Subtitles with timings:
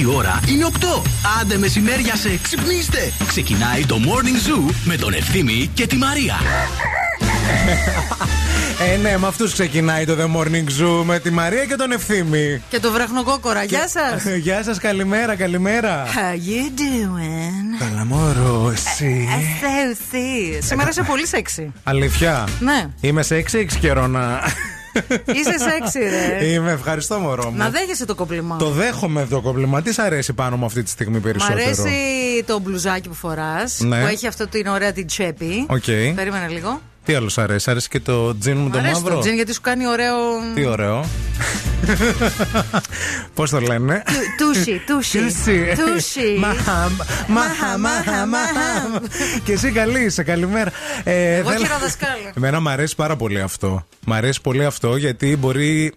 [0.00, 1.02] Η ώρα είναι 8.
[1.40, 3.12] Άντε μεσημέρια σε ξυπνήστε.
[3.26, 6.34] Ξεκινάει το Morning Zoo με τον Ευθύμη και τη Μαρία.
[8.92, 12.62] Ε, ναι, με αυτούς ξεκινάει το The Morning Zoo με τη Μαρία και τον Ευθύμη.
[12.68, 13.62] Και το βραχνοκόκορα.
[13.62, 14.24] Γεια σας.
[14.36, 16.04] Γεια σας, καλημέρα, καλημέρα.
[16.06, 17.78] How you doing?
[17.78, 19.28] Καλά, μωρό, εσύ.
[19.90, 20.58] Εσύ.
[20.66, 21.72] Σήμερα είσαι πολύ σεξι.
[21.84, 22.88] Αλήθεια; Ναι.
[23.00, 24.40] Είμαι σε 6-6 καιρό να.
[25.24, 26.44] Είσαι σεξι, ρε.
[26.44, 27.56] Είμαι, ευχαριστώ, μωρό μου.
[27.56, 28.56] Να δέχεσαι το κομπλιμάν.
[28.56, 29.82] Το δέχομαι το κομπλιμάν.
[29.82, 31.60] Τι σ' αρέσει πάνω μου αυτή τη στιγμή Μ' περισσότερο.
[31.62, 33.78] αρέσει το μπλουζάκι που φοράς.
[33.80, 34.00] Ναι.
[34.00, 35.66] Που έχει αυτό την ωραία την τσέπη.
[35.68, 35.84] Οκ.
[36.14, 36.80] Περίμενε λίγο.
[37.04, 39.20] Τι άλλο σ' αρέσει, σ' αρέσει και το τζιν μου Μ' το αρέσει μαύρο; το
[39.20, 40.14] τζιν γιατί σου κάνει ωραίο.
[40.54, 41.04] Τι ωραίο.
[43.34, 44.02] Πώς το λένε;
[44.38, 45.18] Tushy, tushy.
[45.18, 45.72] Tushy.
[45.76, 46.36] Tushy.
[46.38, 46.92] Μαχαμ,
[47.28, 49.00] μαχα, μαχα, μαχα.
[49.44, 50.70] Και εσύ καλή είσαι, καλημέρα.
[51.04, 52.32] Ε, Εγώ θέλω- χειροδασκάλα.
[52.36, 53.86] Εμένα μου αρέσει πάρα πολύ αυτό.
[54.06, 55.92] Μ' αρέσει πολύ αυτό γιατί μπορεί.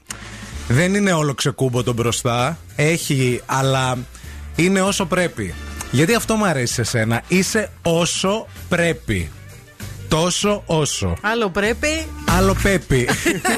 [0.67, 2.57] Δεν είναι όλο ξεκούμπο το μπροστά.
[2.75, 3.97] Έχει, αλλά
[4.55, 5.53] είναι όσο πρέπει.
[5.91, 7.21] Γιατί αυτό μου αρέσει σε σένα.
[7.27, 9.31] Είσαι όσο πρέπει.
[10.07, 11.17] Τόσο όσο.
[11.21, 12.07] Άλλο πρέπει.
[12.37, 13.09] Άλλο πέπι.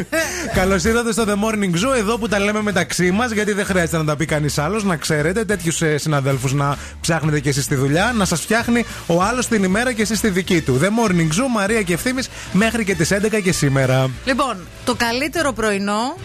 [0.59, 3.97] Καλώς ήρθατε στο The Morning Zoo, εδώ που τα λέμε μεταξύ μας, γιατί δεν χρειάζεται
[3.97, 4.83] να τα πει κανείς άλλος.
[4.83, 9.47] Να ξέρετε, τέτοιους συναδέλφους να ψάχνετε και εσείς στη δουλειά, να σας φτιάχνει ο άλλος
[9.47, 10.79] την ημέρα και εσείς τη δική του.
[10.81, 14.09] The Morning Zoo, Μαρία και ευθύνη μέχρι και τις 11 και σήμερα.
[14.25, 16.15] Λοιπόν, το καλύτερο πρωινό.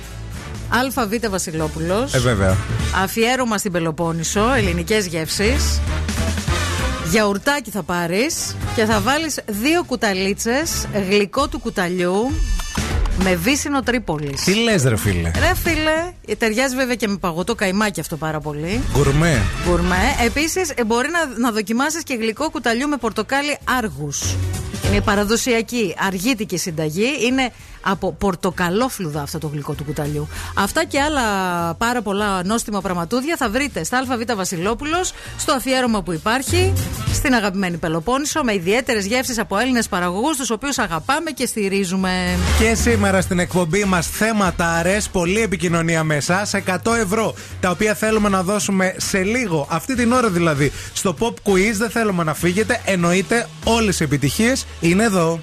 [0.68, 2.14] ΑΒ Βασιλόπουλος.
[2.14, 2.56] Ε, βέβαια.
[3.02, 5.80] Αφιέρωμα στην Πελοπόννησο, ελληνικές γεύσεις.
[7.12, 12.32] Γιαουρτάκι θα πάρεις και θα βάλεις δύο κουταλίτσες γλυκό του κουταλιού
[13.22, 14.42] με βύσινο Τρίπολης.
[14.42, 18.82] Τι λες, ρε φίλε; Ρε φίλε, ταιριάζει βέβαια και με παγωτό καϊμάκι αυτό πάρα πολύ.
[18.92, 19.42] Γκουρμέ.
[19.66, 20.16] Γκουρμέ.
[20.24, 24.12] Επίσης, μπορεί να, να δοκιμάσεις και γλυκό κουταλιού με πορτοκάλι άργου.
[24.86, 27.08] Είναι παραδοσιακή αργήτικη συνταγή.
[27.26, 27.52] Είναι
[27.82, 30.28] από πορτοκαλόφλουδα αυτό το γλυκό του κουταλιού.
[30.56, 31.22] Αυτά και άλλα
[31.74, 36.72] πάρα πολλά νόστιμα πραγματούδια θα βρείτε στα ΑΒ Βασιλόπουλος, στο αφιέρωμα που υπάρχει,
[37.12, 42.38] στην αγαπημένη Πελοπόννησο, με ιδιαίτερες γεύσεις από Έλληνες παραγωγούς, τους οποίους αγαπάμε και στηρίζουμε.
[42.58, 46.54] Και σήμερα στην εκπομπή μας θέματα αρές, πολλή επικοινωνία με εσάς.
[46.54, 51.50] 100 ευρώ τα οποία θέλουμε να δώσουμε σε λίγο, αυτή την ώρα δηλαδή, στο pop
[51.50, 51.72] quiz.
[51.78, 52.80] Δεν θέλουμε να φύγετε.
[52.84, 55.40] Εννοείται όλες οι επιτυχίες είναι εδώ.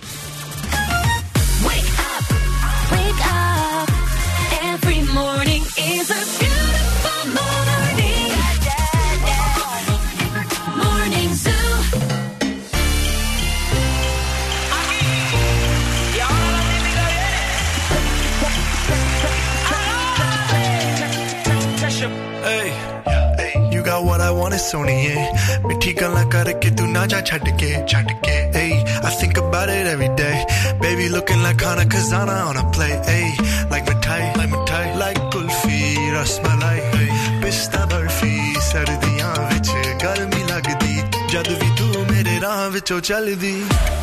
[24.49, 25.15] on is ਸੋਣੀਏ
[25.67, 27.69] ਮਿੱਠੀ ਗੱਲਾਂ ਕਰਕੇ ਤੂੰ ਨਾ ਜਾ ਛੱਡ ਕੇ
[28.53, 28.71] Hey,
[29.07, 30.37] I think about it every day.
[30.83, 33.27] Baby looking like Hana Kazana on a play Hey,
[33.73, 35.79] like mithai like mithai like kulfi
[36.15, 36.79] rasmalai
[37.43, 38.33] pista barfi
[38.69, 39.71] ਸਰਦੀਆਂ vich
[40.05, 40.95] garmi lagdi.
[41.31, 43.53] ਜਦ ਵੀ ਤੂੰ ਮੇਰੇ ਰਾਹ ਵਿੱਚੋਂ ਚੱਲਦੀ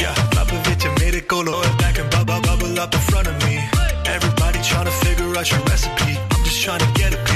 [0.01, 3.57] ਯਾ ਲੱਭ ਵਿੱਚ ਮੇਰੇ ਕੋਲ ਓਏ Back and bubble bubble up in front of me
[4.17, 6.13] everybody trying to figure out your recipe.
[6.35, 7.36] I'm just trying to get a piece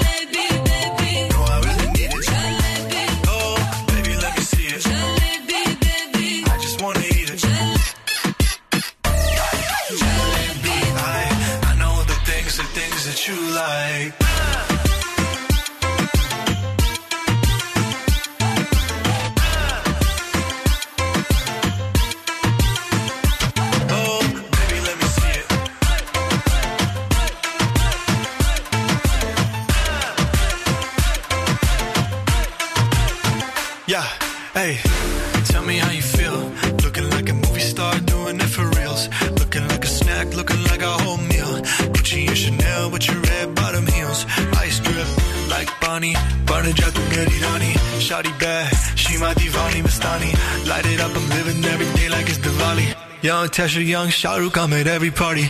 [46.00, 46.14] like Bonnie,
[46.46, 47.72] burning out the Mary Rani.
[47.98, 50.68] Shawty bad, she my divani Mastani.
[50.68, 52.94] Light it up, I'm living every day like it's Diwali.
[53.22, 55.46] Young Tesha, young Shahrukh, I'm at every party.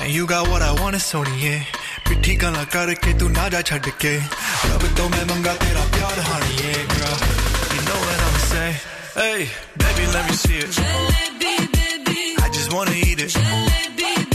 [0.00, 1.64] And you got what I want, it's Sony, yeah.
[2.04, 4.12] पिट्ठी गला करके तू ना जा छड़ के
[4.68, 7.16] रब तो मैं मंगा तेरा प्यार हानी yeah girl
[7.72, 8.76] you know what I'm saying
[9.16, 9.48] hey
[9.80, 10.68] baby let me see it
[12.44, 13.32] I just wanna eat it
[13.96, 14.27] baby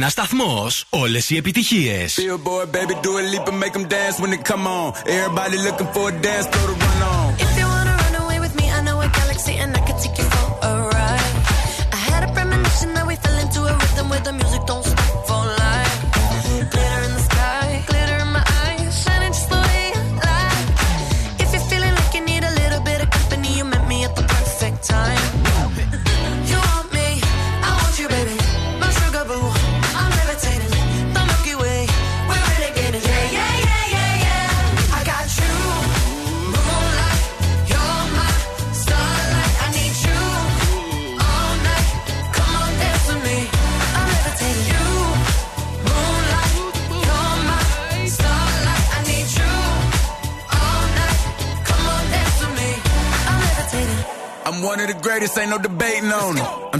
[0.00, 0.66] Ένα σταθμό.
[0.90, 2.06] Όλε οι επιτυχίε.
[2.16, 4.86] Billboard, baby, do a leap and make them dance when they come on.
[5.16, 7.19] Everybody looking for a dance, throw the run on.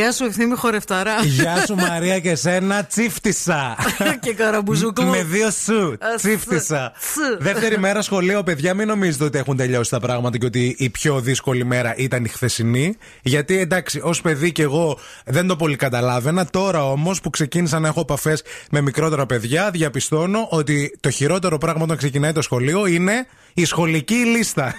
[0.00, 1.22] Γεια σου, ευθύνη χορευταρά.
[1.22, 3.76] Γεια σου Μαρία και σένα, τσίφτισα.
[4.24, 5.06] και καραμπουζούκλου.
[5.06, 5.92] Με δύο σου.
[5.92, 6.92] Α, Τσίφτισα.
[7.12, 7.36] σου.
[7.38, 11.20] Δεύτερη μέρα σχολείο, παιδιά, μην νομίζετε ότι έχουν τελειώσει τα πράγματα και ότι η πιο
[11.20, 12.96] δύσκολη μέρα ήταν η χθεσινή.
[13.22, 16.46] Γιατί εντάξει, ως παιδί και εγώ δεν το πολύ καταλάβαινα.
[16.46, 21.82] Τώρα όμως που ξεκίνησα να έχω επαφές με μικρότερα παιδιά, διαπιστώνω ότι το χειρότερο πράγμα
[21.82, 24.74] όταν ξεκινάει το σχολείο είναι η σχολική λίστα.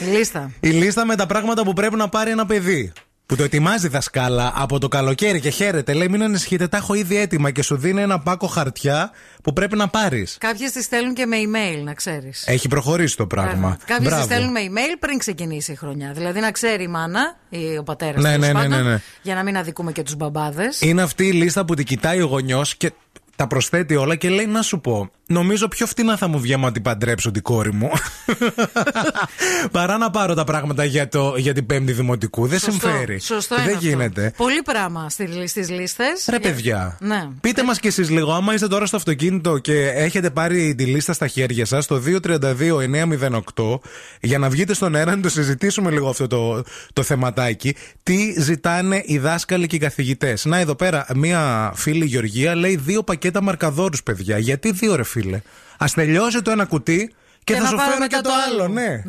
[0.00, 0.50] Η λίστα.
[0.60, 2.92] Η λίστα με τα πράγματα που πρέπει να πάρει ένα παιδί.
[3.26, 5.92] Που το ετοιμάζει η δασκάλα από το καλοκαίρι και χαίρεται.
[5.92, 9.10] Λέει: Μην ανησυχείτε, τα έχω ήδη έτοιμα και σου δίνει ένα πάκο χαρτιά
[9.42, 10.36] που πρέπει να πάρεις.
[10.40, 12.44] Κάποιες τις στέλνουν και με email, να ξέρεις.
[12.46, 13.78] Έχει προχωρήσει το πράγμα.
[13.84, 14.24] Κάποιες τις Μπράβο.
[14.24, 16.12] στέλνουν με email πριν ξεκινήσει η χρονιά.
[16.12, 19.00] Δηλαδή να ξέρει η μάνα ή ο πατέρας Ναι, ναι, ναι, ναι, ναι.
[19.22, 20.80] Για να μην αδικούμε και τους μπαμπάδες.
[20.80, 22.92] Είναι αυτή η λίστα που την κοιτάει ο γονιός και
[23.36, 26.72] τα προσθέτει όλα και λέει: Να σου πω, Νομίζω πιο φτηνά θα μου βγει άμα
[26.72, 27.90] την παντρέψω την κόρη μου.
[29.72, 32.46] Παρά να πάρω τα πράγματα για, το, για την πέμπτη δημοτικού.
[32.46, 32.80] Δεν Σωστό.
[32.88, 33.18] συμφέρει.
[33.20, 33.86] Σωστό Δεν είναι αυτό.
[33.86, 34.32] γίνεται.
[34.36, 35.10] Πολύ πράγμα
[35.46, 36.26] στις λίστες.
[36.30, 37.28] Ρε παιδιά, Ναι.
[37.40, 41.12] πείτε μας κι εσείς λίγο, άμα είστε τώρα στο αυτοκίνητο και έχετε πάρει τη λίστα
[41.12, 43.80] στα χέρια σας, το 232-908,
[44.20, 49.02] για να βγείτε στον αέρα να το συζητήσουμε λίγο αυτό το, το θεματάκι, τι ζητάνε
[49.04, 50.44] οι δάσκαλοι και οι καθηγητές.
[50.44, 54.38] Να εδώ πέρα, μία φίλη Γεωργία λέει δύο πακέτα μαρκαδόρους, παιδιά.
[54.38, 55.40] Γιατί δύο ρε φίλε.
[55.78, 58.68] Ας τελειώσει το ένα κουτί και, θα να σου πάρω φέρω μετά και το άλλο,
[58.68, 59.02] ναι.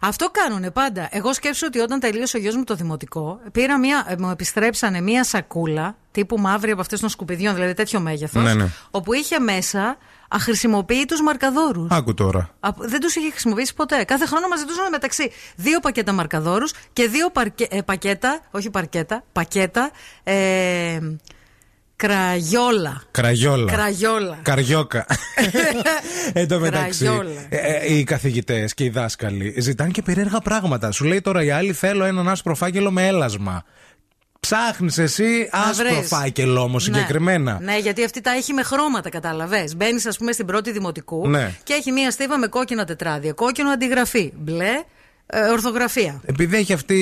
[0.00, 1.08] Αυτό κάνουνε πάντα.
[1.10, 5.00] Εγώ σκέψω ότι όταν τελείωσε ο γιος μου το δημοτικό, πήρα μία, ε, μου επιστρέψανε
[5.00, 8.66] μία σακούλα τύπου μαύρη από αυτές των σκουπιδιών, δηλαδή τέτοιο μέγεθος, Ναι, ναι.
[8.90, 9.96] όπου είχε μέσα
[10.28, 11.90] αχρησιμοποιητούς μαρκαδόρους.
[11.90, 12.50] Άκου τώρα.
[12.78, 14.04] Δεν τους είχε χρησιμοποιήσει ποτέ.
[14.04, 19.24] Κάθε χρόνο μας ζητούσαν μεταξύ δύο πακέτα μαρκαδόρους και δύο παρκε- ε, πακέτα, όχι παρκέτα,
[19.32, 19.90] πακέτα.
[20.22, 20.98] Ε,
[22.06, 23.02] κραγιόλα.
[23.10, 23.72] Κραγιόλα.
[23.72, 24.38] Κραγιόλα.
[24.42, 25.06] Καριόκα.
[26.32, 27.30] Εν τω μεταξύ, Κραγιόλα.
[27.48, 30.90] ε, ε, οι καθηγητές και οι δάσκαλοι ζητάνε και περίεργα πράγματα.
[30.90, 33.64] Σου λέει τώρα η άλλη θέλω έναν άσπρο φάκελο με έλασμα.
[34.40, 36.08] Ψάχνεις εσύ Να άσπρο βρεις.
[36.08, 37.58] φάκελο όμως συγκεκριμένα.
[37.60, 39.76] Ναι, ναι, γιατί αυτή τα έχει με χρώματα, κατάλαβες.
[39.76, 41.54] Μπαίνεις, ας πούμε, στην πρώτη δημοτικού Ναι.
[41.62, 43.32] και έχει μία στίβα με κόκκινα τετράδια.
[43.32, 44.32] Κόκκινο αντιγραφή.
[44.36, 44.82] Μπλε
[45.34, 46.20] ε, ορθογραφία.
[46.24, 46.98] Επειδή έχει αυτή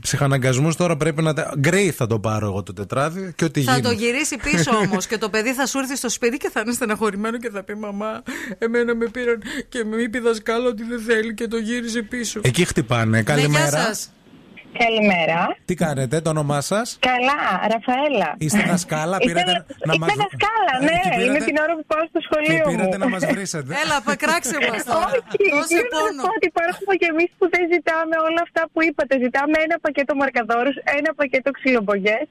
[0.00, 1.34] ψυχαναγκασμούς, τώρα πρέπει να.
[1.34, 3.82] τα- Γκρέι θα το πάρω εγώ το τετράδιο και ό,τι Θα γίνει.
[3.82, 6.72] το γυρίσει πίσω όμως και το παιδί θα σου έρθει στο σπίτι και θα είναι
[6.72, 8.22] στεναχωρημένο και θα πει Μαμά,
[8.58, 12.40] εμένα με πήραν και με είπε η δασκάλα ότι δεν θέλει και το γύρισε πίσω.
[12.44, 13.16] Εκεί χτυπάνε.
[13.16, 13.68] Ναι, Καλημέρα.
[13.68, 14.10] γεια σας.
[14.84, 15.38] Καλημέρα.
[15.68, 17.40] Τι κάνετε, το όνομά σας; Καλά,
[17.72, 18.30] Ραφαέλα.
[18.44, 20.96] Είστε δασκάλα, Είστε πήρατε δα- να Είστε μας- δασκάλα, Ε, ναι.
[21.04, 22.70] και πήρατε- Είναι την ώρα που πάω στο Και σχολείο μου.
[22.72, 23.70] πήρατε να μας βρίσετε.
[23.82, 25.10] Έλα, πεκράξε μας τώρα.
[25.34, 26.20] Όχι, Δώσε ήθελα να πόνο.
[26.24, 29.12] πω ότι υπάρχουμε και εμείς που δεν ζητάμε όλα αυτά που είπατε.
[29.24, 32.26] Ζητάμε ένα πακέτο μαρκαδόρους, ένα πακέτο ξυλομπογιές,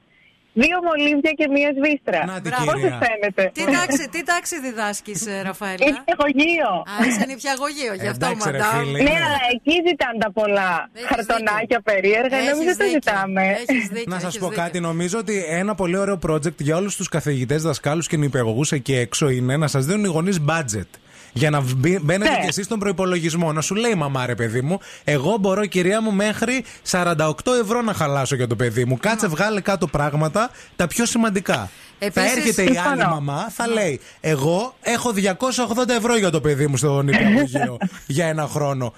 [0.62, 2.20] δύο μολύβια και μία σβίστρα.
[2.32, 2.88] Να την Πώς κυρία.
[2.88, 6.70] σας φαίνεται; Τι τάξη, τι τάξη διδάσκεις, Ραφαέλα; Νηπιαγωγείο.
[6.92, 8.84] Α, είσαι νηπιαγωγείο, γι' αυτό Εντάξει, ρε μαντάμ.
[8.84, 9.02] φίλε.
[9.08, 11.80] Ναι, αλλά εκεί ζητάνε τα πολλά Έχεις χαρτονάκια δίκιο.
[11.90, 13.00] περίεργα, ενώ εμείς Έχεις δεν τα δίκιο.
[13.04, 13.42] ζητάμε.
[13.68, 14.62] Έχεις δίκιο, Να σας έχεις πω δίκιο.
[14.62, 14.76] κάτι.
[14.80, 19.28] Νομίζω ότι ένα πολύ ωραίο project για όλους τους καθηγητές, δασκάλους και νηπιαγωγούς εκεί έξω
[19.28, 20.90] είναι να σας δίνουν οι γονείς budget.
[21.32, 22.40] Για να μπει- μπαίνετε Ναι.
[22.40, 23.52] κι εσείς στον προπολογισμό.
[23.52, 27.82] Να σου λέει η μαμά, ρε παιδί μου, εγώ μπορώ, κυρία μου, μέχρι 48 ευρώ
[27.82, 28.96] να χαλάσω για το παιδί μου.
[29.00, 31.70] Κάτσε, βγάλε κάτω πράγματα τα πιο σημαντικά.
[31.98, 33.08] Επίσης, θα έρχεται η άλλη συμφωνώ.
[33.20, 38.46] μαμά, θα λέει: Εγώ έχω 280 ευρώ για το παιδί μου στο νηπιαγωγείο για ένα
[38.46, 38.92] χρόνο.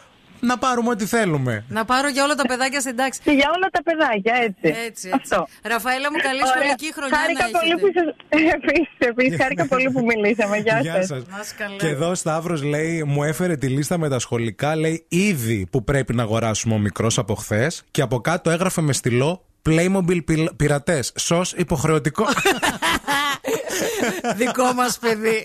[0.45, 1.65] Να πάρουμε ό,τι θέλουμε.
[1.69, 3.21] Να πάρω για όλα τα παιδάκια στην τάξη.
[3.25, 4.81] Και για όλα τα παιδάκια, έτσι.
[4.87, 5.11] Έτσι, έτσι.
[5.15, 5.47] Αυτό.
[5.63, 6.53] Ραφαέλα μου, καλή Ωραία.
[6.55, 8.15] σχολική χρονιά Χάρηκα να πολύ που έχετε.
[8.31, 8.53] σας...
[8.53, 10.57] Επίσης, επίσης, χάρηκα πολύ που μιλήσαμε.
[10.57, 11.07] Γεια, Γεια σας.
[11.07, 11.23] σας.
[11.31, 11.77] Να είσαι καλά.
[11.77, 14.77] Και εδώ ο Σταύρος λέει: Μου έφερε τη λίστα με τα σχολικά.
[14.77, 17.83] Λέει ήδη που πρέπει να αγοράσουμε ο μικρός από χθες.
[17.91, 21.13] Και από κάτω έγραφε με στυλό Playmobil πειρατές.
[21.17, 22.27] Σο υποχρεωτικό.
[24.37, 25.45] Δικό μας παιδί.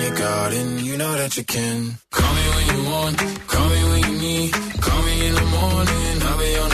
[0.21, 1.77] garden, you know that you can.
[2.11, 4.53] Call me when you want, call me when you need.
[4.85, 6.70] Call me in the morning, I'll be on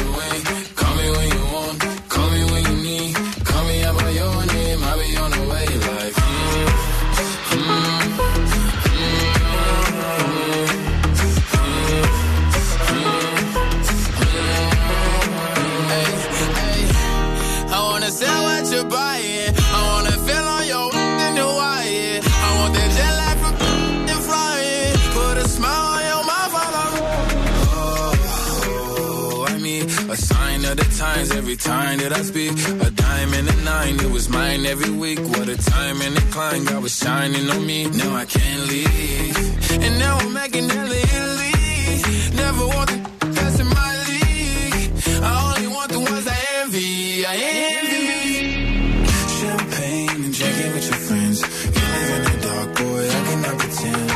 [30.17, 32.51] sign of the times every time that I speak.
[32.87, 35.19] A diamond and a nine, it was mine every week.
[35.19, 37.85] What a time and a climb, God was shining on me.
[37.89, 39.37] Now I can't leave.
[39.83, 41.53] And now I'm making hella Italy.
[42.35, 42.97] Never want the
[43.35, 44.91] that's in my league.
[45.29, 47.25] I only want the ones I envy.
[47.25, 49.07] I envy.
[49.39, 51.37] Champagne and drinking with your friends.
[51.75, 54.11] You live in the dark, boy, I cannot pretend.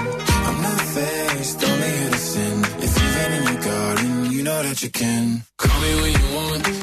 [0.48, 2.58] I'm not faced, only to sin.
[2.86, 5.51] If you've in your garden, you know that you can.
[5.62, 6.81] Call me when you want,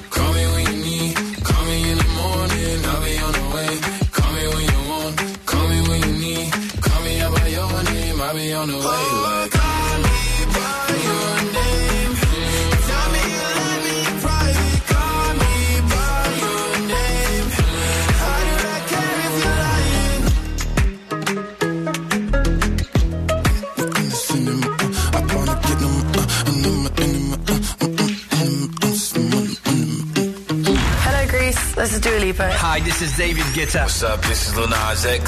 [32.09, 32.47] Dua Lipa.
[32.65, 33.83] Hi, this is David Guetta.
[33.83, 34.21] What's up?
[34.23, 35.25] This is Lil Nas X.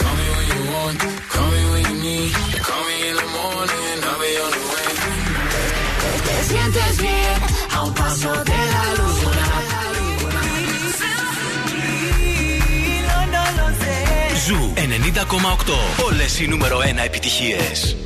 [0.00, 0.98] Call me when you want,
[1.34, 2.32] call me when you need.
[2.68, 4.88] Call me in the morning, I'll be on the way.
[6.26, 7.38] Te sientes bien
[7.76, 9.48] a un paso de la luna.
[14.46, 16.04] Ζου 90,8.
[16.04, 17.96] Όλες οι νούμερο 1 επιτυχίες.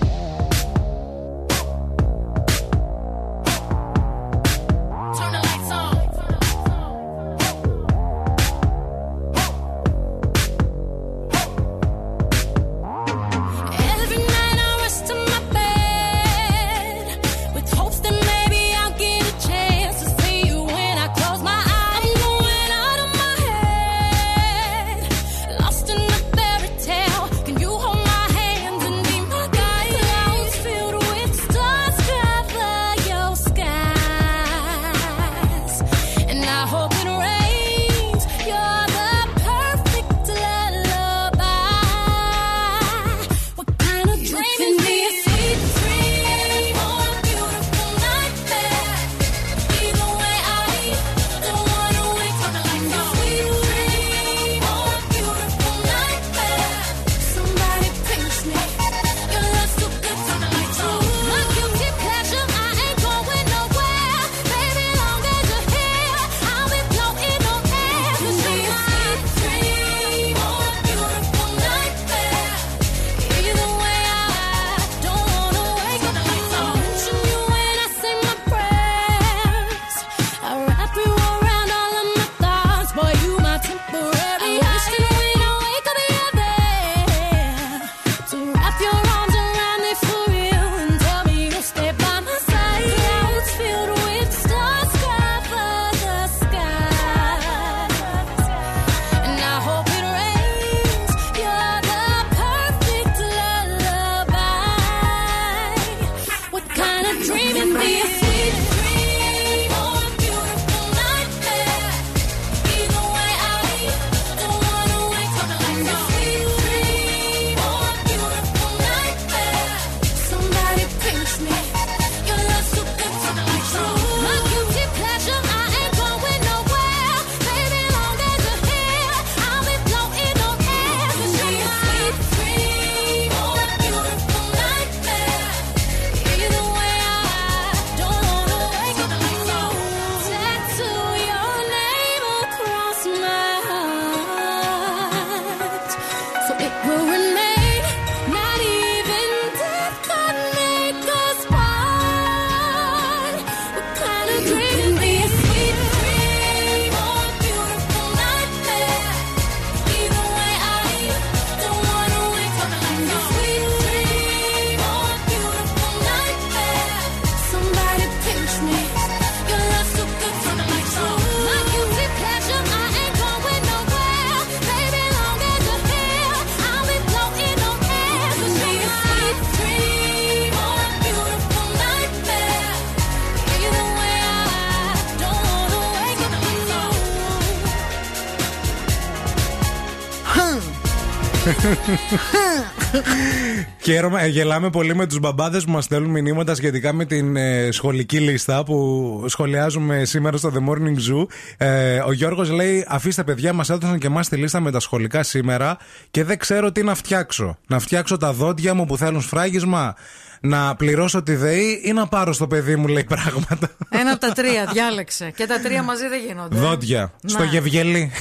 [193.84, 197.68] Χαίρομαι, ε, γελάμε πολύ με τους μπαμπάδες που μας στέλνουν μηνύματα σχετικά με την ε,
[197.70, 201.26] σχολική λίστα που σχολιάζουμε σήμερα στο The Morning Zoo.
[201.56, 205.22] Ε, ο Γιώργος λέει: Αφήστε, παιδιά, μας έδωσαν και εμάς τη λίστα με τα σχολικά
[205.22, 205.76] σήμερα
[206.10, 207.56] και δεν ξέρω τι να φτιάξω.
[207.66, 209.94] Να φτιάξω τα δόντια μου που θέλουν σφράγισμα,
[210.40, 213.70] να πληρώσω τη ΔΕΗ ή να πάρω στο παιδί μου, λέει πράγματα.
[213.88, 215.32] Ένα από τα τρία, διάλεξε.
[215.36, 216.56] Και τα τρία μαζί δεν γίνονται.
[216.56, 217.12] Δόντια.
[217.20, 217.28] Να.
[217.28, 218.12] Στο γευγελί.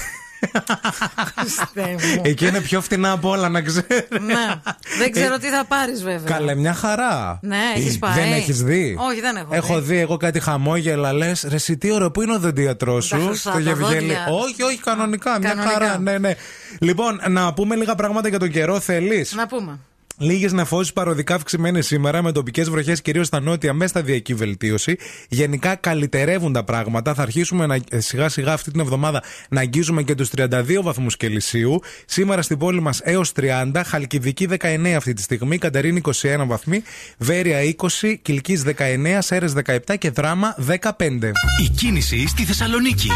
[1.36, 2.22] Χριστέ μου.
[2.24, 4.08] Εκεί είναι πιο φτηνά από όλα, να ξέρεις.
[4.22, 4.62] Ναι.
[4.98, 6.38] Δεν ξέρω τι θα πάρεις, βέβαια.
[6.38, 7.40] Καλέ, μια χαρά.
[7.42, 8.14] Ναι, έχεις Ε, πάει.
[8.14, 9.94] Δεν έχεις δει; Όχι, δεν έχω Έχω δει.
[9.96, 11.46] δει εγώ κάτι χαμόγελα, λες.
[11.50, 14.00] Ρε, εσύ τι ωραίο, πού είναι ο δοντίατρό Τα σου, χρυσά, στο τα Γευγέλη.
[14.00, 14.28] δόντια.
[14.30, 15.40] Όχι, όχι, κανονικά.
[15.40, 15.74] Μια Κανονικά.
[15.74, 16.00] χαρά.
[16.00, 16.34] Ναι, ναι.
[16.80, 19.80] Λοιπόν, να πούμε λίγα πράγματα για τον καιρό, θέλεις; Να πούμε.
[20.18, 24.98] Λίγες νεφώσεις παροδικά αυξημένες σήμερα με τοπικές βροχές κυρίως στα νότια μες σταδιακή βελτίωση.
[25.30, 27.14] Γενικά καλυτερεύουν τα πράγματα.
[27.14, 31.18] Θα αρχίσουμε να, ε, σιγά σιγά αυτή την εβδομάδα να αγγίζουμε και τους 32 βαθμούς
[31.18, 31.80] Κελσίου.
[32.06, 36.84] Σήμερα στην πόλη μας έως 30, Χαλκιδική 19 αυτή τη στιγμή, Κατερίνη 21 βαθμοί,
[37.18, 41.32] Βέρεια 20, Κυλκής 19, Σέρες 17 και Δράμα 15.
[41.64, 43.10] Η κίνηση στη Θεσσαλονίκη.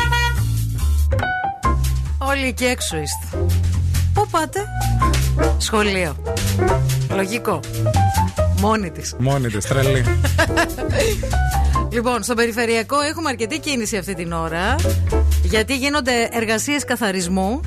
[2.17, 3.66] Όλοι εκεί έξω είστε.
[4.17, 4.65] Πού πάτε;
[5.57, 6.15] Σχολείο.
[7.15, 7.59] Λογικό.
[8.59, 9.15] Μόνη της.
[9.17, 10.03] Μόνη της, τρελή.
[11.91, 14.75] Λοιπόν, στο περιφερειακό έχουμε αρκετή κίνηση αυτή την ώρα.
[15.43, 17.61] Γιατί γίνονται εργασίες καθαρισμού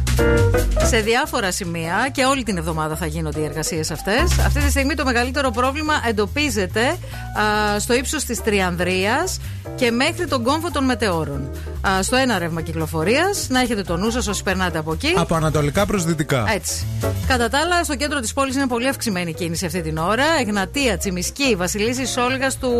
[0.82, 4.38] σε διάφορα σημεία και όλη την εβδομάδα θα γίνονται οι εργασίες αυτές.
[4.46, 9.40] Αυτή τη στιγμή το μεγαλύτερο πρόβλημα εντοπίζεται α, στο ύψος της Τριανδρίας
[9.74, 11.50] και μέχρι τον κόμβο των μετεώρων.
[11.88, 15.12] Α, στο ένα ρεύμα κυκλοφορίας, να έχετε το νου σας όσοι περνάτε από εκεί.
[15.16, 16.44] Από ανατολικά προς δυτικά.
[16.54, 16.86] Έτσι.
[17.26, 20.24] Κατά τα άλλα, στο κέντρο της πόλης είναι πολύ αυξημένη η κίνηση αυτή την ώρα.
[20.40, 22.70] Εγνατία, Τσιμισκή, Βασιλίση Σόλγας του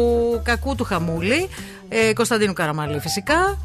[0.45, 1.30] Κακού του Χαμούλη,
[1.89, 3.59] ε, Κωνσταντίνου Καραμαλή φυσικά.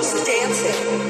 [0.00, 1.09] house dancing.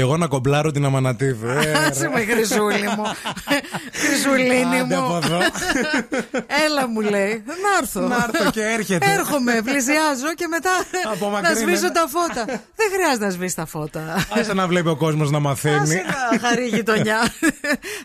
[0.00, 1.46] Πάω κι εγώ να κομπλάρω την Αμανατίδου.
[1.48, 3.04] Ε, Άσε με χρυσούλη μου.
[3.92, 5.16] Χρυσουλίνη Άντε από μου.
[5.24, 5.38] εδώ.
[6.66, 7.42] Έλα μου λέει.
[7.46, 8.00] Να έρθω.
[8.00, 9.12] Να έρθω και έρχεται.
[9.12, 10.70] Έρχομαι, πλησιάζω και μετά
[11.04, 11.60] να Απομακρύνεται.
[11.60, 12.44] σβήσω τα φώτα.
[12.46, 14.26] Δεν χρειάζεται να σβήσει τα φώτα.
[14.38, 15.76] Άσε να βλέπει ο κόσμος να μαθαίνει.
[15.80, 17.18] Άσε να χαρεί η γειτονιά.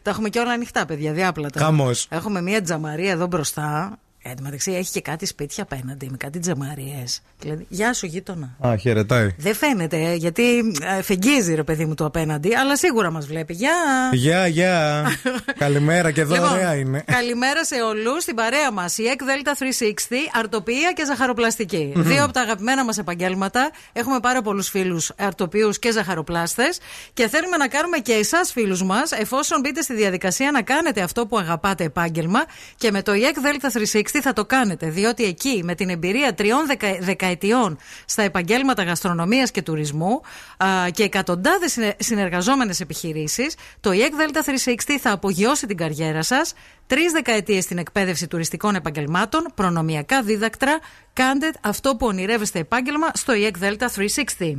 [0.01, 1.60] τα έχουμε και όλα ανοιχτά, παιδιά, διάπλατα.
[1.60, 2.08] Χαμός.
[2.10, 3.97] Έχουμε μία τζαμαρία εδώ μπροστά.
[4.45, 7.03] Ε, Εν τω μεταξύ έχει και κάτι σπίτια απέναντι με κάτι τζαμαρίε.
[7.39, 8.55] Δηλαδή, γεια σου γείτονα.
[8.67, 9.29] Α, χαιρετάει.
[9.38, 13.53] Δεν φαίνεται, ε, γιατί ε, φεγγίζει ρε παιδί μου το απέναντι, αλλά σίγουρα μας βλέπει.
[13.53, 13.73] Γεια!
[14.12, 15.05] Γεια, γεια.
[15.58, 17.03] Καλημέρα και εδώ Λοιπόν, ωραία είναι.
[17.05, 18.21] Καλημέρα σε όλους.
[18.23, 21.93] Στην παρέα μας η ΕΚ Δέλτα 360, αρτοπία και ζαχαροπλαστική.
[21.95, 23.71] Δύο από τα αγαπημένα μας επαγγέλματα.
[23.93, 26.79] Έχουμε πάρα πολλούς φίλους αρτοπίους και ζαχαροπλάστες.
[27.13, 31.25] Και θέλουμε να κάνουμε και εσάς φίλους μας, εφόσον μπείτε στη διαδικασία να κάνετε αυτό
[31.27, 32.43] που αγαπάτε επάγγελμα.
[32.75, 34.89] Και με το ΕΚ Δέλτα 360 θα το κάνετε.
[34.89, 40.21] Διότι εκεί, με την εμπειρία τριών δεκα, δεκαετιών στα επαγγέλματα γαστρονομίας και τουρισμού
[40.58, 46.54] α, και εκατοντάδες συνεργαζόμενες επιχειρήσεις, το ΕΚ Δέλτα 360 θα απογειώσει την καριέρα σας.
[46.88, 50.80] Τρεις δεκαετίες στην εκπαίδευση τουριστικών επαγγελμάτων, προνομιακά δίδακτρα.
[51.13, 53.91] Κάντε αυτό που ονειρεύεστε επάγγελμα στο ΙΕΚ Δέλτα
[54.39, 54.54] 360.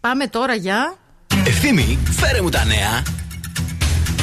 [0.00, 0.96] Πάμε τώρα για.
[1.46, 3.02] Ευθύμη, φέρε μου τα νέα.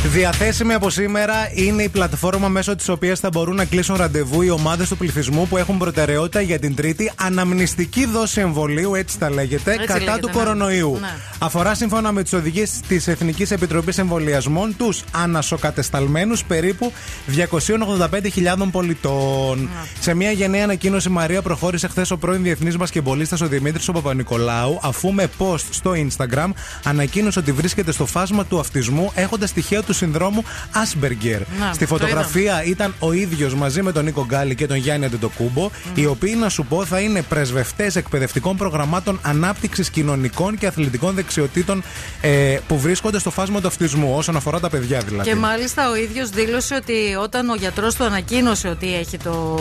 [0.07, 4.49] Διαθέσιμη από σήμερα είναι η πλατφόρμα μέσω της οποίας θα μπορούν να κλείσουν ραντεβού οι
[4.49, 9.71] ομάδες του πληθυσμού που έχουν προτεραιότητα για την τρίτη αναμνηστική δόση εμβολίου, έτσι τα λέγεται,
[9.71, 10.33] Έτσι κατά λέγεται, του ναι.
[10.33, 10.97] κορονοϊού.
[11.01, 11.07] Ναι.
[11.39, 16.91] Αφορά σύμφωνα με τις οδηγίες της Εθνικής Επιτροπής Εμβολιασμών τους ανασοκατεσταλμένους περίπου
[17.35, 19.69] 285.000 πολιτών.
[19.99, 23.91] Σε μια γενναία ανακοίνωση, η Μαρία προχώρησε χθες ο πρώην διεθνής μπασκεμπολίστας ο Δημήτρης ο
[23.91, 26.49] Παπα-Νικολάου, αφού με post στο Instagram
[26.83, 31.41] ανακοίνωσε ότι βρίσκεται στο φάσμα του αυτισμού έχοντας στοιχεία του συνδρόμου Asperger.
[31.59, 35.05] Να, Στη το φωτογραφία ήταν ο ίδιος μαζί με τον Νίκο Γκάλη και τον Γιάννη
[35.05, 41.15] Αντετοκούμπο, οι οποίοι να σου πω θα είναι πρεσβευτές εκπαιδευτικών προγραμμάτων ανάπτυξης κοινωνικών και αθλητικών
[41.15, 41.83] δεξιοτήτων
[42.21, 45.29] ε, που βρίσκονται στο φάσμα του αυτισμού, όσον αφορά τα παιδιά δηλαδή.
[45.29, 49.55] Και μάλιστα ο ίδιος δήλωσε ότι όταν ο γιατρός του ανακοίνωσε ότι έχει το,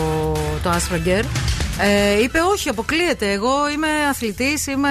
[0.63, 1.23] το Asperger,
[1.79, 3.31] Ε, είπε όχι, αποκλείεται.
[3.31, 4.89] Εγώ είμαι αθλητής, είμαι.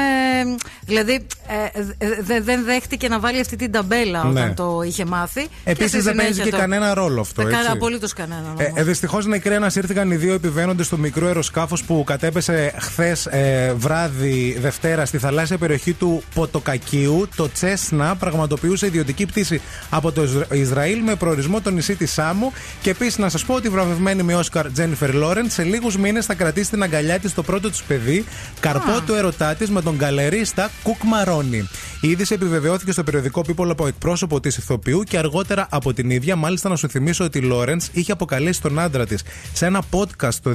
[0.87, 4.55] Δηλαδή ε, ε, δε- δεν δέχτηκε να βάλει αυτή την ταμπέλα όταν Ναι.
[4.55, 5.34] το είχε μάθει.
[5.40, 7.42] Και Επίσης στη δεν παίζει συνέχεια και το- κανένα ρόλο αυτό.
[7.42, 7.77] Δεν κάνει έτσι.
[7.77, 8.55] απολύτως κανέναν.
[8.59, 8.81] Ε, όμως.
[8.81, 13.29] ε, Δυστυχώς νεκροί ανασύρθηκαν οι δύο επιβαίνοντες στο μικρό αεροσκάφος που κατέπεσε χθες
[13.77, 17.29] βράδυ Δευτέρα στη θαλάσσια περιοχή του Ποτοκακίου.
[17.37, 22.53] Το Τσέσνα πραγματοποιούσε ιδιωτική πτήση από το Ισρα- Ισραήλ με προορισμό το νησί της Σάμου.
[22.83, 26.27] Και επίσης να σας πω ότι η βραβευμένη με Όσκαρ Τζένιφερ Λόρεντ σε λίγους μήνες
[26.27, 28.25] θα κρατήσει την αγκαλιά της το πρώτο της παιδί,
[28.61, 31.68] καρπό του ερωτά της με τον γκαλερίστα Κουκ Μαρόνι.
[32.01, 36.37] Η είδηση επιβεβαιώθηκε στο περιοδικό People από εκπρόσωπο της ηθοποιού και αργότερα από την ίδια.
[36.37, 39.22] Μάλιστα, να σου θυμίσω ότι η Λόρεντ είχε αποκαλέσει τον άντρα της
[39.53, 40.55] σε ένα podcast το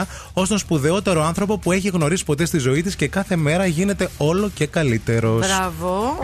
[0.00, 0.02] 2019
[0.32, 4.08] ως τον σπουδαιότερο άνθρωπο που έχει γνωρίσει ποτέ στη ζωή της και κάθε μέρα γίνεται
[4.16, 5.46] όλο και καλύτερος.
[5.46, 6.18] Μπράβο.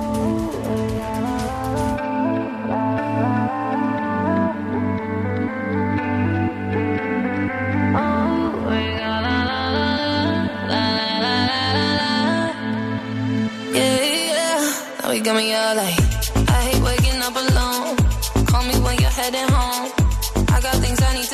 [13.74, 15.02] Yeah, yeah.
[15.02, 16.05] Now you got me all like,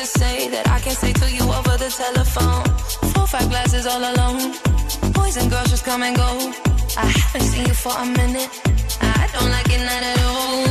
[0.03, 2.63] to say that I can't say to you over the telephone.
[3.13, 4.51] Four, five glasses all alone.
[5.13, 6.29] Boys and girls just come and go.
[6.97, 8.49] I haven't seen you for a minute.
[9.01, 10.63] I don't like it not at all.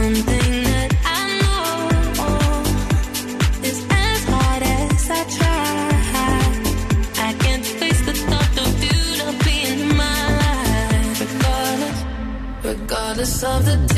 [0.00, 1.68] One thing that I know
[3.68, 5.66] is as hard as I try.
[7.28, 11.20] I can't face the thought of you not being in my life,
[12.64, 13.97] regardless, of the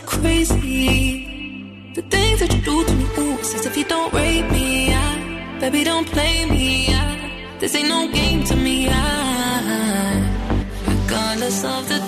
[0.00, 1.92] crazy?
[1.94, 4.92] The things that you do to me, ooh, if you don't rape me.
[4.92, 6.88] I, baby, don't play me.
[6.92, 8.88] I, this ain't no game to me.
[8.90, 9.00] I,
[10.86, 11.99] regardless of the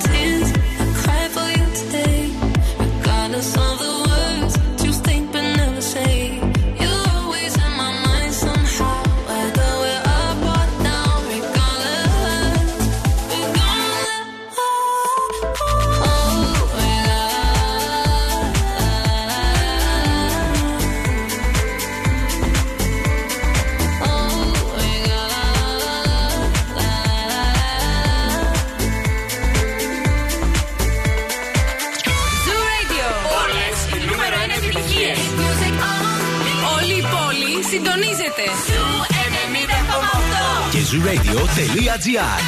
[42.01, 42.41] zooradio.gr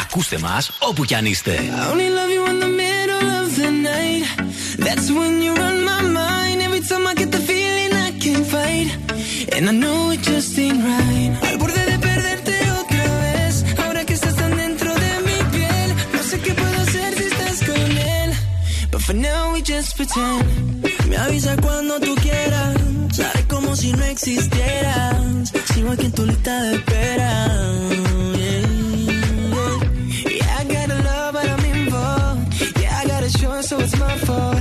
[0.00, 1.50] Ακούστε μας όπου κι αν είστε.
[1.50, 4.24] I only love you in the middle of the night.
[4.84, 6.58] That's when you run my mind.
[6.66, 8.88] Every time I get the feeling I can't fight.
[9.54, 11.30] And I know it just ain't right.
[11.48, 13.54] Al borde de perderte otra vez.
[13.82, 15.88] Ahora que estás tan dentro de mi piel.
[16.14, 18.28] No sé qué puedo hacer si estás con él.
[18.92, 20.44] But for now we just pretend.
[21.10, 22.72] Me avisa cuando tú quieras.
[23.18, 25.52] Sabes como si no existieras.
[25.77, 27.31] Sigo aquí en tu lista de espera.
[30.25, 32.81] Yeah, I got a love, but I'm involved.
[32.81, 34.59] Yeah, I got a choice, so it's my fault.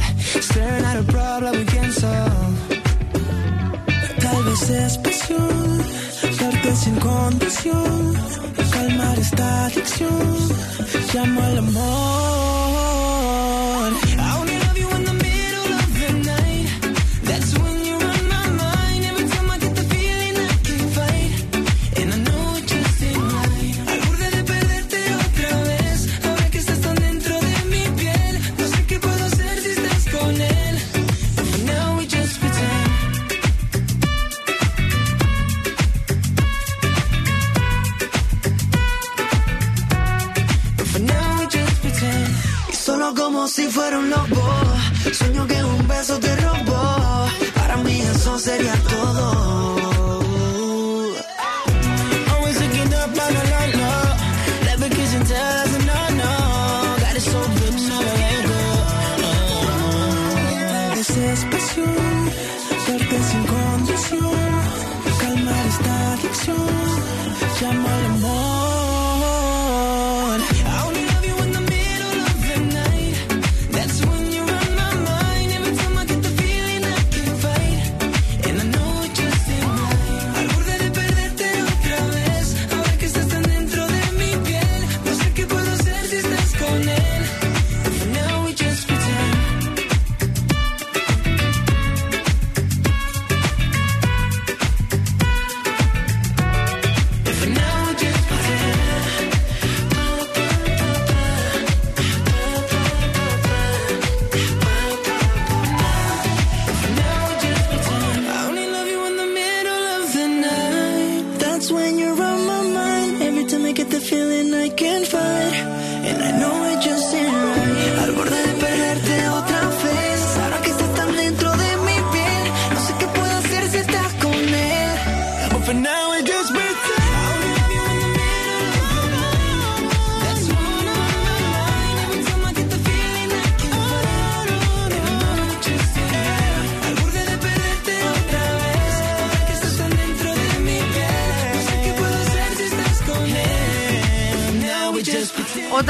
[0.48, 2.56] Staring at a problem we can't solve.
[4.20, 5.84] Tal vez es pasión,
[6.38, 8.14] darte sin condición.
[8.74, 10.36] Calmar esta adicción.
[11.14, 12.65] Llamo al amor.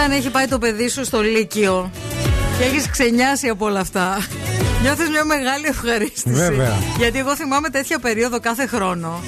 [0.07, 0.13] Pretend.
[0.13, 1.91] Όταν έχει πάει το παιδί σου στο Λύκειο
[2.59, 4.19] και έχεις ξενιάσει από όλα αυτά,
[4.83, 6.31] νιώθεις μια μεγάλη ευχαρίστηση.
[6.31, 6.73] Βέβαια.
[6.99, 9.23] Γιατί εγώ θυμάμαι τέτοια περίοδο κάθε χρόνο.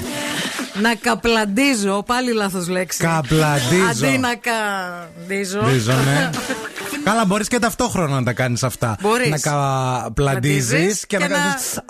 [0.83, 2.99] Να καπλαντίζω, πάλι λάθος λέξη.
[3.05, 4.07] Καπλαντίζω.
[4.07, 5.61] Αντί να καπλαντίζω.
[5.61, 6.31] Ντίζο, ναι.
[7.05, 8.97] Καλά, μπορείς και ταυτόχρονα να τα κάνεις αυτά.
[9.01, 9.29] Μπορείς.
[9.31, 11.81] Να καπλαντίζεις Πλαντίζεις και, να και να- κάνεις.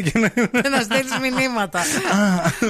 [0.00, 1.80] Και να- να στέλνεις μηνύματα.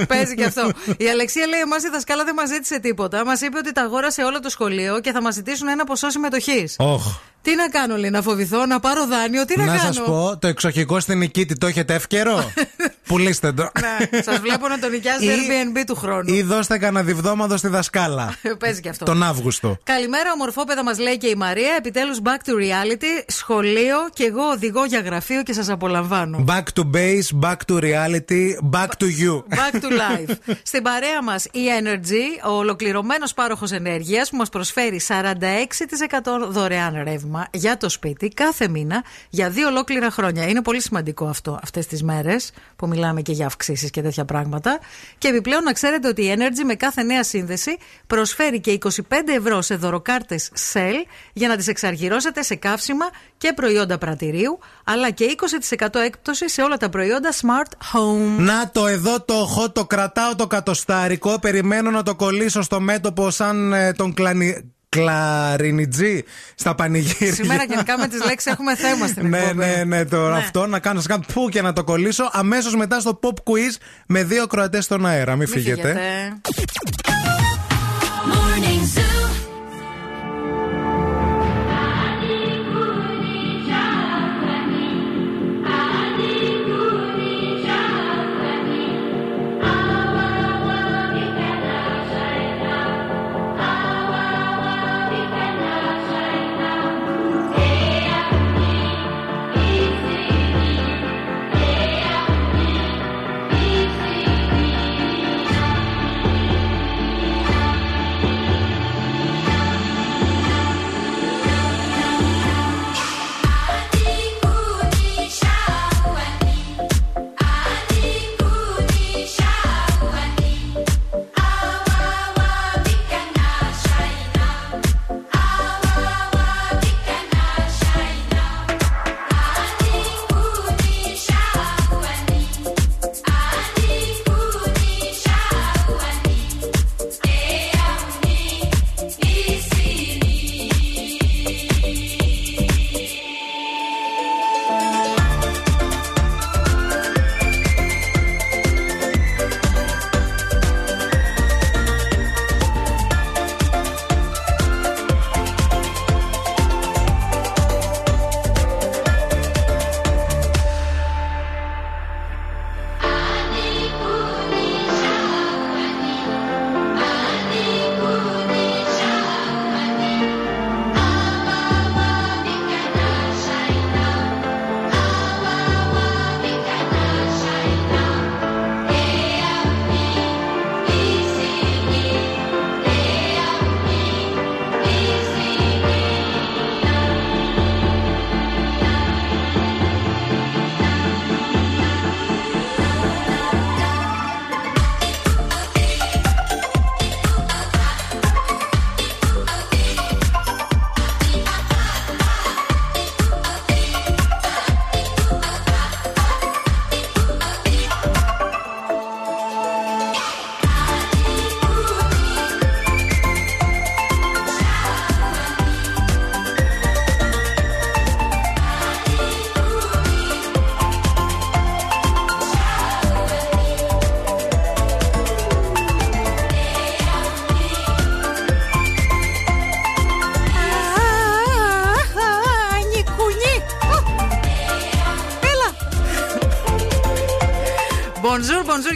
[0.07, 0.71] Παίζει και αυτό.
[0.97, 3.25] Η Αλεξία λέει: Εμάς η δασκάλα δεν μας ζήτησε τίποτα.
[3.25, 6.75] Μας είπε ότι τα αγόρασε όλο το σχολείο και θα μας ζητήσουν ένα ποσό συμμετοχής.
[6.79, 7.05] Όχ.
[7.41, 10.37] Τι να κάνω, λέει, να φοβηθώ, να πάρω δάνειο, τι να, Να κάνω; σα πω,
[10.41, 12.51] το εξοχικό στην Νικήτη το έχετε εύκαιρο;
[13.07, 13.69] Πουλήστε το.
[13.79, 16.33] Ναι, σας βλέπω να το νοικιάζετε Ή- Airbnb του χρόνου.
[16.33, 18.33] Ή δώστε κανένα διβδόματο στη δασκάλα.
[18.59, 19.05] Παίζει και αυτό.
[19.05, 19.77] Τον Αύγουστο.
[19.83, 21.73] Καλημέρα, ομορφόπεδα, μας λέει και η Μαρία.
[21.77, 23.23] Επιτέλους, back to reality.
[23.27, 26.43] Σχολείο και εγώ οδηγώ για γραφείο και σας απολαμβάνω.
[26.47, 29.43] Back to base, back to reality, back to you.
[29.55, 30.35] Back to life.
[30.71, 35.11] Στην παρέα μας η Energy, ο ολοκληρωμένος πάροχος ενέργειας που μας προσφέρει 46%
[36.49, 40.47] δωρεάν ρεύμα για το σπίτι κάθε μήνα για δύο ολόκληρα χρόνια.
[40.47, 44.79] Είναι πολύ σημαντικό αυτό αυτές τις μέρες που μιλάμε και για αυξήσεις και τέτοια πράγματα.
[45.17, 47.77] Και επιπλέον να ξέρετε ότι η Energy με κάθε νέα σύνδεση
[48.07, 48.89] προσφέρει και 25
[49.37, 53.05] ευρώ σε δωροκάρτες Shell για να τις εξαργυρώσετε σε καύσιμα
[53.37, 55.35] και προϊόντα πρατηρίου, αλλά και
[55.79, 58.37] 20% έκπτωση σε όλα τα προϊόντα Smart Home.
[58.37, 61.39] Να το εδώ το οχό, το κρατάω το κατοστάρικο.
[61.39, 64.72] Περιμένω να το κολλήσω στο μέτωπο σαν ε, τον κλανι...
[64.93, 66.23] κλαρινιτζή
[66.55, 67.33] στα πανηγύρια.
[67.33, 69.57] Σήμερα γενικά με τις λέξεις έχουμε θέμα στην ναι, εκπομπή.
[69.65, 70.37] ναι, ναι, το Ναι.
[70.37, 73.75] αυτό να κάνω, να κάνω πού και να το κολλήσω αμέσως μετά στο pop quiz
[74.07, 75.35] με δύο κροατές στον αέρα.
[75.35, 75.81] Μην Μην φύγετε.
[75.81, 76.33] φύγετε.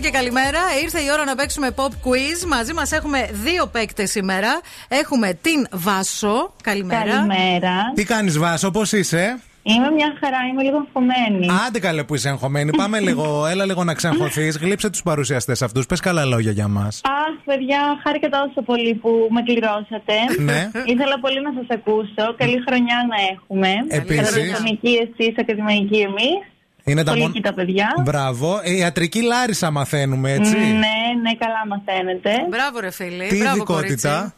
[0.07, 0.59] Και καλημέρα.
[0.83, 2.45] Ήρθε η ώρα να παίξουμε pop quiz.
[2.47, 4.59] Μαζί μας έχουμε δύο παίκτες σήμερα.
[4.87, 6.53] Έχουμε την Βάσο.
[6.63, 7.11] Καλημέρα.
[7.11, 7.75] Καλημέρα.
[7.95, 11.47] Τι κάνεις, Βάσο, πώς είσαι; Είμαι μια χαρά, είμαι λίγο αγχωμένη.
[11.67, 12.71] Άντε καλέ που είσαι εγχωμένη.
[12.77, 14.47] Πάμε λίγο, έλα λίγο να ξεγχωθεί.
[14.47, 15.85] Γλύψε τους παρουσιαστές αυτούς.
[15.85, 17.01] Πες καλά λόγια για μας.
[17.03, 20.15] Αχ, παιδιά, χάρηκα τόσο πολύ που με κληρώσατε.
[20.37, 20.69] Ναι.
[20.93, 22.35] Ήθελα πολύ να σας ακούσω.
[22.37, 23.69] Καλή χρονιά να έχουμε.
[23.87, 24.35] Επίσης.
[24.35, 26.39] Ραδιοφωνική εσεί, ακαδημαϊκή εμείς.
[26.87, 27.87] Είναι τα Πολύ μόν- τα παιδιά.
[28.03, 28.59] Μπράβο.
[28.63, 30.57] Ε, ιατρική Λάρισα μαθαίνουμε, έτσι.
[30.57, 32.31] Ναι, ναι, καλά μαθαίνετε.
[32.49, 33.27] Μπράβο, ρε φίλη.
[33.27, 34.33] Τι Μπράβο, ειδικότητα;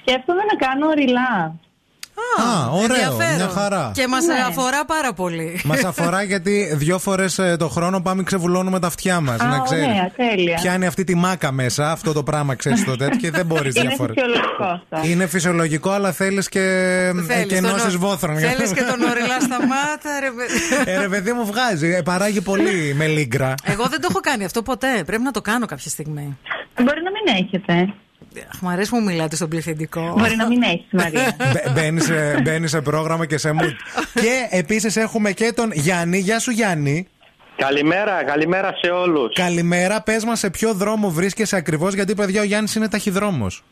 [0.00, 1.54] Σκέφτομαι να κάνω ριλά.
[2.38, 2.82] Α, ωραίο.
[2.96, 3.34] Ενδιαφέρον.
[3.36, 3.90] Μια χαρά.
[3.94, 4.34] Και μας Ναι.
[4.48, 5.60] αφορά πάρα πολύ.
[5.64, 9.40] Μας αφορά γιατί δύο φορές το χρόνο πάμε ξεβουλώνουμε τα αυτιά μας.
[9.40, 9.84] Α, Να ξέρεις.
[9.84, 10.54] ωραία, τέλεια.
[10.62, 13.86] Πιάνει αυτή τη μάκα μέσα, αυτό το πράγμα ξέρεις το τέτοιο και δεν μπορείς Είναι
[13.88, 14.26] διαφορετικά.
[14.26, 15.08] φυσιολογικό αυτό.
[15.08, 16.60] Είναι φυσιολογικό, αλλά θέλεις και
[17.26, 18.36] Θέλεις κενώσει τον- βόθρων.
[18.38, 20.90] Θέλεις και τον οριλά στα μάτα, ρε παιδί.
[20.90, 23.54] Ε, ρε παιδί μου βγάζει, ε, παράγει πολύ με λίγκρα.
[23.64, 25.02] Εγώ δεν το έχω κάνει αυτό ποτέ.
[25.06, 26.38] Πρέπει να το κάνω κάποια στιγμή.
[26.82, 27.94] Μπορεί να μην έχετε.
[28.52, 30.14] Αχ, Μ' αρέσει που μιλάτε στον πληθυντικό.
[30.18, 31.36] Μπορεί να μην έχεις, Μαρία.
[31.74, 33.74] Μπαίνεις σε, μπαίνεις σε πρόγραμμα και σε mood.
[34.14, 36.18] και επίσης έχουμε και τον Γιάννη.
[36.18, 37.08] Γεια σου, Γιάννη.
[37.56, 39.34] Καλημέρα, καλημέρα σε όλους.
[39.34, 40.02] Καλημέρα.
[40.02, 43.64] Πες μας σε ποιο δρόμο βρίσκεσαι ακριβώς, γιατί παιδιά ο Γιάννης είναι ταχυδρόμος.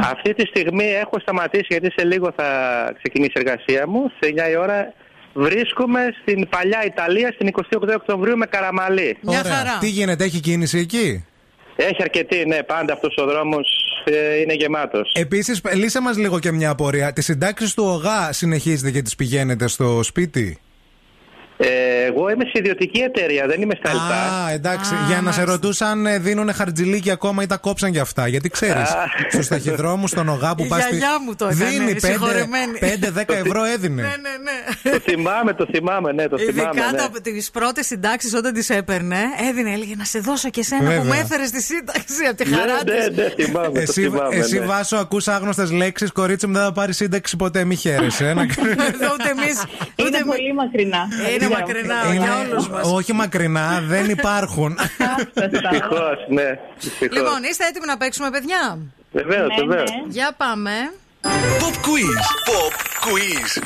[0.00, 2.46] Αυτή τη στιγμή έχω σταματήσει γιατί σε λίγο θα
[2.96, 4.10] ξεκινήσει η εργασία μου.
[4.20, 4.92] Σε 9 η ώρα
[5.32, 9.18] βρίσκομαι στην παλιά Ιταλία στην 28 Οκτωβρίου με Καραμαλή.
[9.80, 11.24] Τι γίνεται, έχει κίνηση εκεί;
[11.82, 13.68] Έχει αρκετή, ναι, πάντα αυτός ο δρόμος
[14.04, 15.12] ε, είναι γεμάτος.
[15.14, 17.12] Επίσης, λύσε μας λίγο και μια απορία.
[17.12, 20.58] Τι συντάξει του ΟΓΑ συνεχίζετε και τι πηγαίνετε στο σπίτι;
[21.62, 24.44] Ε, εγώ είμαι σε ιδιωτική εταιρεία, δεν είμαι στα ΕΛΤΑ.
[24.44, 24.94] Α, εντάξει.
[25.06, 28.26] για να σε ρωτούσαν, ε, δίνουν χαρτζιλίκι ακόμα ή τα κόψαν για αυτά.
[28.28, 29.04] Γιατί ξέρεις, Α.
[29.30, 30.88] στους ταχυδρόμους, στον ΟΓΑ που Η πας.
[30.88, 32.78] γιαγιά μου το έκανε, Δίνει συγχωρεμένη.
[32.80, 34.02] 5-10 ευρώ έδινε.
[34.82, 36.60] το θυμάμαι, το θυμάμαι, ναι, το θυμάμαι.
[36.80, 37.32] Ειδικά ναι.
[37.32, 41.02] τις πρώτες συντάξεις όταν τις έπαιρνε, έδινε, έλεγε να σε δώσω και εσένα που Βέβαια.
[41.04, 43.16] με έφερες στη σύνταξη από τη Ναι, χαρά ναι, της.
[43.16, 44.64] ναι, θυμάμαι, το Εσύ, θυμάμαι, εσύ ναι.
[44.64, 47.64] Βάσο, ακούς άγνωστες λέξεις Κορίτσι μου δεν θα πάρει σύνταξη ποτέ.
[47.64, 48.28] Μη χαίρεσαι.
[48.28, 48.42] ε, να-
[49.14, 49.62] Ούτε εμείς.
[49.96, 51.08] Είναι πολύ μακρινά.
[51.34, 52.86] Είναι μακρινά Είναι- για όλους μας.
[52.92, 54.78] Όχι μακρινά, δεν υπάρχουν.
[55.34, 56.58] Δυστυχώς, ναι.
[56.80, 57.16] δυστυχώς.
[57.16, 58.78] Λοιπόν, είστε έτοιμοι να παίξουμε, παιδιά;
[59.12, 59.90] Βεβαίως, Ναι, βεβαίως.
[59.90, 59.96] ναι.
[60.08, 60.70] Για πάμε.
[61.60, 62.20] Pop quiz.
[62.48, 62.74] Pop
[63.04, 63.62] quiz.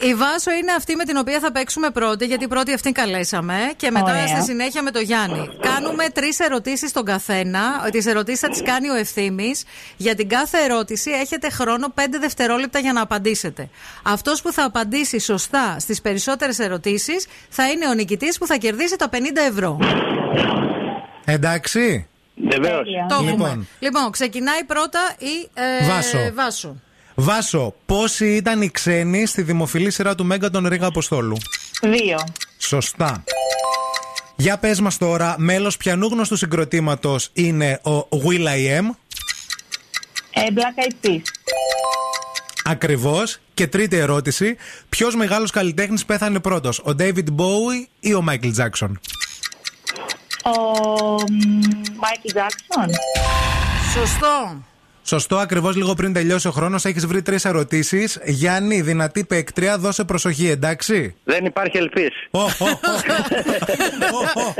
[0.00, 3.56] Η Βάσο είναι αυτή με την οποία θα παίξουμε πρώτη, γιατί πρώτη αυτήν καλέσαμε.
[3.76, 4.26] Και μετά Ωραία.
[4.26, 5.48] στη συνέχεια με το Γιάννη.
[5.60, 7.88] Κάνουμε τρεις ερωτήσεις στον καθένα.
[7.90, 9.54] Τις ερωτήσεις θα τις κάνει ο ευθύνη.
[9.96, 13.68] Για την κάθε ερώτηση έχετε χρόνο 5 δευτερόλεπτα για να απαντήσετε.
[14.02, 18.96] Αυτός που θα απαντήσει σωστά στις περισσότερες ερωτήσεις θα είναι ο νικητής που θα κερδίσει
[18.96, 19.16] τα 50
[19.48, 19.78] ευρώ.
[21.24, 22.06] Εντάξει.
[22.36, 22.86] Βεβαίως.
[23.08, 23.30] Το έχουμε.
[23.30, 23.68] Λοιπόν.
[23.78, 26.18] Λοιπόν, ξεκινάει πρώτα η ε, Βάσο.
[26.34, 26.76] Βάσο.
[27.14, 31.36] Βάσο, πόσοι ήταν οι ξένοι στη δημοφιλή σειρά του Μέγκα τον Ρίγα Αποστόλου;
[31.82, 32.18] Δύο.
[32.58, 33.24] Σωστά.
[34.36, 38.90] Για πες μας τώρα, μέλος πιανού γνωστού συγκροτήματος είναι ο Will I Am;
[40.30, 41.22] Ε, Black Eyed Peas.
[42.64, 43.38] Ακριβώς.
[43.54, 44.56] Και τρίτη ερώτηση,
[44.88, 48.92] ποιος μεγάλος καλλιτέχνης πέθανε πρώτος, ο David Bowie ή ο Michael Jackson;
[50.44, 50.52] Ο
[51.96, 52.90] Μάικλ Τζάξον.
[53.94, 54.62] Σωστό.
[55.06, 58.18] Σωστό, ακριβώς λίγο πριν τελειώσει ο χρόνος, έχεις βρει τρεις ερωτήσεις.
[58.24, 61.14] Γιάννη, δυνατή παίκτρια, δώσε προσοχή, εντάξει.
[61.24, 62.12] Δεν υπάρχει ελπίς.
[62.30, 62.46] Ω, ω,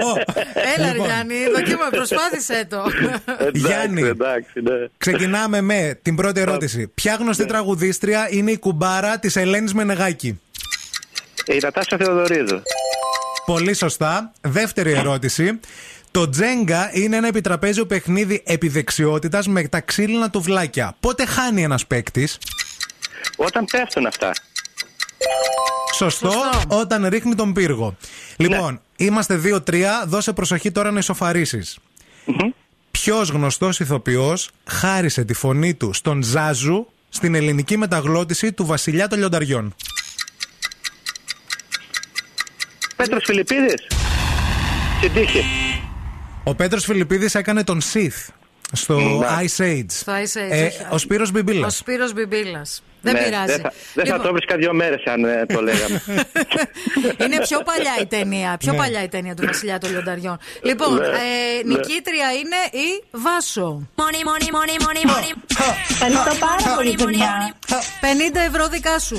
[0.09, 0.23] ω.
[0.77, 1.07] Έλα, ρε Λοιπόν.
[1.07, 2.83] Γιάννη, δοκίμα, προσπάθησε το.
[3.53, 4.03] Γιάννη.
[4.03, 4.73] Εντάξει, ναι.
[4.99, 6.89] Ξεκινάμε με την πρώτη ερώτηση.
[6.95, 10.41] Ποια γνωστή τραγουδίστρια είναι η κουμπάρα της Ελένης Μενεγάκη;
[11.47, 12.63] Η Νατάσα Θεοδωρίδου.
[13.47, 14.33] Πολύ σωστά.
[14.41, 15.61] Δεύτερη ερώτηση.
[16.15, 20.97] Το τζέγκα είναι ένα επιτραπέζιο παιχνίδι επιδεξιότητας με τα ξύλινα τουβλάκια.
[21.01, 22.39] Πότε χάνει ένας παίκτης;
[23.37, 24.33] Όταν πέφτουν αυτά.
[25.95, 26.33] Σωστό,
[26.69, 27.97] όταν ρίχνει τον πύργο.
[28.37, 30.05] Λοιπόν, είμαστε 2-3.
[30.07, 31.63] Δώσε προσοχή τώρα να ισοφαρίσει.
[32.91, 39.19] Ποιος γνωστός ηθοποιός χάρισε τη φωνή του στον Ζάζου στην ελληνική μεταγλώτηση του Βασιλιά των
[39.19, 39.75] Λιονταριών;
[42.97, 43.87] Πέτρος Φιλιππίδης.
[44.99, 45.64] Στην τύχη.
[46.45, 48.29] Ο Πέτρος Φιλιππίδης έκανε τον Sith
[48.73, 49.85] στο Ice Age.
[49.89, 50.87] Στο Ice Age, Ε, όχι.
[50.91, 51.75] ο Σπύρος Μπιμπίλας.
[51.75, 52.83] Ο Σπύρος Μπιμπίλας.
[53.05, 53.47] Δεν Ναι, πειράζει.
[53.53, 56.03] Δεν θα, δεν θα Λοιπόν, το βρίσκα δύο μέρες αν ε, το λέγαμε.
[57.25, 58.57] είναι πιο παλιά η ταινία.
[58.59, 58.79] Πιο Ναι.
[58.79, 60.37] παλιά η ταινία του Βασιλιά των Λιονταριών.
[60.63, 61.11] Λοιπόν, Ναι, ε,
[61.65, 61.75] ναι.
[61.75, 63.89] νικήτρια είναι η Βάσο.
[64.01, 65.33] Money, money, money, money, money.
[65.91, 67.55] Ευχαριστώ πάρα πολύ, παιδιά.
[68.01, 69.17] 50 ευρώ δικά σου.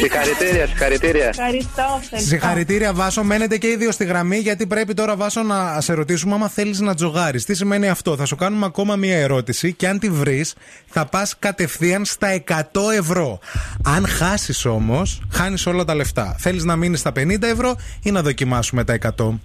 [0.00, 1.26] Συγχαρητήρια, συγχαρητήρια.
[1.26, 2.00] Ευχαριστώ.
[2.02, 2.28] ευχαριστώ.
[2.28, 3.22] Συγχαρητήρια, Βάσο.
[3.22, 6.80] Μένετε και οι δύο στη γραμμή, γιατί πρέπει τώρα, Βάσο, να σε ρωτήσουμε άμα θέλεις
[6.80, 7.44] να τζογάρεις.
[7.44, 10.54] Τι σημαίνει αυτό, Θα σου κάνουμε ακόμα μία ερώτηση και αν τη βρεις,
[10.86, 12.42] θα πας κατευθείαν στα
[12.72, 13.38] 100 ευρώ.
[13.84, 16.34] Αν χάσεις όμως, χάνεις όλα τα λεφτά.
[16.38, 19.40] Θέλεις να μείνεις στα 50 ευρώ ή να δοκιμάσουμε τα 100.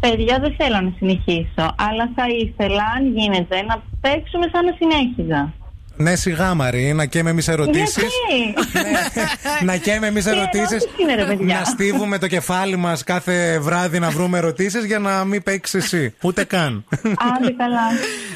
[0.00, 5.52] Παιδιά, δεν θέλω να συνεχίσω, αλλά θα ήθελα, αν γίνεται, να παίξουμε σαν να συνέχιζα.
[5.96, 7.96] Ναι, σιγά Μαρή, να καίμε εμείς ερωτήσεις.
[7.96, 8.54] Γιατί;
[9.64, 10.70] να καίμε εμείς Τι ερωτήσεις.
[10.70, 14.98] ερώτηση είναι, ρε παιδιά; Να στίβουμε το κεφάλι μας κάθε βράδυ να βρούμε ερωτήσεις για
[14.98, 16.14] να μην παίξεις εσύ.
[16.22, 16.84] Ούτε καν.
[17.02, 17.80] Άντε καλά.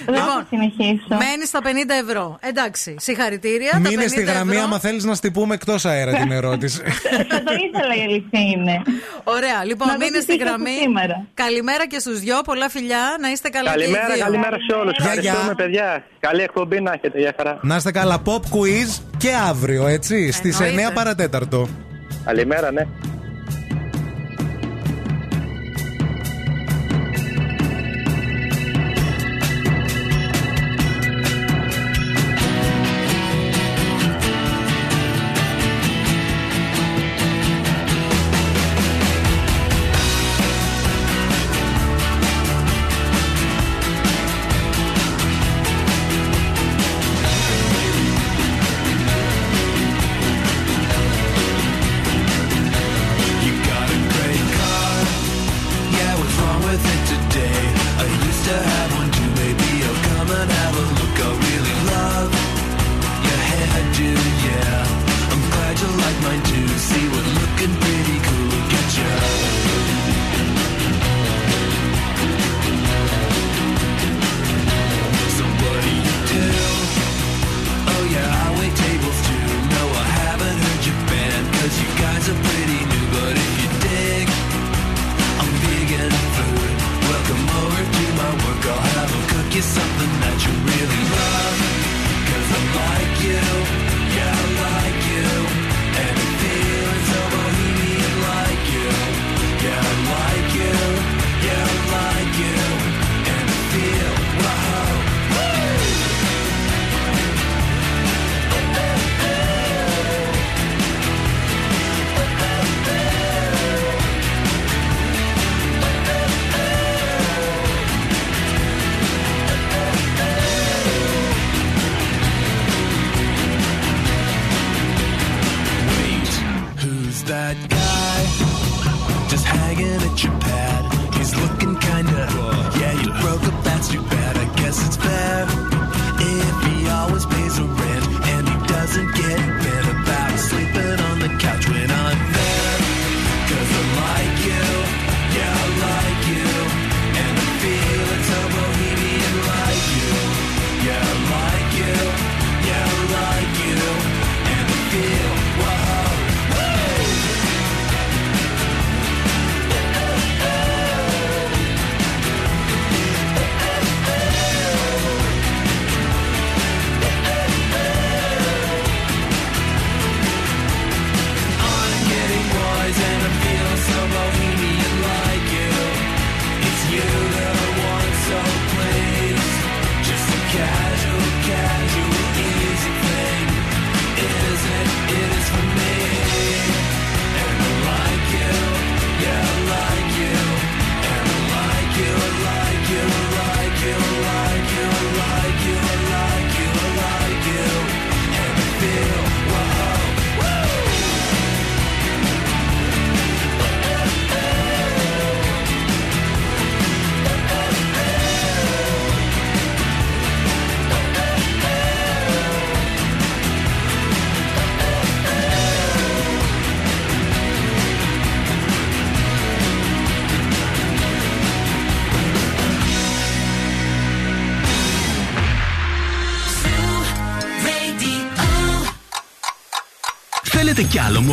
[0.06, 1.06] Δεν θα συνεχίσω.
[1.08, 1.66] Μένεις στα 50
[2.08, 2.38] ευρώ.
[2.40, 3.70] Εντάξει, συγχαρητήρια.
[3.70, 4.64] τα Μείνε 50 στη γραμμή ευρώ.
[4.64, 6.82] άμα θέλεις να στυπούμε εκτός αέρα την ερώτηση.
[7.28, 8.82] Θα το ήθελα η αλήθεια είναι.
[9.24, 10.70] Ωραία, λοιπόν, Να δω μείνε τι στη τύχη γραμμή.
[10.70, 11.26] έχω σήμερα.
[11.34, 12.40] Καλημέρα και στους δυο.
[12.44, 13.16] Πολλά φιλιά.
[13.20, 14.24] Να είστε καλά και οι Καλημέρα, δύο.
[14.24, 14.96] καλημέρα σε όλους.
[15.00, 15.30] Γεια, γεια.
[15.30, 16.04] Ευχαριστούμε, παιδιά.
[16.20, 17.18] Καλή εκπομπή να έχετε.
[17.46, 17.66] Γεια χαρά.
[17.72, 18.22] να είστε καλά.
[18.24, 20.32] Pop quiz και αύριο, έτσι.
[20.32, 20.90] Στις 9 Εννοείται.
[20.94, 21.68] παρατέταρτο.
[22.24, 22.86] Καλημέρα, ναι.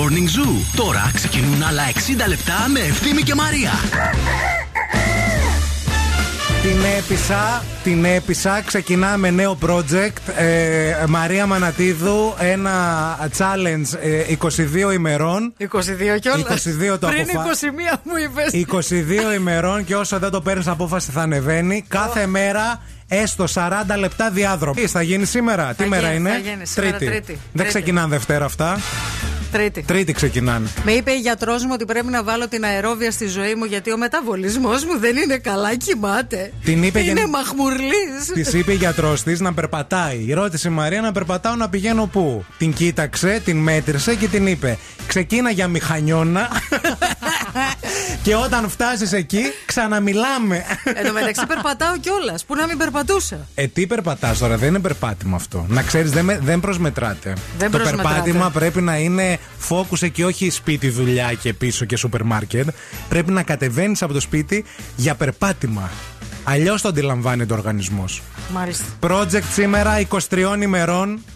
[0.04, 0.62] Morning Zoo.
[0.76, 3.72] Τώρα ξεκινούν άλλα 60 λεπτά με Ευθύμη και Μαρία.
[6.62, 8.62] Την έπεισα, την έπεισα.
[8.66, 10.34] Ξεκινάμε νέο project.
[10.38, 12.72] Ε, Μαρία Μανατίδου, ένα
[13.38, 14.36] challenge ε,
[14.89, 15.54] 22 ημερών.
[15.60, 15.66] 22
[16.22, 16.66] κιόλας.
[16.93, 17.49] 22 το Πριν αποφα-
[17.95, 18.51] 21 μου είπες.
[19.32, 21.84] 22 ημερών και όσο δεν το παίρνεις απόφαση θα ανεβαίνει.
[21.88, 24.88] Κάθε μέρα έστω 40 λεπτά διάδρομο.
[24.88, 26.66] Θα γίνει σήμερα; Τι μέρα γίνει, είναι; θα γίνει.
[26.66, 27.16] Σήμερα Τρίτη.
[27.26, 27.68] Δεν Τρίτη.
[27.68, 28.78] ξεκινάνε Δευτέρα αυτά.
[29.54, 29.82] Τρίτη.
[29.88, 30.68] Τρίτη ξεκινάνε.
[30.86, 33.91] Με είπε η γιατρός μου ότι πρέπει να βάλω την αερόβια στη ζωή μου γιατί
[33.91, 36.51] ο μεταβολισμός μου δεν είναι καλά, κοιμάται.
[36.64, 38.26] Την είπε είναι για- μαχμουρλής.
[38.34, 40.34] Της είπε η γιατρός της να περπατάει.
[40.34, 42.45] Ρώτησε η Μαρία να περπατάω να πηγαίνω πού.
[42.58, 44.78] Την κοίταξε, την μέτρησε και την είπε:
[45.08, 46.47] Ξεκίνα για μηχανιώνα
[48.24, 50.63] Και όταν φτάσεις εκεί, ξαναμιλάμε.
[50.84, 52.45] Εν τω μεταξύ περπατάω κιόλας.
[52.45, 55.65] Πού να μην περπατούσα; Ε, τι περπατάς τώρα, δεν είναι περπάτημα αυτό.
[55.69, 57.34] Να ξέρεις, δεν, με- δεν προσμετράτε.
[57.57, 58.13] Δεν το προσμετράτε.
[58.13, 59.38] περπάτημα πρέπει να είναι
[59.69, 62.67] focus εκεί, όχι σπίτι, δουλειά και πίσω και σούπερ μάρκετ.
[63.09, 64.65] Πρέπει να κατεβαίνεις από το σπίτι
[64.95, 65.89] για περπάτημα.
[66.43, 68.21] Αλλιώς το αντιλαμβάνεται ο οργανισμός.
[68.53, 68.84] Μάλιστα.
[68.99, 69.99] Project σήμερα
[70.30, 71.32] 23 ημερών, 23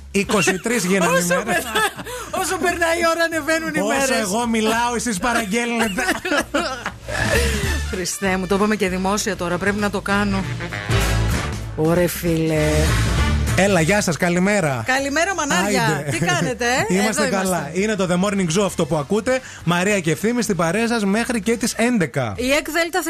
[0.86, 1.44] γίνανε Όσο, ημέρες.
[1.44, 1.92] περνά-
[2.32, 4.20] όσο περνάει η ώρα, ανεβαίνουν οι Όσο μέρες.
[4.20, 6.04] εγώ μιλάω, εσείς παραγγέλνετε.
[7.90, 9.58] Χριστέ μου, το είπαμε και δημόσια τώρα.
[9.58, 10.44] Πρέπει να το κάνω.
[11.76, 12.62] Ωρε φίλε.
[13.60, 14.84] Έλα, γεια σας, καλημέρα.
[14.86, 15.86] Καλημέρα, μανάρια.
[15.86, 16.10] Άιντε.
[16.12, 17.70] Τι κάνετε, ε; Είμαστε Εδώ καλά.
[17.74, 19.40] Είναι το The Morning Zoo αυτό που ακούτε.
[19.64, 22.34] Μαρία και ευθύμη στην παρέα σας μέχρι και τις 11.
[22.36, 23.02] Η ΕΚ Δέλτα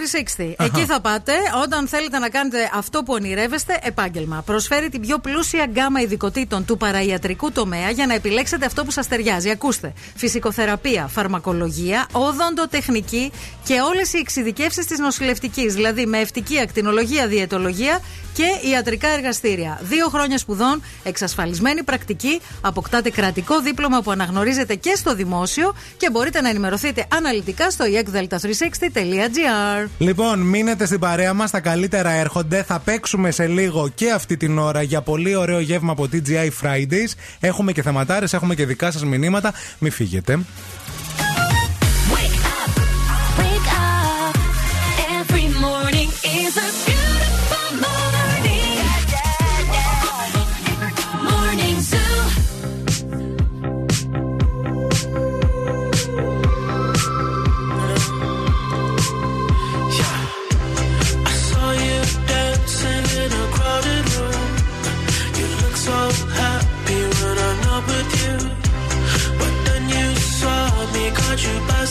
[0.57, 0.65] 360.
[0.65, 1.33] Εκεί θα πάτε
[1.63, 4.41] όταν θέλετε να κάνετε αυτό που ονειρεύεστε επάγγελμα.
[4.45, 9.07] Προσφέρει την πιο πλούσια γκάμα ειδικοτήτων του παραϊατρικού τομέα για να επιλέξετε αυτό που σας
[9.07, 9.49] ταιριάζει.
[9.49, 9.93] Ακούστε.
[10.15, 13.31] Φυσικοθεραπεία, φαρμακολογία, οδοντοτεχνική
[13.63, 15.73] και όλες οι εξειδικεύσεις της νοσηλευτικής.
[15.73, 18.01] Δηλαδή με ευτική ακτινολογία, διαιτολογία
[18.37, 19.79] και ιατρικά εργαστήρια.
[19.81, 26.41] Δύο χρόνια σπουδών, εξασφαλισμένη πρακτική, αποκτάτε κρατικό δίπλωμα που αναγνωρίζετε και στο δημόσιο και μπορείτε
[26.41, 29.87] να ενημερωθείτε αναλυτικά στο ekdelta360.gr.
[29.97, 31.51] Λοιπόν, μείνετε στην παρέα μας.
[31.51, 32.63] Τα καλύτερα έρχονται.
[32.63, 37.11] Θα παίξουμε σε λίγο και αυτή την ώρα για πολύ ωραίο γεύμα από TGI Fridays.
[37.39, 39.53] Έχουμε και θεματάρες, έχουμε και δικά σας μηνύματα.
[39.79, 40.39] Μην φύγετε.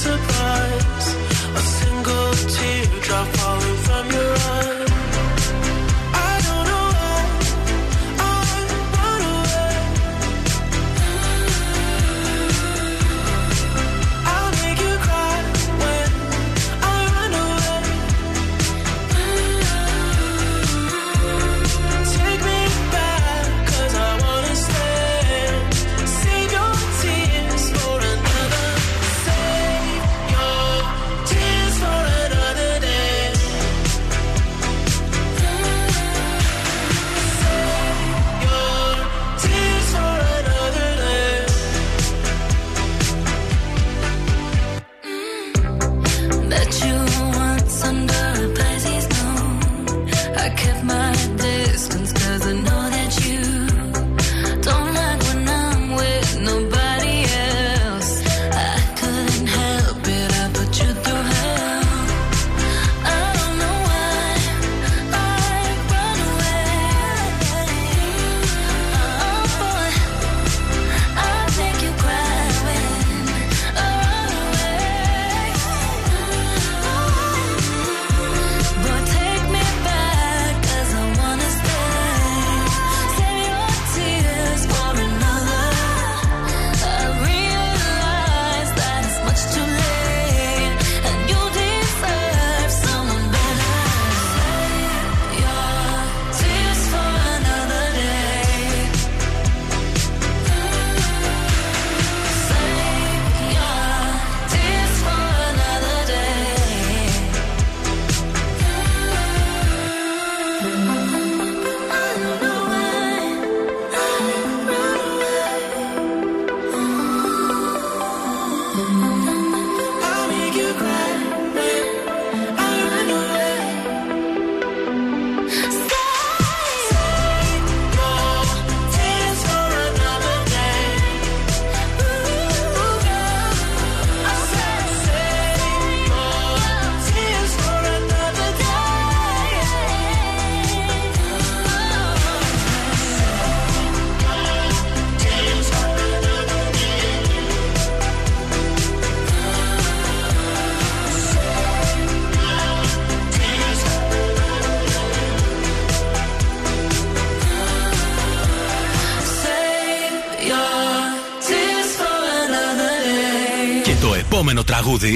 [0.06, 0.35] Surprise.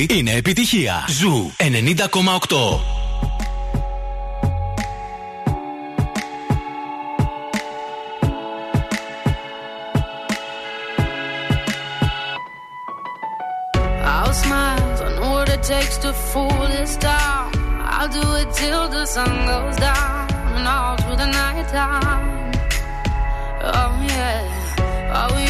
[0.01, 1.05] Τραγούδι είναι επιτυχία.
[1.09, 2.80] Ζου 90,8.
[14.12, 17.46] I'll smile, I know what I it takes to fool this town.
[17.94, 20.24] I'll do it till the sun goes down
[20.57, 22.26] and all through the night time.
[23.74, 25.49] Oh yeah, oh yeah.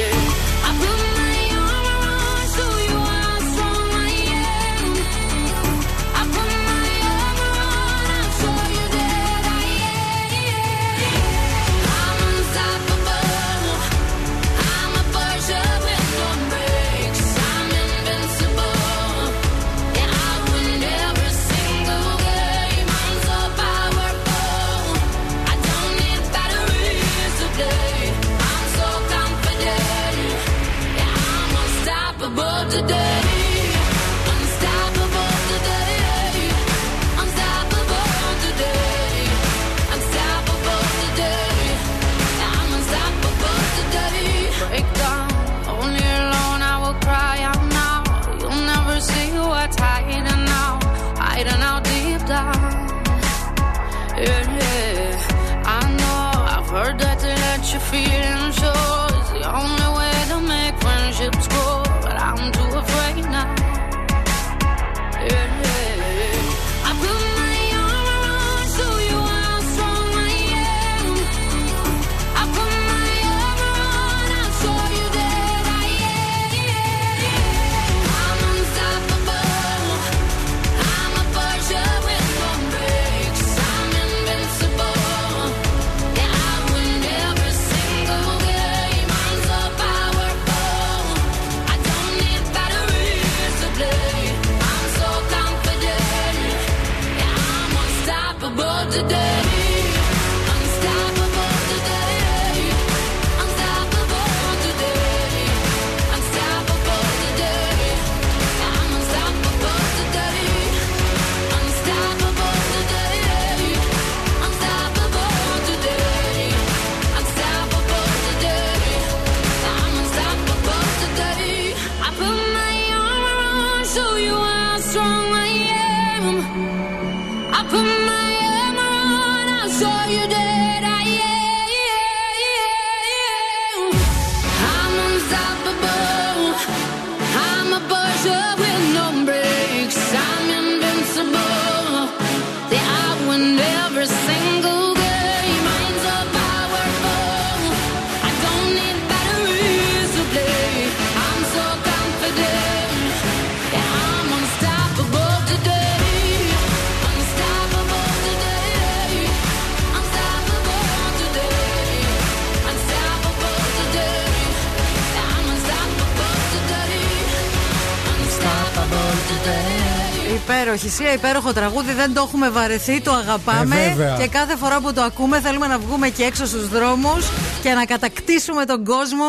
[170.73, 171.93] Υπέροχη Sia, υπέροχο τραγούδι.
[171.93, 173.75] Δεν το έχουμε βαρεθεί, το αγαπάμε.
[173.83, 174.17] Ε, βέβαια.
[174.17, 177.25] και κάθε φορά που το ακούμε θέλουμε να βγούμε και έξω στους δρόμους
[177.61, 179.25] και να κατακτήσουμε τον κόσμο.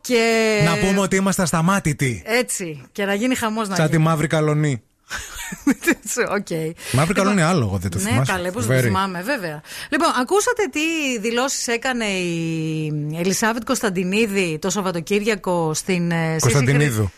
[0.00, 0.22] Και...
[0.64, 2.22] Να πούμε ότι είμαστε ασταμάτητοι.
[2.26, 2.82] Έτσι.
[2.92, 4.02] Και να γίνει χαμός να Σαν τη γίνει.
[4.04, 4.82] μαύρη καλλονή.
[6.36, 6.46] Οκ.
[6.92, 8.32] Μαύρη καλλονή άλλο, δεν το Ναι, θυμάσαι.
[8.32, 8.86] καλέ, πώς δεν το Very.
[8.86, 9.60] θυμάμαι, βέβαια.
[9.88, 10.80] Λοιπόν, ακούσατε τι
[11.20, 16.10] δηλώσεις έκανε η Ελισάβετ Κωνσταντινίδη το Σαββατοκύριακο στην.
[16.10, 17.10] ε, Σύση Κωνσταντινίδου.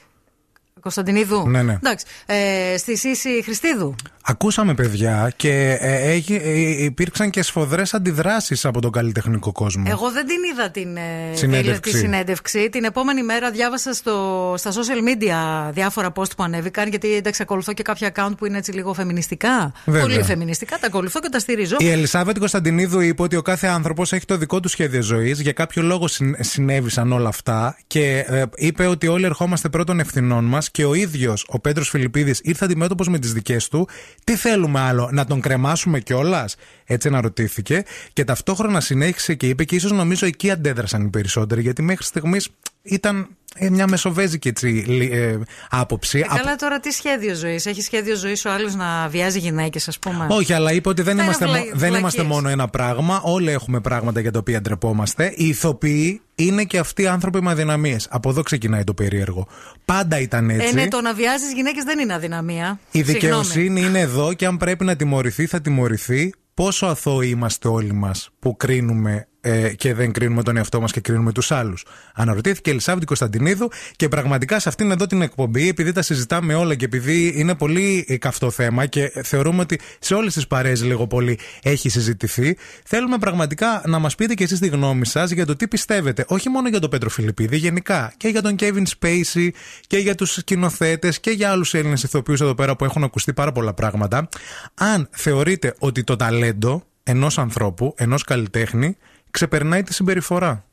[0.84, 1.48] Χρη- Κωνσταντινίδου.
[1.48, 1.72] Ναι, ναι.
[1.72, 2.04] Εντάξει.
[2.26, 3.94] Ε, στη Σύση Χριστίδου.
[4.26, 9.84] Ακούσαμε παιδιά και ε, έχει- ε, υπήρξαν και σφοδρές αντιδράσεις από τον καλλιτεχνικό κόσμο.
[9.86, 11.92] Εγώ δεν την είδα την ε, Συνέντευξη.
[11.92, 12.68] τη συνέντευξη.
[12.70, 16.88] Την επόμενη μέρα διάβασα στο, στα social media διάφορα post που ανέβηκαν.
[16.88, 19.72] Γιατί εντάξει, ακολουθώ και κάποια account που είναι έτσι λίγο φεμινιστικά.
[19.84, 20.00] Βέβαια.
[20.02, 20.78] Πολύ φεμινιστικά.
[20.80, 21.76] Τα ακολουθώ και τα στηρίζω.
[21.78, 25.40] Η Ελισάβετ Κωνσταντινίδου είπε ότι ο κάθε άνθρωπος έχει το δικό του σχέδιο ζωής.
[25.40, 27.76] Για κάποιο λόγο συν- συνέβησαν όλα αυτά.
[27.86, 30.70] Και ε, είπε ότι όλοι ερχόμαστε πρώτων ευθυνών μας.
[30.74, 33.88] Και ο ίδιος, ο Πέτρος Φιλιππίδης, ήρθε αντιμέτωπος με τις δικές του.
[34.24, 36.56] Τι θέλουμε άλλο, να τον κρεμάσουμε κιόλας;
[36.86, 37.82] Έτσι αναρωτήθηκε.
[38.12, 41.60] Και ταυτόχρονα συνέχισε και είπε, και ίσως νομίζω εκεί αντέδρασαν οι περισσότεροι.
[41.62, 42.48] Γιατί μέχρι στιγμής
[42.82, 45.38] ήταν ε, μια μεσοβέζικη έτσι, λι- ε,
[45.70, 46.18] άποψη.
[46.18, 49.98] Ε, καλά, τώρα τι σχέδιο ζωής; Έχει σχέδιο ζωής ο άλλος να βιάζει γυναίκες, ας
[49.98, 52.00] πούμε; Όχι, αλλά είπε ότι δεν, Αυτά είμαστε, είναι μο- βλα- δεν βλακίες.
[52.00, 53.20] είμαστε μόνο ένα πράγμα.
[53.24, 55.32] Όλοι έχουμε πράγματα για τα οποία ντρεπόμαστε.
[55.36, 58.06] Οι ηθοποιοί είναι και αυτοί οι άνθρωποι με αδυναμίες.
[58.10, 59.46] Από εδώ ξεκινάει το περίεργο.
[59.84, 60.66] Πάντα ήταν έτσι.
[60.66, 62.78] Ε, ναι, το να βιάζεις γυναίκες δεν είναι αδυναμία.
[62.90, 63.18] Η Συγγνώμη.
[63.20, 66.32] δικαιοσύνη είναι εδώ και αν πρέπει να τιμωρηθεί, θα τιμωρηθεί.
[66.54, 71.00] Πόσο αθώοι είμαστε όλοι μας που κρίνουμε ε, και δεν κρίνουμε τον εαυτό μας και
[71.00, 71.84] κρίνουμε τους άλλους.
[72.14, 76.74] Αναρωτήθηκε η Ελισάβητη Κωνσταντινίδου και πραγματικά σε αυτήν εδώ την εκπομπή, επειδή τα συζητάμε όλα
[76.74, 81.06] και επειδή είναι πολύ ε, καυτό θέμα και θεωρούμε ότι σε όλες τις παρέες λίγο
[81.06, 85.56] πολύ έχει συζητηθεί, θέλουμε πραγματικά να μας πείτε και εσείς τη γνώμη σας για το
[85.56, 86.24] τι πιστεύετε.
[86.28, 89.48] Όχι μόνο για τον Πέτρο Φιλιππίδη, γενικά και για τον Kevin Spacey
[89.86, 93.52] και για τους σκηνοθέτες και για άλλους Έλληνες ηθοποιούς εδώ πέρα που έχουν ακουστεί πάρα
[93.52, 94.28] πολλά πράγματα.
[94.74, 98.96] Αν θεωρείτε ότι το ταλέντο ενός ανθρώπου, ενός καλλιτέχνη,
[99.34, 100.64] ξεπερνάει τη συμπεριφορά.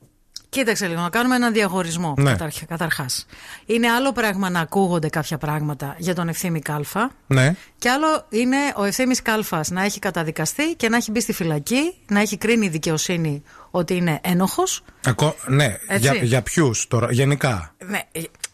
[0.48, 2.36] Κοίταξε λίγο, να κάνουμε έναν διαχωρισμό Ναι.
[2.68, 3.26] καταρχάς.
[3.66, 7.10] Είναι άλλο πράγμα να ακούγονται κάποια πράγματα για τον ευθύμη Κάλφα.
[7.26, 7.54] Ναι.
[7.78, 11.94] Και άλλο είναι ο ευθύνη Κάλφας να έχει καταδικαστεί και να έχει μπει στη φυλακή,
[12.08, 14.82] να έχει κρίνει η δικαιοσύνη ότι είναι ένοχος.
[15.06, 15.34] Ακό...
[15.46, 15.98] Ναι, Έτσι.
[15.98, 18.00] για, για ποιους τώρα, γενικά; Ναι,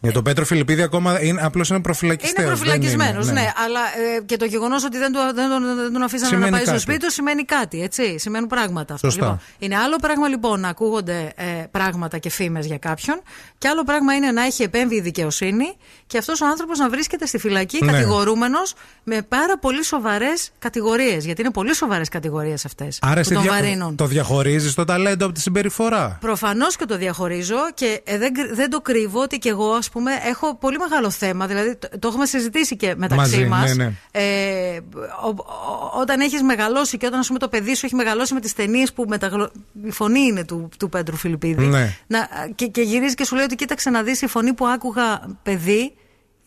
[0.01, 2.47] Για τον Πέτρο Φιλιππίδη ακόμα είναι, απλώς είναι προφυλακιστέος.
[2.47, 3.53] είναι δεν προφυλακισμένος, είναι, ναι.
[3.65, 6.57] Αλλά ε, και το γεγονός ότι δεν, του, δεν, τον, δεν τον αφήσανε Σημαίνει να
[6.57, 6.79] πάει κάτι.
[6.79, 8.19] στο σπίτι του σημαίνει κάτι, έτσι.
[8.19, 9.11] Σημαίνουν πράγματα αυτά.
[9.11, 9.23] Σωστά.
[9.25, 13.21] Λοιπόν, είναι άλλο πράγμα λοιπόν να ακούγονται ε, πράγματα και φήμες για κάποιον,
[13.59, 15.77] και άλλο πράγμα είναι να έχει επέμβει η δικαιοσύνη
[16.07, 17.93] και αυτός ο άνθρωπος να βρίσκεται στη φυλακή Ναι.
[17.93, 18.75] κατηγορούμενος
[19.05, 21.25] με πάρα πολύ σοβαρές κατηγορίες.
[21.25, 23.51] Γιατί είναι πολύ σοβαρές κατηγορίες αυτές Άρα που εσύ τον δια...
[23.53, 23.97] βαρύνουν.
[23.97, 28.55] το διαχωρίζεις το ταλέντο από τη συμπεριφορά; Προφανώς και το διαχωρίζω και ε, δεν, κρυ-
[28.55, 31.47] δεν το κρύβω ότι και εγώ, ας πούμε, έχω πολύ μεγάλο θέμα.
[31.47, 33.75] Δηλαδή, το, το έχουμε συζητήσει και μεταξύ Μαζί, μας.
[33.77, 33.93] ναι, ναι.
[34.11, 34.81] Ε,
[35.25, 38.41] ο- ο- όταν έχεις μεγαλώσει και όταν ας πούμε, το παιδί σου έχει μεγαλώσει με
[38.41, 39.51] τις ταινίες που μεταγλω...
[39.85, 41.67] η φωνή είναι του, του Πέτρου Φιλιππίδη.
[41.67, 41.97] Ναι.
[42.07, 45.21] Να, και, και γυρίζει και σου λέει ότι κοίταξε να δεις η φωνή που άκουγα
[45.43, 45.95] παιδί.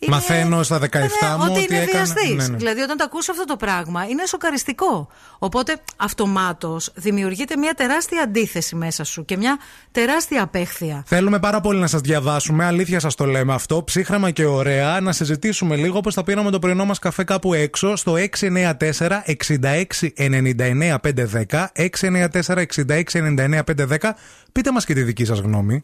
[0.06, 2.36] Είναι- Μαθαίνω στα 17 ναι, μου ότι ότι είναι έκανα- βιαστής.
[2.36, 2.58] ναι, ναι.
[2.58, 5.08] Δηλαδή, όταν το ακούσει αυτό το πράγμα, είναι σοκαριστικό.
[5.40, 9.58] Οπότε, αυτομάτως δημιουργείται μια τεράστια αντίθεση μέσα σου και μια
[9.92, 11.04] τεράστια απέχθεια.
[11.06, 15.12] Θέλουμε πάρα πολύ να σας διαβάσουμε, αλήθεια σας το λέμε αυτό, ψύχρεμα και ωραία, να
[15.12, 21.00] συζητήσουμε λίγο όπως θα πήραμε το πρωινό μας καφέ κάπου έξω στο 694 66 99
[21.00, 21.72] 510.
[21.74, 24.16] 694 66 99 510.
[24.52, 25.84] Πείτε μας και τη δική σας γνώμη.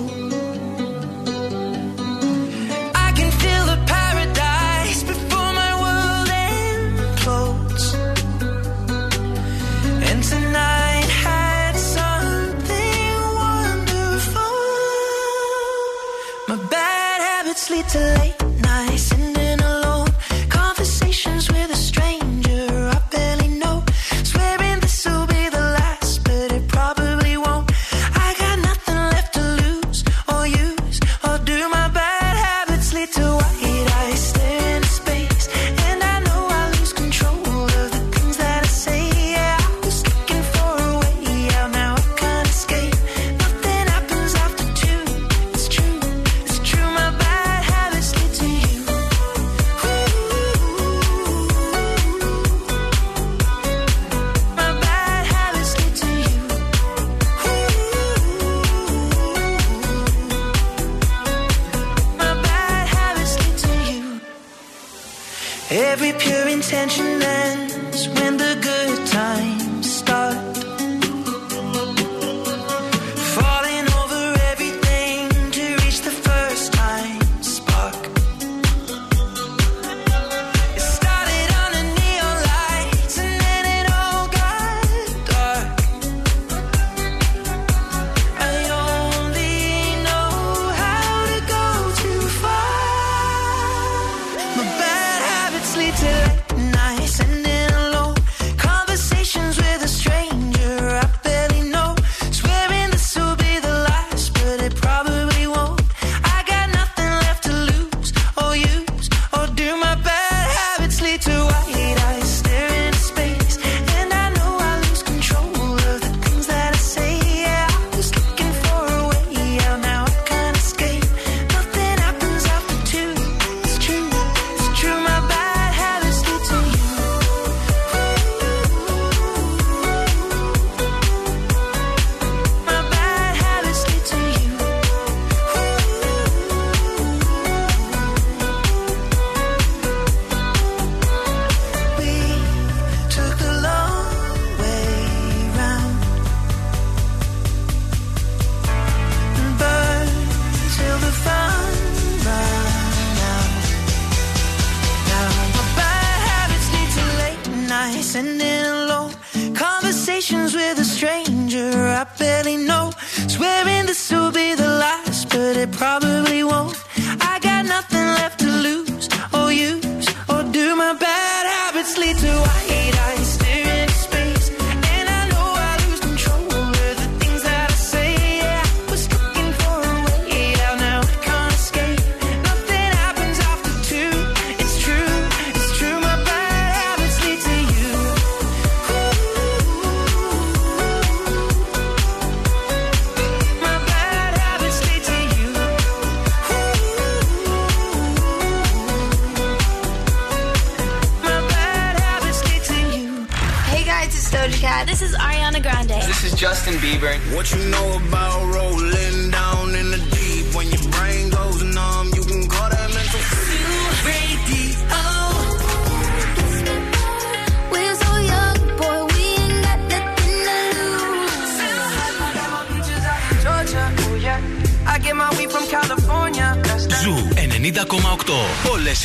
[17.91, 18.40] too late.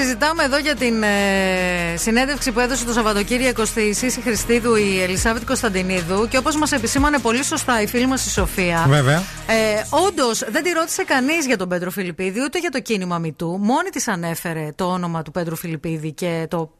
[0.00, 5.44] Συζητάμε εδώ για την ε, συνέντευξη που έδωσε το Σαββατοκύριακο στη Σύση Χριστίδου η Ελισάβετ
[5.46, 8.84] Κωνσταντινίδου και όπως μας επισήμανε πολύ σωστά η φίλη μας η Σοφία.
[8.88, 9.22] Βέβαια.
[9.46, 13.58] Ε, Όντως δεν τη ρώτησε κανείς για τον Πέντρο Φιλιππίδη ούτε για το κίνημα Μητού.
[13.60, 16.70] Μόνη της ανέφερε το όνομα του Πέτρου Φιλιππίδη και το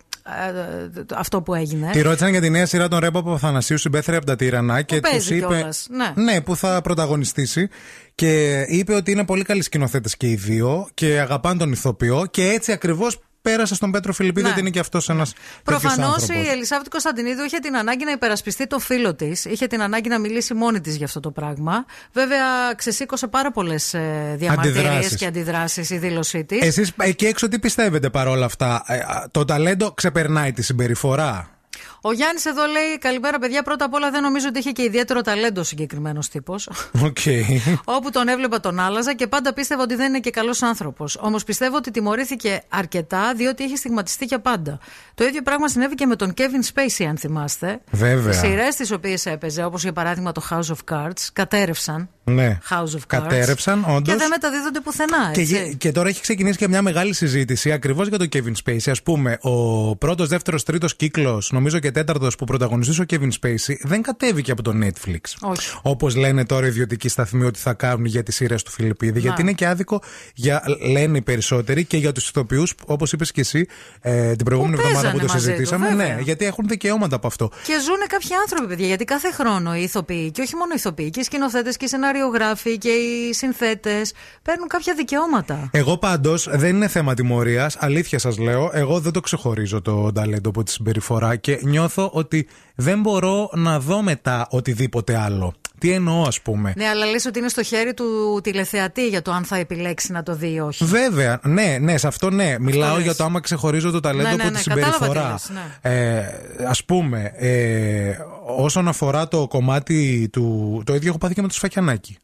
[1.14, 1.90] αυτό που έγινε.
[1.92, 5.10] Τη ρώτησαν για τη νέα σειρά των Ρέμπο Παπαθανασίου συμπέθρια από τα Τύρανα και τους
[5.10, 5.46] παίζει είπε.
[5.46, 6.40] κιόλας, ναι.
[6.40, 7.68] που θα πρωταγωνιστήσει.
[8.14, 12.48] Και είπε ότι είναι πολύ καλοί σκηνοθέτες και οι δύο και αγαπάνε τον ηθοποιό και
[12.48, 14.52] έτσι ακριβώς πέρασε στον Πέτρο Φιλιππίδη Ναι.
[14.52, 15.32] ότι είναι και αυτός ένας.
[15.64, 20.08] Προφανώς η Ελισάβετ Κωνσταντινίδου είχε την ανάγκη να υπερασπιστεί το φίλο της, είχε την ανάγκη
[20.08, 21.84] να μιλήσει μόνη της για αυτό το πράγμα.
[22.12, 23.94] Βέβαια, ξεσήκωσε πάρα πολλές
[24.34, 25.16] διαμαρτυρίες Αντιδράσεις.
[25.16, 26.60] και αντιδράσεις η δήλωσή της.
[26.66, 31.57] Εσείς εκεί έξω τι πιστεύετε παρόλα αυτά; Ε, α, το ταλέντο ξεπερνάει τη συμπεριφορά;
[32.00, 33.62] Ο Γιάννης εδώ λέει: Καλημέρα, παιδιά.
[33.62, 36.70] Πρώτα απ' όλα δεν νομίζω ότι είχε και ιδιαίτερο ταλέντο ο συγκεκριμένος τύπος.
[37.04, 37.18] Οκ.
[37.96, 41.16] Όπου τον έβλεπα τον άλλαζα και πάντα πίστευα ότι δεν είναι και καλός άνθρωπος.
[41.20, 44.78] Όμως πιστεύω ότι τιμωρήθηκε αρκετά διότι είχε στιγματιστεί για πάντα.
[45.14, 47.80] Το ίδιο πράγμα συνέβη και με τον Kevin Spacey, αν θυμάστε.
[47.90, 48.32] Βέβαια.
[48.32, 52.08] Οι σειρές τις οποίες έπαιζε, όπως για παράδειγμα το House of Cards, κατέρρευσαν.
[52.28, 52.58] Ναι.
[52.70, 53.06] House of Cards.
[53.06, 54.14] Κατέρρευσαν, όντως.
[54.14, 55.30] Και δεν μεταδίδονται πουθενά.
[55.32, 55.54] Και, Έτσι.
[55.54, 58.92] γε- και τώρα έχει ξεκινήσει και μια μεγάλη συζήτηση ακριβώς για τον Kevin Spacey.
[58.98, 63.74] Α πούμε, ο πρώτος, δεύτερος, τρίτος κύκλος, νομίζω και τέταρτος που πρωταγωνιστούσε ο Kevin Spacey,
[63.82, 65.20] δεν κατέβηκε από το Netflix.
[65.40, 65.70] Όχι.
[65.82, 69.20] Όπως λένε τώρα οι ιδιωτικοί σταθμοί ότι θα κάνουν για τις σειρές του Φιλιππίδη.
[69.20, 70.02] Γιατί είναι και άδικο,
[70.34, 73.66] για, λένε οι περισσότεροι, και για τους ηθοποιούς, όπως είπες και εσύ
[74.00, 75.88] ε, την προηγούμενη Που εβδομάδα που παίζανε το μαζί του, συζητήσαμε.
[75.88, 76.14] βέβαια.
[76.16, 77.50] ναι, γιατί έχουν δικαιώματα από αυτό.
[77.66, 81.10] Και ζουν κάποιοι άνθρωποι, παιδιά, γιατί κάθε χρόνο οι ηθοποιοί, και όχι μόνο οι ηθοποιοί,
[81.10, 81.88] και οι σκηνοθέτες και οι
[82.18, 84.12] σεναριογράφοι και οι συνθέτες
[84.42, 85.70] παίρνουν κάποια δικαιώματα.
[85.72, 87.76] Εγώ πάντως δεν είναι θέμα τιμωρίας.
[87.80, 88.70] Αλήθεια σας λέω.
[88.72, 93.80] Εγώ δεν το ξεχωρίζω το ταλέντο από τη συμπεριφορά και νιώθω ότι δεν μπορώ να
[93.80, 95.54] δω μετά οτιδήποτε άλλο.
[95.78, 99.32] Τι εννοώ, ας πούμε; Ναι, αλλά λες ότι είναι στο χέρι του τηλεθεατή για το
[99.32, 100.84] αν θα επιλέξει να το δει ή όχι.
[100.84, 102.56] Βέβαια, ναι, ναι, σε αυτό ναι.
[102.60, 103.04] Μιλάω λες.
[103.04, 105.30] για το άμα ξεχωρίζω το ταλέντο Ναι, ναι, από ναι, τη κατάλαβα τι συμπεριφορά.
[105.32, 105.50] λες,
[105.82, 105.90] ναι.
[105.90, 108.16] ε, Α πούμε, ε,
[108.56, 110.82] όσον αφορά το κομμάτι του.
[110.86, 112.16] Το ίδιο έχω πάθει και με το σφακιανάκι.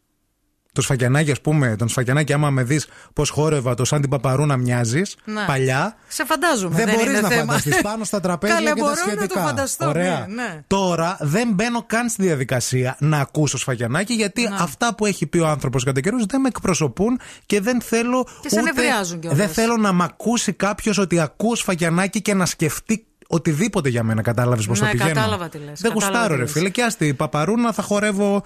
[0.75, 4.47] Το σφακιανάκι, ας πούμε, τον σφακιανάκι, άμα με δεις πώς χόρευα το σαν την παπαρού
[4.47, 5.45] να μοιάζεις Ναι.
[5.47, 5.97] παλιά.
[6.09, 6.75] Σε φαντάζομαι.
[6.77, 7.41] Δεν, δεν μπορείς είναι να θέμα.
[7.45, 9.23] φανταστείς πάνω στα τραπέζια Καλέ, και τα μπορώ σχετικά.
[9.23, 9.89] να το φανταστώ.
[9.89, 10.27] Ωραία.
[10.29, 10.63] Ναι, ναι.
[10.67, 14.57] Τώρα δεν μπαίνω καν στη διαδικασία να ακούσω σφαγιανάκι γιατί Ναι.
[14.61, 18.27] αυτά που έχει πει ο άνθρωπος κατά καιρούς δεν με εκπροσωπούν και δεν θέλω.
[18.41, 19.39] Και σε ούτε- νευριάζουν κιόλας.
[19.39, 24.23] Δεν θέλω να μ' ακούσει κάποιος ότι ακούω σφαγιανάκι και να σκεφτεί οτιδήποτε για μένα.
[24.23, 25.09] Κατάλαβες πώς το Ναι, πηγαίνω.
[25.13, 26.53] κατάλαβα τι λες, Δεν κατάλαβα γουστάρω, τι ρε λες.
[26.53, 26.69] φίλε.
[26.69, 28.43] Και άστι, η παπαρούνα θα χορεύω.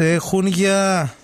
[0.00, 1.14] Σε χουνιά.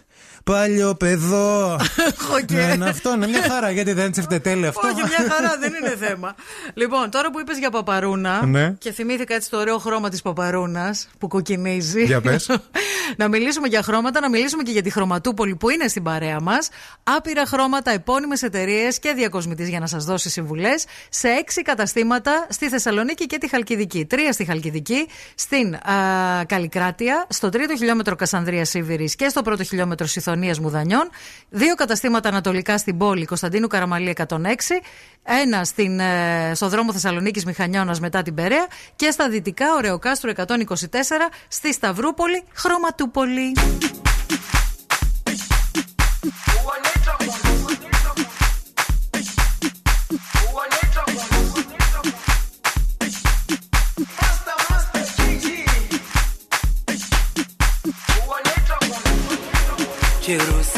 [0.45, 1.77] Παλιό παιδό.
[2.47, 3.71] και- Ναι, είναι αυτό, είναι μια χαρά.
[3.71, 4.87] Γιατί δεν τσεφτε τέλει αυτό.
[4.87, 6.35] Όχι, μια χαρά, δεν είναι θέμα.
[6.75, 8.71] Λοιπόν, τώρα που είπες για παπαρούνα Ναι.
[8.79, 12.05] και θυμήθηκα έτσι το ωραίο χρώμα της παπαρούνας που κοκκινίζει.
[12.05, 12.51] Για πες.
[13.17, 16.69] να μιλήσουμε για χρώματα, να μιλήσουμε και για τη χρωματούπολη που είναι στην παρέα μας.
[17.05, 22.69] Άπειρα χρώματα, επώνυμες εταιρείες και διακοσμητής για να σας δώσει συμβουλές σε έξι καταστήματα στη
[22.69, 24.05] Θεσσαλονίκη και τη Χαλκιδική.
[24.05, 25.81] Τρία στη Χαλκιδική, στην α,
[26.47, 31.11] Καλλικράτεια, στο τρίτο χιλιόμετρο Κασανδρίας Σίβηρης και στο πρώτο χιλιόμετρο Συθωνία Μουδανιών.
[31.49, 34.27] Δύο καταστήματα ανατολικά στην πόλη Κωνσταντίνου Καραμαλή 106.
[35.23, 38.67] Ένα στην, ε, στο δρόμο Θεσσαλονίκη Μηχανιώνα μετά την Περαία.
[38.97, 43.53] Και στα δυτικά Ωρεοκάστρου 124 στη Σταυρούπολη Χρωματούπολη.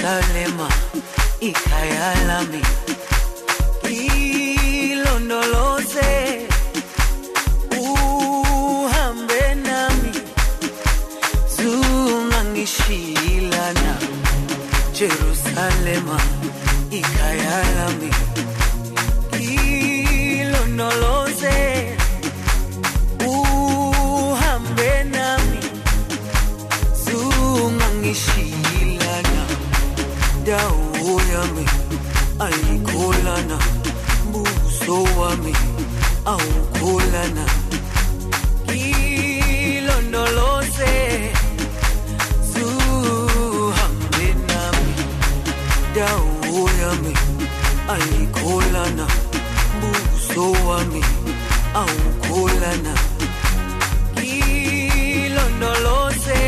[0.06, 0.68] Jerusalema
[1.40, 2.62] ikhaya lami.
[4.90, 6.10] Ilondoloze
[7.80, 10.12] uhambe nami.
[11.56, 13.92] Zungangishilana
[14.98, 16.18] Jerusalema
[32.38, 33.58] ayikholana
[34.32, 35.52] buso wami
[36.24, 37.44] awukholana.
[39.76, 40.94] Ilondoloze
[42.52, 44.94] zuhambe nami
[45.94, 47.14] dawo yami
[47.94, 49.06] ayikholana.
[49.80, 51.02] Buso wami
[51.74, 52.94] awukholana.
[55.26, 56.42] Ilondoloze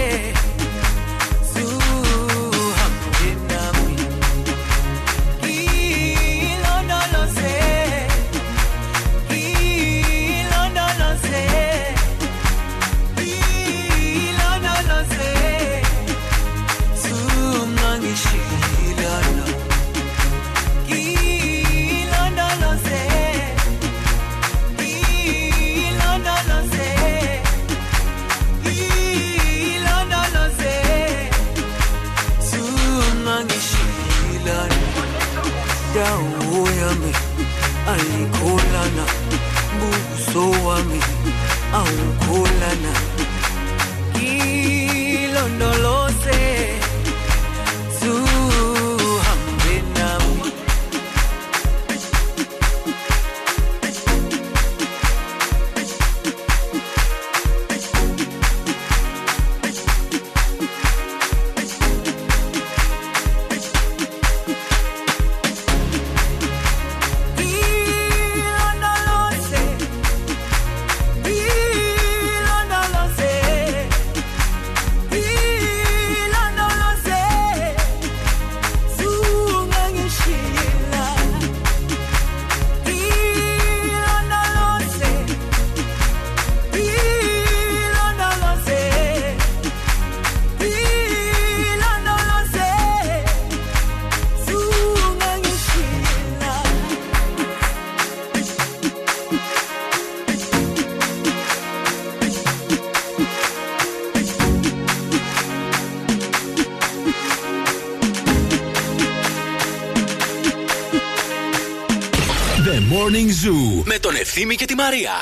[114.37, 115.15] με τον Ευθύμη και τη Μαρία.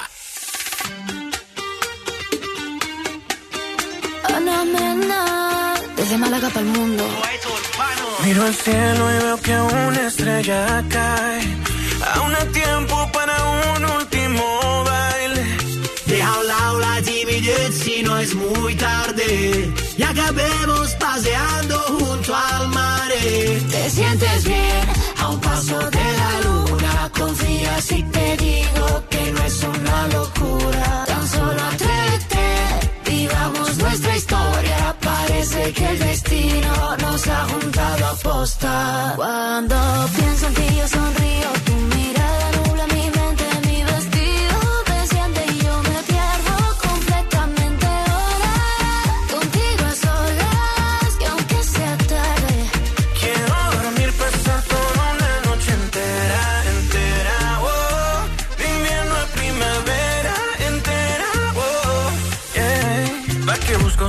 [4.36, 5.22] Ana mena,
[5.98, 7.04] desde Málaga para el mundo.
[8.24, 9.56] Miro al cielo y veo que
[9.90, 10.60] una estrella
[10.96, 11.42] cae.
[12.14, 13.36] Aún hay tiempo para
[13.76, 14.44] un último
[14.90, 15.46] baile.
[16.10, 19.28] Deja a un lado la timidez si no es muy tarde.
[20.02, 23.10] Y acabemos paseando junto al mar.
[23.74, 24.84] Te sientes bien
[25.22, 26.94] a un paso de la luna.
[27.20, 28.86] Confía si te digo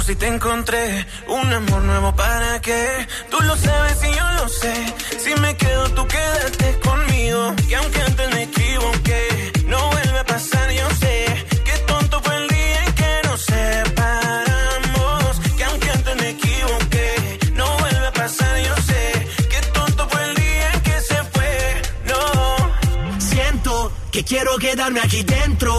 [0.07, 1.05] si te encontré?
[1.27, 3.05] Un amor nuevo para qué?
[3.29, 4.73] Tú lo sabes y yo lo sé.
[5.19, 7.53] Si me quedo, tú quédate conmigo.
[7.67, 11.45] Y aunque antes me equivoqué, no vuelve a pasar, yo sé.
[11.65, 15.31] Qué tonto fue el día en que nos separamos.
[15.57, 19.27] Que aunque antes me equivoqué, no vuelve a pasar, yo sé.
[19.49, 23.19] Qué tonto fue el día en que se fue, no.
[23.19, 25.76] Siento que quiero quedarme aquí dentro,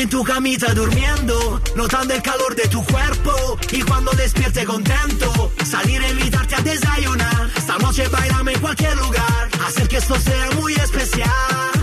[0.00, 6.02] en tu camita durmiendo, notando el calor de tu cuerpo y cuando despierte contento, salir
[6.02, 10.72] a invitarte a desayunar, esta noche bailame en cualquier lugar, hacer que esto sea muy
[10.74, 11.30] especial.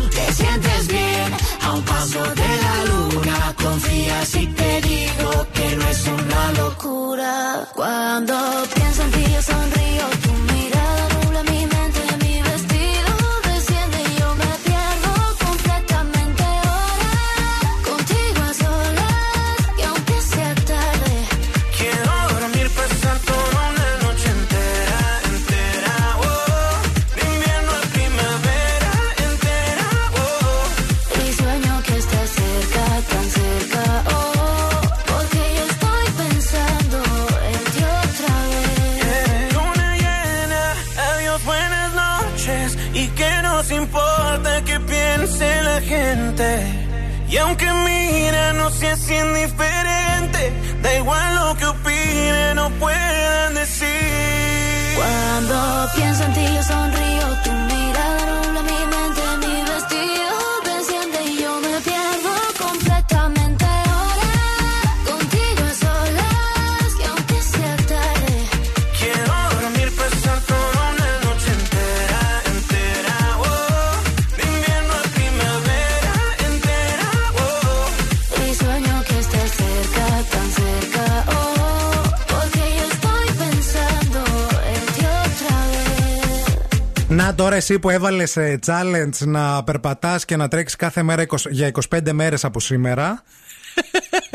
[0.09, 3.55] Te sientes bien a un paso de la luna.
[3.55, 4.47] Confía si
[87.61, 92.45] εσύ που έβαλες challenge να περπατάς και να τρέξεις κάθε μέρα 20 για 25 μέρες
[92.45, 93.23] από σήμερα.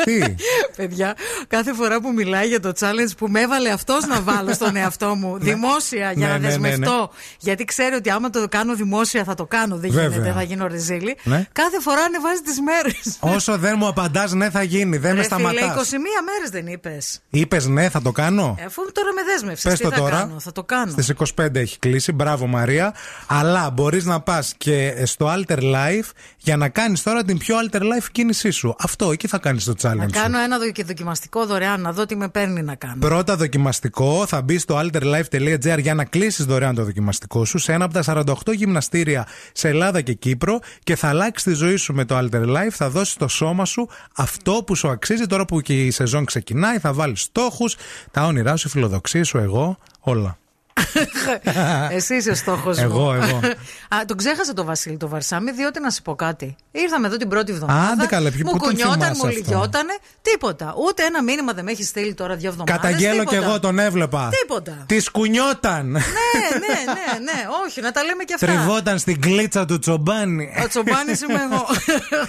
[0.07, 0.35] Τι.
[0.77, 1.15] Παιδιά,
[1.49, 5.15] κάθε φορά που μιλάει για το challenge που με έβαλε αυτός να βάλω στον εαυτό
[5.15, 7.11] μου δημόσια για Ναι, να ναι, ναι, δεσμευτώ.
[7.39, 9.77] Γιατί ξέρει ότι άμα το κάνω δημόσια θα το κάνω.
[9.77, 10.09] Δεν Βέβαια.
[10.09, 11.17] γίνεται, θα γίνω ριζίλη.
[11.23, 11.47] Ναι.
[11.53, 13.17] Κάθε φορά ανεβάζει τις μέρες.
[13.21, 14.97] Όσο δεν μου απαντάς, ναι, θα γίνει.
[14.97, 15.77] Δεν με Ρε φίλε, 21 σταματά.
[16.25, 17.21] μέρες δεν είπες.
[17.31, 19.71] Είπες ναι, θα το κάνω; Αφού τώρα με δέσμευσες.
[19.71, 20.17] Πες τι το θα τώρα.
[20.17, 20.91] κάνω, θα το κάνω.
[20.91, 22.13] Στις 25 έχει κλείσει.
[22.13, 22.95] Μπράβο, Μαρία.
[23.27, 27.81] Αλλά μπορείς να πας και στο Alter Life για να κάνεις τώρα την πιο Alter
[27.81, 28.75] Life κίνησή σου.
[28.79, 29.96] Αυτό, εκεί θα κάνεις το challenge.
[29.97, 30.11] Να σου.
[30.11, 32.97] κάνω ένα δο- και δοκιμαστικό δωρεάν, να δω τι με παίρνει να κάνω.
[32.99, 37.85] Πρώτα δοκιμαστικό, θα μπει στο alterlife.gr για να κλείσεις δωρεάν το δοκιμαστικό σου σε ένα
[37.85, 38.03] από τα
[38.47, 42.43] 48 γυμναστήρια σε Ελλάδα και Κύπρο και θα αλλάξει τη ζωή σου με το Alter
[42.47, 42.71] Life.
[42.71, 46.79] Θα δώσεις στο σώμα σου αυτό που σου αξίζει τώρα που και η σεζόν ξεκινάει.
[46.79, 47.77] Θα βάλεις στόχους,
[48.11, 50.39] τα όνειρά σου, οι φιλοδοξίες σου, εγώ, όλα.
[51.97, 52.85] Εσύ είσαι ο στόχος μου.
[52.85, 53.41] Εγώ, εγώ.
[53.95, 56.57] Α, τον ξέχασα το Βασίλη το Βαρσάμι, διότι να σου πω κάτι.
[56.71, 57.93] Ήρθαμε εδώ την πρώτη εβδομάδα.
[57.93, 59.93] Άντε καλά, ποιο- μου πού τον κουνιόταν, θυμάσαι μου αυτό; λυγιότανε.
[60.23, 60.75] Τίποτα.
[60.87, 62.77] Ούτε ένα μήνυμα δεν με έχει στείλει τώρα δύο εβδομάδες.
[62.83, 64.29] Καταγγέλω κι εγώ τον έβλεπα.
[64.41, 64.85] Τίποτα.
[64.87, 65.87] Τη κουνιόταν.
[65.87, 67.47] Ναι, ναι, ναι, ναι.
[67.67, 68.47] Όχι, να τα λέμε και αυτά.
[68.47, 70.53] Τριβόταν στην κλίτσα του τσομπάνι.
[70.65, 71.67] Ο Τσομπάνη είμαι εγώ.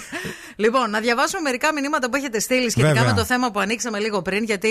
[0.62, 3.08] λοιπόν, να διαβάσουμε μερικά μηνύματα που έχετε στείλει σχετικά Βέβαια.
[3.14, 4.68] με το θέμα που ανοίξαμε λίγο πριν, γιατί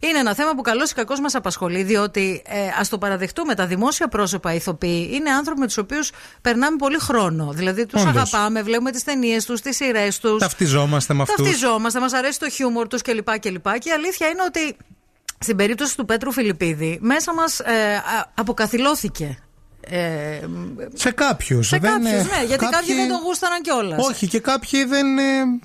[0.00, 3.66] είναι ένα θέμα που καλώ ή κακώ μας απασχολεί, διότι ε, ας το παραδεχτούμε, τα
[3.66, 6.10] δημόσια πρόσωπα ηθοποιοί είναι άνθρωποι με τους οποίους
[6.40, 7.52] περνάμε πολύ χρόνο.
[7.52, 8.16] Δηλαδή τους Όντως.
[8.16, 10.38] αγαπάμε, βλέπουμε τις ταινίες τους, τις σειρές τους.
[10.38, 11.36] Ταυτιζόμαστε με αυτούς.
[11.36, 13.38] Ταυτιζόμαστε, μας αρέσει το χιούμορ τους κλπ.
[13.38, 13.78] κλπ.
[13.78, 14.76] Και η αλήθεια είναι ότι
[15.38, 19.38] στην περίπτωση του Πέτρου Φιλιππίδη, μέσα μας ε, α- αποκαθιλώθηκε.
[19.88, 20.40] Ε,
[20.94, 21.66] Σε κάποιους.
[21.66, 24.06] σε κάποιους, ναι, γιατί κάποιοι δεν τον γούσταραν κιόλας.
[24.08, 25.22] Όχι, και κάποιοι δεν, ε,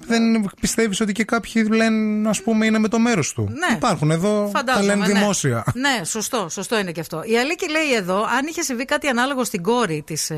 [0.08, 3.50] δεν πιστεύεις ότι και κάποιοι λένε, ας πούμε, είναι με το μέρος του.
[3.50, 3.76] Ναι.
[3.76, 5.14] Υπάρχουν εδώ, τα Φαντάζομαι, λένε ναι.
[5.14, 5.64] δημόσια.
[5.74, 7.22] Ναι, σωστό, σωστό είναι και αυτό.
[7.26, 10.38] Η Αλίκη λέει εδώ, αν είχε συμβεί κάτι ανάλογο στην κόρη της ε,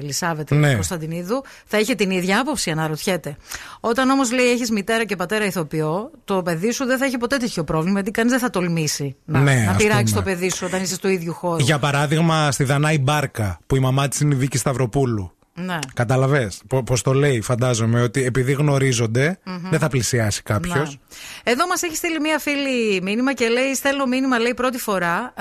[0.00, 0.74] Λισάβετ Ναι.
[0.74, 3.36] Κωνσταντινίδου, θα είχε την ίδια άποψη, αναρωτιέται.
[3.80, 7.36] Όταν όμως λέει έχεις μητέρα και πατέρα ηθοποιό, το παιδί σου δεν θα έχει ποτέ
[7.36, 10.24] τέτοιο πρόβλημα, γιατί κανείς δεν θα τολμήσει να, Ναι, να ας πειράξει πούμε.
[10.24, 11.56] το παιδί σου όταν είσαι στο ίδιο χώρο.
[11.62, 15.32] Για παράδειγμα, στη Δανάη Μπάρκα, που η μαμά της είναι η Βίκη Σταυροπούλου.
[15.64, 15.78] Ναι.
[15.94, 16.50] Καταλαβέ
[16.84, 19.70] πώς το λέει, φαντάζομαι, ότι επειδή γνωρίζονται, Μμμ.
[19.70, 20.98] δεν θα πλησιάσει κάποιος.
[21.44, 21.52] Να.
[21.52, 25.34] Εδώ μας έχει στείλει μία φίλη μήνυμα και λέει: Στέλνω μήνυμα, λέει πρώτη φορά.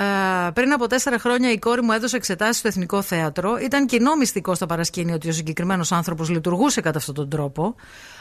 [0.48, 3.58] Ε, πριν από τέσσερα χρόνια η κόρη μου έδωσε εξετάσεις στο Εθνικό Θέατρο.
[3.58, 7.76] Ήταν κοινό μυστικό στα παρασκήνια ότι ο συγκεκριμένος άνθρωπος λειτουργούσε κατά αυτόν τον τρόπο.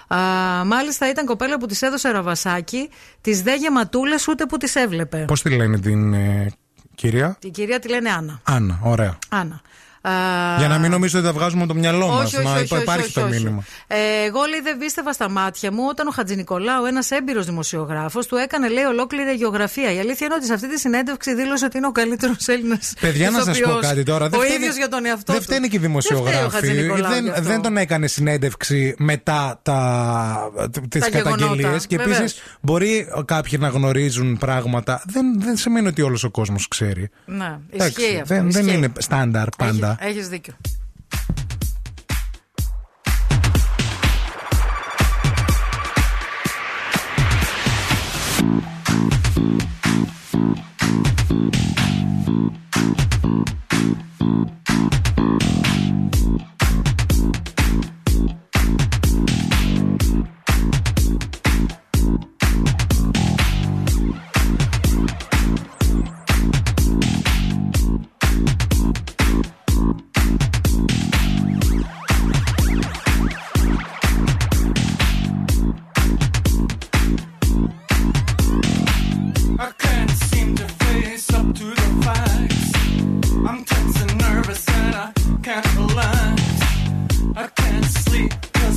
[0.09, 0.19] Α,
[0.65, 2.89] μάλιστα ήταν κοπέλα που της έδωσε ραβασάκι,
[3.21, 5.25] της δε γεματούλες ούτε που τι έβλεπε.
[5.27, 6.47] Πώς τη λένε την ε,
[6.97, 8.41] κυρία, Την κυρία τη λένε Άννα.
[8.45, 9.19] Άννα, ωραία.
[9.29, 9.61] Άννα.
[10.09, 12.25] Α, Για να μην νομίζω ότι τα βγάζουμε από το μυαλό μας.
[12.25, 13.31] όχι, όχι, Να όχι, υπά- όχι, υπάρχει όχι, το όχι.
[13.31, 13.65] μήνυμα.
[13.87, 13.97] Ε,
[14.27, 18.37] εγώ λέει δεν πίστευα στα μάτια μου όταν ο Χατζη Νικολάου, ένας έμπειρος δημοσιογράφος, του
[18.37, 19.93] έκανε λέει ολόκληρη γεωγραφία.
[19.93, 22.93] Η αλήθεια είναι ότι σε αυτή τη συνέντευξη δήλωσε ότι είναι ο καλύτερος Έλληνας.
[23.01, 24.25] Παιδιά, να σας πω κάτι τώρα.
[24.27, 25.47] Ο φταίνει- ίδιος για τον εαυτό Δεν του.
[25.47, 26.55] φταίνει και οι Δεν φταίει ο δημοσιογράφοι.
[26.57, 27.43] Χατζηνικολάου γι' Δεν, αυτό.
[27.43, 30.51] δεν τον έκανε συνέντευξη μετά τα,
[30.89, 31.57] τις Τα καταγγελίες.
[31.57, 32.19] γεγονότα, Και βεβαίως.
[32.19, 35.03] επίση μπορεί κάποιοι να γνωρίζουν πράγματα.
[35.07, 37.11] Δεν, δεν σημαίνει ότι όλος ο κόσμος ξέρει.
[37.25, 38.35] Ναι, Εντάξει, ισχύει αυτό.
[38.35, 38.77] δεν, δεν ισχύει.
[38.77, 39.96] είναι στάνταρ πάντα.
[39.99, 40.55] Έχεις δίκιο.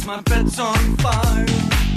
[0.10, 1.89] My bed's on fire.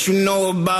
[0.00, 0.79] What you know about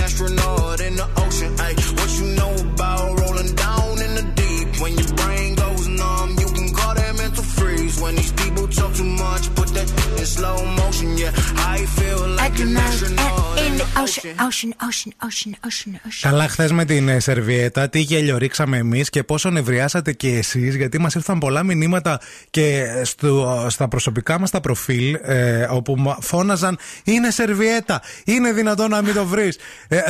[10.21, 11.09] in slow motion.
[11.21, 11.31] Yeah,
[11.75, 14.31] I feel like an astronaut in the ocean.
[14.47, 16.21] Ocean, ocean, ocean, ocean, ocean.
[16.21, 20.75] Καλά, χθες με την ε, σερβιέτα, τι γέλιο ρίξαμε εμείς και πόσο νευριάσατε και εσείς,
[20.75, 22.19] γιατί μας ήρθαν πολλά μηνύματα
[22.49, 28.89] και στο, στα προσωπικά μας τα προφίλ, ε, όπου μα φώναζαν Είναι σερβιέτα, είναι δυνατόν
[28.89, 29.57] να μην το βρεις.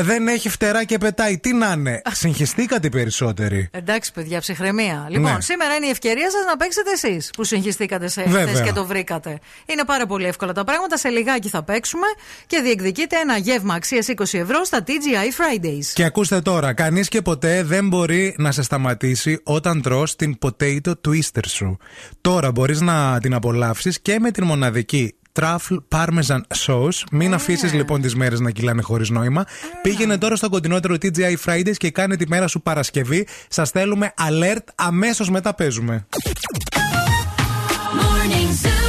[0.01, 1.37] δεν έχει φτερά και πετάει.
[1.37, 2.01] Τι να είναι.
[2.21, 3.69] Συγχυστήκατε οι περισσότεροι.
[3.71, 5.05] Εντάξει, παιδιά, ψυχραιμία.
[5.09, 5.41] Λοιπόν, Ναι.
[5.41, 8.47] σήμερα είναι η ευκαιρία σας να παίξετε εσείς που συγχυστήκατε σε Βέβαια.
[8.47, 9.39] χθες και το βρήκατε.
[9.65, 10.97] Είναι πάρα πολύ εύκολα τα πράγματα.
[10.97, 12.07] Σε λιγάκι θα παίξουμε
[12.47, 15.85] και διεκδικείτε ένα γεύμα αξίας 20 ευρώ στα TGI Fridays.
[15.93, 20.91] Και ακούστε τώρα, κανείς και ποτέ δεν μπορεί να σε σταματήσει όταν τρως την potato
[21.07, 21.77] twister σου.
[22.21, 27.03] Τώρα μπορείς να την απολαύσεις και με την μοναδική Truffle Parmesan Sauce.
[27.11, 29.45] Μην αφήσεις λοιπόν τις μέρες να κυλάνε χωρίς νόημα.
[29.81, 33.27] Πήγαινε τώρα στο κοντινότερο TGI Fridays και κάνε τη μέρα σου Παρασκευή.
[33.47, 36.05] Σας στέλνουμε alert αμέσως μετά παίζουμε.
[38.01, 38.80] Morning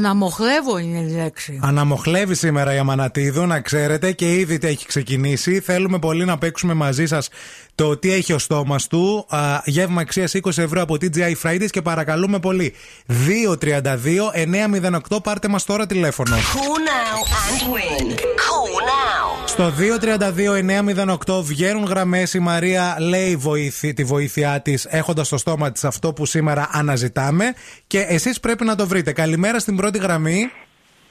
[0.00, 1.58] Αναμοχλεύω είναι η λέξη.
[1.62, 5.60] Αναμοχλεύει σήμερα η Αμανατίδου, να ξέρετε, και ήδη τι έχει ξεκινήσει.
[5.60, 7.28] Θέλουμε πολύ να παίξουμε μαζί σας
[7.80, 9.26] το τι έχει ο στόμας του.
[9.28, 12.74] Α, γεύμα αξίας 20 ευρώ από TGI Fridays και παρακαλούμε πολύ.
[13.06, 16.36] 232-908, πάρτε μας τώρα τηλέφωνο.
[16.36, 16.42] Call now
[17.42, 18.06] and win.
[18.14, 19.46] Call now.
[19.46, 19.72] Στο
[21.26, 22.34] 232-908 βγαίνουν γραμμές.
[22.34, 27.54] Η Μαρία λέει βοήθη, τη βοήθειά της, έχοντας στο στόμα της αυτό που σήμερα αναζητάμε.
[27.86, 29.12] Και εσείς πρέπει να το βρείτε.
[29.12, 30.50] Καλημέρα στην πρώτη γραμμή.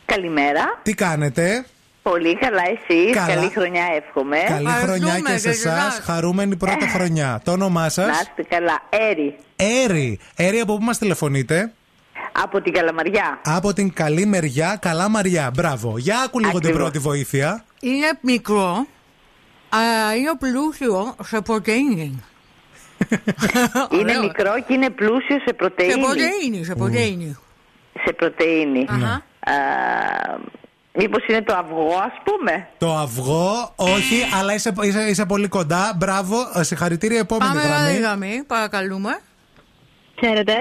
[0.05, 0.79] Καλημέρα.
[0.83, 1.65] Τι κάνετε;
[2.01, 3.15] Πολύ καλά εσείς.
[3.15, 3.33] Καλά.
[3.33, 4.37] Καλή χρονιά εύχομαι.
[4.47, 5.99] Καλή χρονιά και σε εσάς.
[6.03, 7.41] Χαρούμενη πρώτη χρονιά.
[7.43, 8.79] Το όνομά σας; Να είστε καλά.
[8.89, 9.35] Έρη.
[9.55, 10.19] Έρη.
[10.35, 11.71] Έρη, από πού μας τηλεφωνείτε;
[12.31, 13.39] Από την Καλαμαριά.
[13.43, 15.51] Από την καλή μεριά, καλά μαριά.
[15.53, 15.97] Μπράβο.
[15.97, 16.81] Για άκου λίγο την Ακριβώς.
[16.81, 17.63] πρώτη βοήθεια.
[17.81, 18.85] Είναι μικρό,
[19.69, 22.23] αλλά είναι πλούσιο σε πρωτεΐνη.
[23.99, 25.91] Είναι μικρό και είναι πλούσιο σε πρωτεΐνη.
[25.91, 27.37] Σε πρωτεΐνη, σε πρωτεΐνη.
[28.05, 28.85] Σε πρωτεΐνη.
[30.95, 30.97] Αχα.
[30.97, 35.47] Α, μήπως είναι το αυγό ας πούμε; Το αυγό, όχι, αλλά είσαι, είσαι, είσαι πολύ
[35.47, 35.93] κοντά.
[35.97, 36.35] Μπράβο.
[36.55, 37.97] Ε, Συγχαρητήρια, επόμενη Πάμε άλλη γραμμή.
[37.99, 39.19] γραμμή, παρακαλούμε.
[40.19, 40.53] Χαίρετε.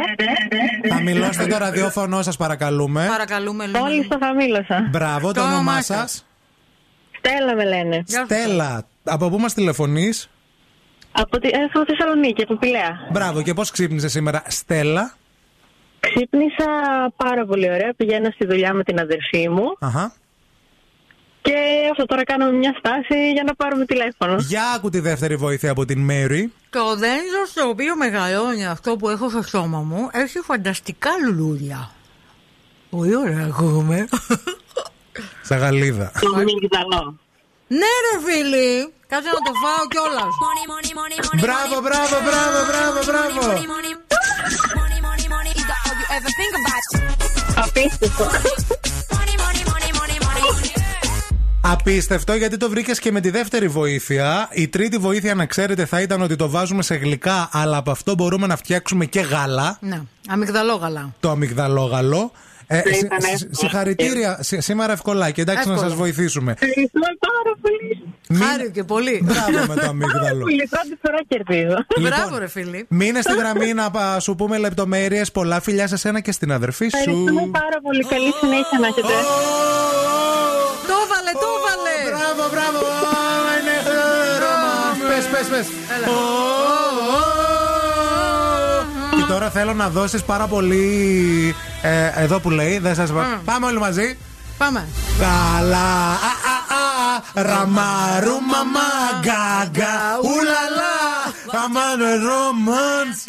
[0.92, 3.06] Χαμηλώστε το ραδιόφωνο σας, παρακαλούμε.
[3.10, 4.88] Παρακαλούμε, Όλοι στο χαμήλωσα.
[4.90, 6.26] Μπράβο, το όνομά σας.
[7.18, 8.04] Στέλλα με λένε.
[8.24, 10.30] Στέλλα, από πού μας τηλεφωνείς;
[11.12, 12.98] Από, τη, ε, από Θεσσαλονίκη, από Πηλαία.
[13.12, 15.14] Μπράβο, και πώς ξύπνησε σήμερα, Στέλλα;
[16.00, 16.66] Ξύπνησα
[17.16, 17.94] πάρα πολύ ωραία.
[17.96, 19.76] Πηγαίνω στη δουλειά με την αδερφή μου.
[19.78, 20.12] Αχα.
[21.42, 21.54] Και
[21.90, 24.36] αυτό τώρα κάνουμε μια στάση για να πάρουμε τηλέφωνο.
[24.38, 26.52] Για άκου τη δεύτερη βοήθεια από την Μέρη.
[26.70, 31.90] Το δέντρο στο οποίο μεγαλώνει αυτό που έχω στο στόμα μου έχει φανταστικά λουλούδια.
[32.90, 34.08] Πολύ ωραία ακούγουμε.
[35.42, 36.12] Στα γαλίδα.
[36.20, 37.18] Το μυγδαλό.
[37.68, 40.26] ναι ρε φίλοι, κάτσε να το φάω κιόλα.
[41.40, 43.40] Μπράβο, μπράβο, μπράβο, μπράβο, μπράβο.
[47.56, 48.24] Απίστευτο.
[51.60, 54.48] Απίστευτο γιατί το βρήκες και με τη δεύτερη βοήθεια.
[54.52, 58.14] Η τρίτη βοήθεια, να ξέρετε, θα ήταν ότι το βάζουμε σε γλυκά, αλλά από αυτό
[58.14, 59.78] μπορούμε να φτιάξουμε και γάλα.
[59.80, 61.12] Ναι, αμυγδαλόγαλα.
[61.20, 62.32] Το αμυγδαλόγαλο.
[62.70, 63.50] Ε, Δεν συ- ήταν συ- εύκολο.
[63.54, 64.38] συγχαρητήρια.
[64.40, 65.40] Σι- σήμερα ευκολάκι.
[65.40, 65.90] Εντάξει, να Εύκολο.
[65.90, 66.50] σα βοηθήσουμε.
[66.52, 68.44] Ευχαριστούμε πάρα πολύ.
[68.44, 69.20] Χάρη και πολύ.
[69.24, 70.40] Μπράβο με το αμύγδαλο.
[70.40, 71.76] Πολύ πρώτη φορά κερδίζω.
[72.00, 72.86] Μπράβο ρε φίλοι.
[72.88, 75.22] Μείνε στη γραμμή να πα- σου πούμε λεπτομέρειε.
[75.32, 76.96] Πολλά φιλιά σε σένα και στην αδερφή σου.
[76.98, 78.04] Ευχαριστούμε πάρα πολύ.
[78.04, 79.12] Καλή συνέχεια να έχετε.
[80.90, 81.96] Το βάλε, το βάλε.
[82.10, 82.78] Μπράβο, μπράβο.
[83.60, 83.76] Είναι
[85.08, 85.66] Πες, πες, πες.
[85.66, 85.74] Και
[89.28, 93.10] τώρα θέλω να δώσεις πάρα πολύ ε, Εδώ που λέει δεν σας...
[93.44, 94.18] Πάμε όλοι μαζί.
[94.58, 94.88] Πάμε.
[95.18, 100.96] Καλά α, α, α, Ραμαρού μαμά Γκάγκα Ουλαλά
[101.64, 103.24] Αμάνε ρομάνς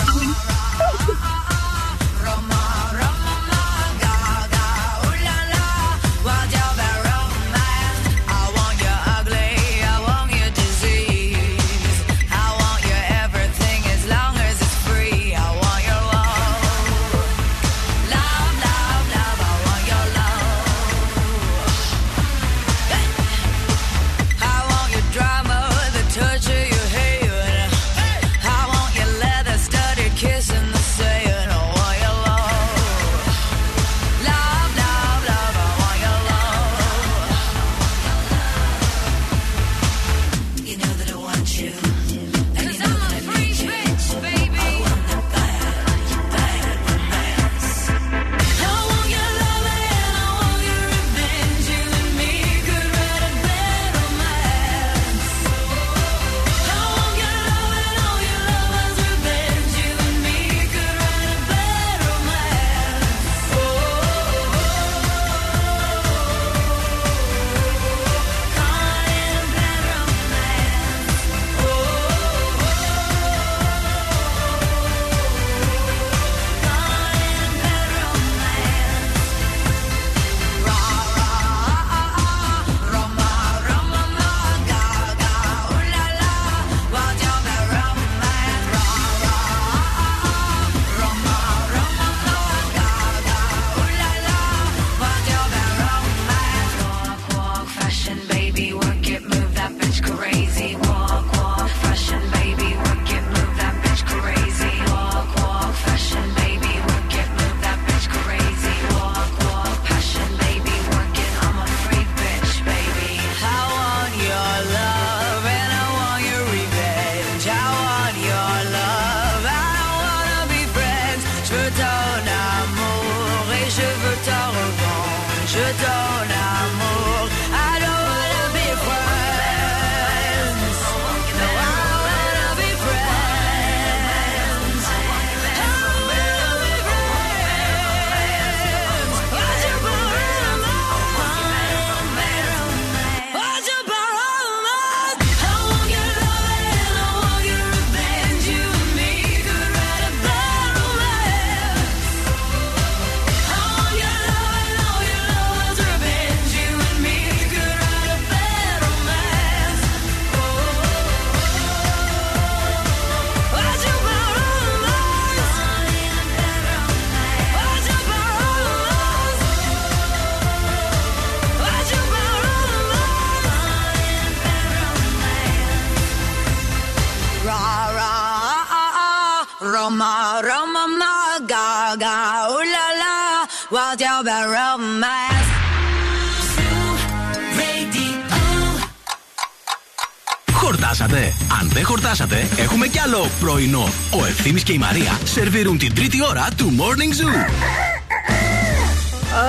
[190.90, 191.34] Χορτάσατε.
[191.62, 193.90] Αν δεν χορτάσατε, έχουμε κι άλλο πρωινό.
[194.12, 197.36] Ο Ευθύμης και η Μαρία σερβίρουν την τρίτη ώρα του Morning Zoo.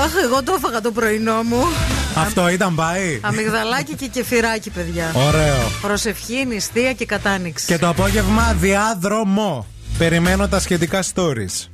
[0.05, 1.65] Αχ, εγώ το έφαγα το πρωινό μου.
[2.15, 3.21] Αυτό ήταν πάει.
[3.23, 5.13] Αμυγδαλάκι και κεφυράκι, παιδιά.
[5.15, 5.71] Ωραίο.
[5.81, 7.67] Προσευχή, νηστεία και κατάνοιξη.
[7.67, 9.67] Και το απόγευμα διάδρομο.
[9.99, 11.69] Περιμένω τα σχετικά stories.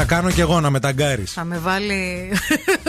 [0.00, 1.32] Θα κάνω κι εγώ να με ταγκάρεις.
[1.32, 2.32] Θα με βάλει.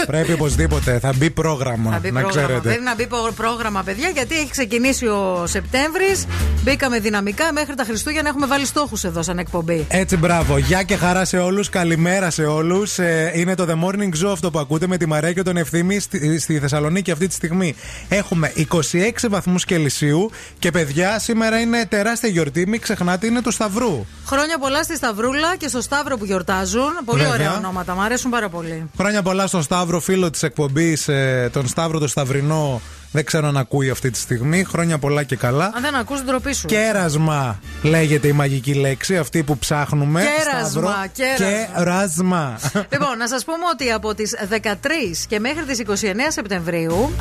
[0.05, 0.99] Πρέπει οπωσδήποτε.
[0.99, 1.91] Θα μπει πρόγραμμα.
[1.91, 2.45] Θα μπει να πρόγραμμα.
[2.47, 2.67] ξέρετε.
[2.69, 6.25] Πρέπει να μπει προ- πρόγραμμα, παιδιά, γιατί έχει ξεκινήσει ο Σεπτέμβρης.
[6.63, 7.53] Μπήκαμε δυναμικά.
[7.53, 9.85] Μέχρι τα Χριστούγεννα έχουμε βάλει στόχους εδώ σαν εκπομπή.
[9.89, 10.57] Έτσι, μπράβο.
[10.57, 11.69] Γεια και χαρά σε όλους.
[11.69, 12.97] Καλημέρα σε όλους.
[13.33, 16.39] είναι το The Morning Zoo αυτό που ακούτε με τη Μαρέα και τον Ευθύμη στη,
[16.39, 17.75] στη Θεσσαλονίκη αυτή τη στιγμή.
[18.09, 22.67] Έχουμε 26 βαθμούς Κελσίου και παιδιά, σήμερα είναι τεράστια γιορτή.
[22.67, 24.05] Μην ξεχνάτε, είναι του Σταυρού.
[24.25, 26.91] Χρόνια πολλά στη Σταυρούλα και στο Σταύρο που γιορτάζουν.
[27.05, 27.33] Πολύ Βέβαια.
[27.33, 27.95] ωραία ονόματα.
[27.95, 28.89] Μου αρέσουν πάρα πολύ.
[28.97, 31.09] Χρόνια πολλά στον Σταύρο, φίλο της εκπομπής,
[31.51, 32.81] τον Σταύρο το Σταυρινό.
[33.11, 34.63] Δεν ξέρω αν ακούει αυτή τη στιγμή.
[34.63, 35.65] Χρόνια πολλά και καλά.
[35.75, 36.67] Αν δεν ακούς, ντροπή σου.
[36.67, 40.21] Κέρασμα λέγεται η μαγική λέξη, αυτή που ψάχνουμε.
[40.37, 40.93] Κέρασμα, Σταύρο.
[41.11, 41.73] κέρασμα.
[41.75, 42.59] Κέρασμα.
[42.91, 47.11] Λοιπόν, να σας πούμε ότι από τις 13 και μέχρι τις 29 Σεπτεμβρίου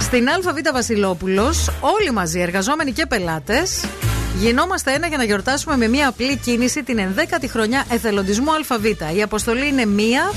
[0.00, 3.84] στην ΑΒ Βασιλόπουλος, όλοι μαζί, εργαζόμενοι και πελάτες,
[4.36, 8.84] γινόμαστε ένα για να γιορτάσουμε με μια απλή κίνηση την 11η χρονιά εθελοντισμού ΑΒ.
[9.16, 10.32] Η αποστολή είναι μία.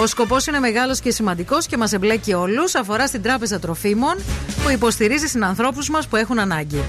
[0.00, 2.74] Ο σκοπός είναι μεγάλος και σημαντικός και μας εμπλέκει όλους.
[2.74, 4.16] Αφορά στην Τράπεζα Τροφίμων
[4.62, 6.82] που υποστηρίζει συνανθρώπους μας που έχουν ανάγκη.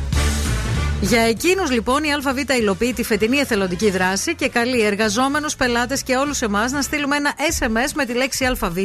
[1.04, 6.16] Για εκείνους λοιπόν η ΑΒ υλοποιεί τη φετινή εθελοντική δράση και καλεί εργαζόμενους, πελάτες και
[6.16, 8.78] όλους εμάς να στείλουμε ένα SMS με τη λέξη ΑΒ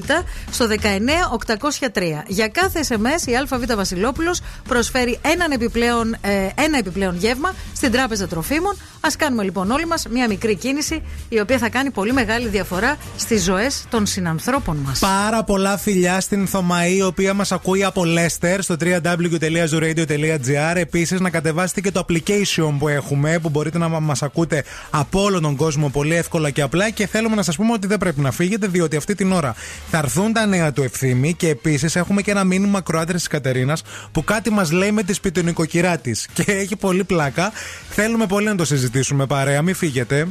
[0.51, 2.23] στο 19803.
[2.27, 8.27] Για κάθε SMS η ΑΒ Βασιλόπουλος προσφέρει έναν επιπλέον, ε, ένα επιπλέον γεύμα στην Τράπεζα
[8.29, 8.73] Τροφίμων.
[9.01, 12.97] Α κάνουμε λοιπόν όλοι μας μια μικρή κίνηση η οποία θα κάνει πολύ μεγάλη διαφορά
[13.17, 14.99] στις ζωές των συνανθρώπων μας.
[14.99, 20.77] Πάρα πολλά φιλιά στην Θωμαή, η οποία μας ακούει από Λέστερ στο www.zooradio.gr.
[20.77, 25.41] Επίσης, να κατεβάσετε και το application που έχουμε, που μπορείτε να μα ακούτε από όλο
[25.41, 26.91] τον κόσμο πολύ εύκολα και απλά.
[26.91, 29.55] Και θέλουμε να σας πούμε ότι δεν πρέπει να φύγετε, διότι αυτή την ώρα
[29.91, 31.35] θα έρθουν τα νέα του ευθύμη.
[31.35, 33.83] Και επίσης, έχουμε και ένα μήνυμα Κροάτρια της Κατερίνας
[34.13, 36.29] που κάτι μας λέει με τη σπιτονικοκυρά της.
[36.33, 37.53] Και έχει πολύ πλάκα.
[37.91, 40.29] Θέλουμε πολύ να το συζητήσουμε παρέα, μην φύγετε.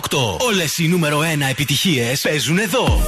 [0.00, 0.36] 90,8.
[0.38, 3.00] Όλες οι νούμερο 1 επιτυχίες παίζουν εδώ.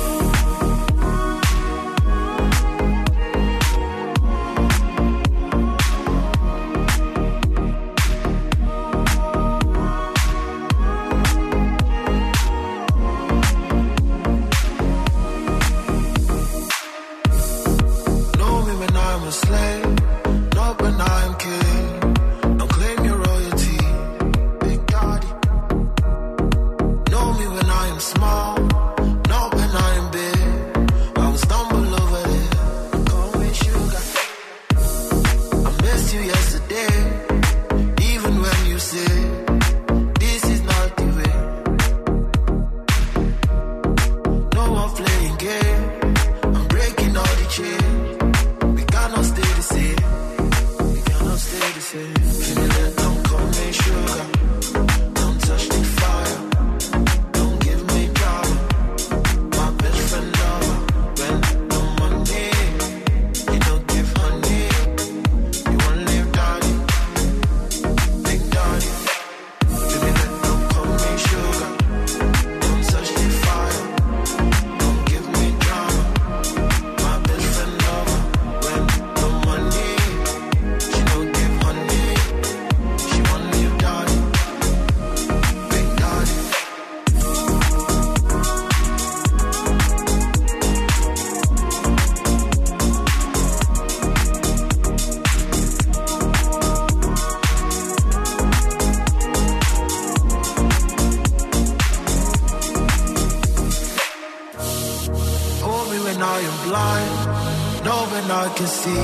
[108.59, 109.03] Can see.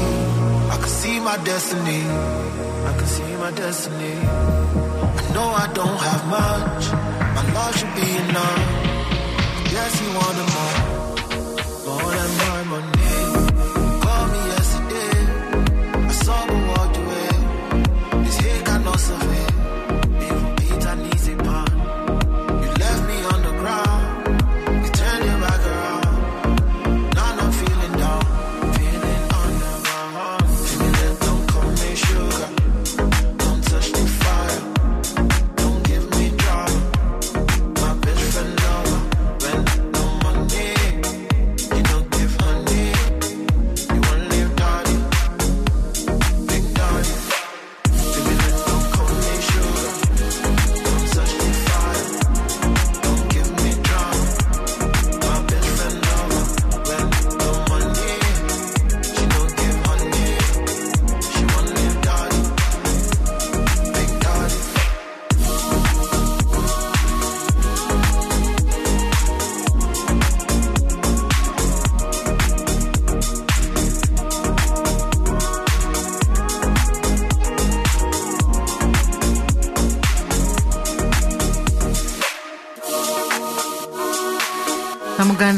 [0.74, 2.02] I can see my destiny.
[2.90, 4.03] I can see my destiny.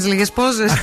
[0.07, 0.73] Λίγες πόζες.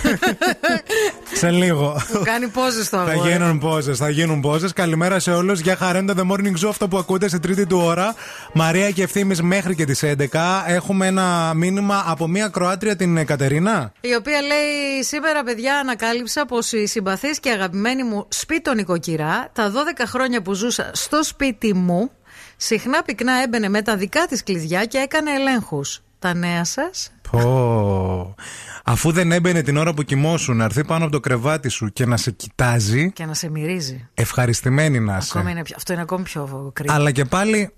[1.34, 2.02] Σε λίγο.
[2.14, 3.32] μου κάνει πόζες το Θα αγόρι.
[3.32, 4.74] γίνουν πόζες, θα γίνουν πόζες.
[4.74, 5.60] Καλημέρα σε όλους.
[5.60, 8.16] Για χαρά είναι το The Morning Show, αυτό που ακούτε σε τρίτη του ώρα.
[8.54, 10.64] Μαρία και ευθύνη μέχρι και τις 11.
[10.68, 13.92] Έχουμε ένα μήνυμα από μία Κροάτρια, την Κατερίνα.
[14.02, 19.72] Η οποία λέει: Σήμερα, παιδιά, ανακάλυψα πως η συμπαθή και αγαπημένη μου σπίτο νοικοκυρά, τα
[19.72, 22.12] 12 χρόνια που ζούσα στο σπίτι μου,
[22.58, 26.02] συχνά πυκνά έμπαινε με τα δικά της κλειδιά και έκανε ελέγχους.
[26.24, 28.36] Τα νέα σας; Πω.
[28.84, 32.06] Αφού δεν έμπαινε την ώρα που κοιμόσουν να έρθει πάνω από το κρεβάτι σου και
[32.06, 34.08] να σε κοιτάζει, Και να σε μυρίζει.
[34.14, 35.32] ευχαριστημένη να είσαι.
[35.36, 36.94] Ακόμη είναι πιο- αυτό είναι ακόμη πιο κρύο.
[36.94, 37.74] Αλλά και πάλι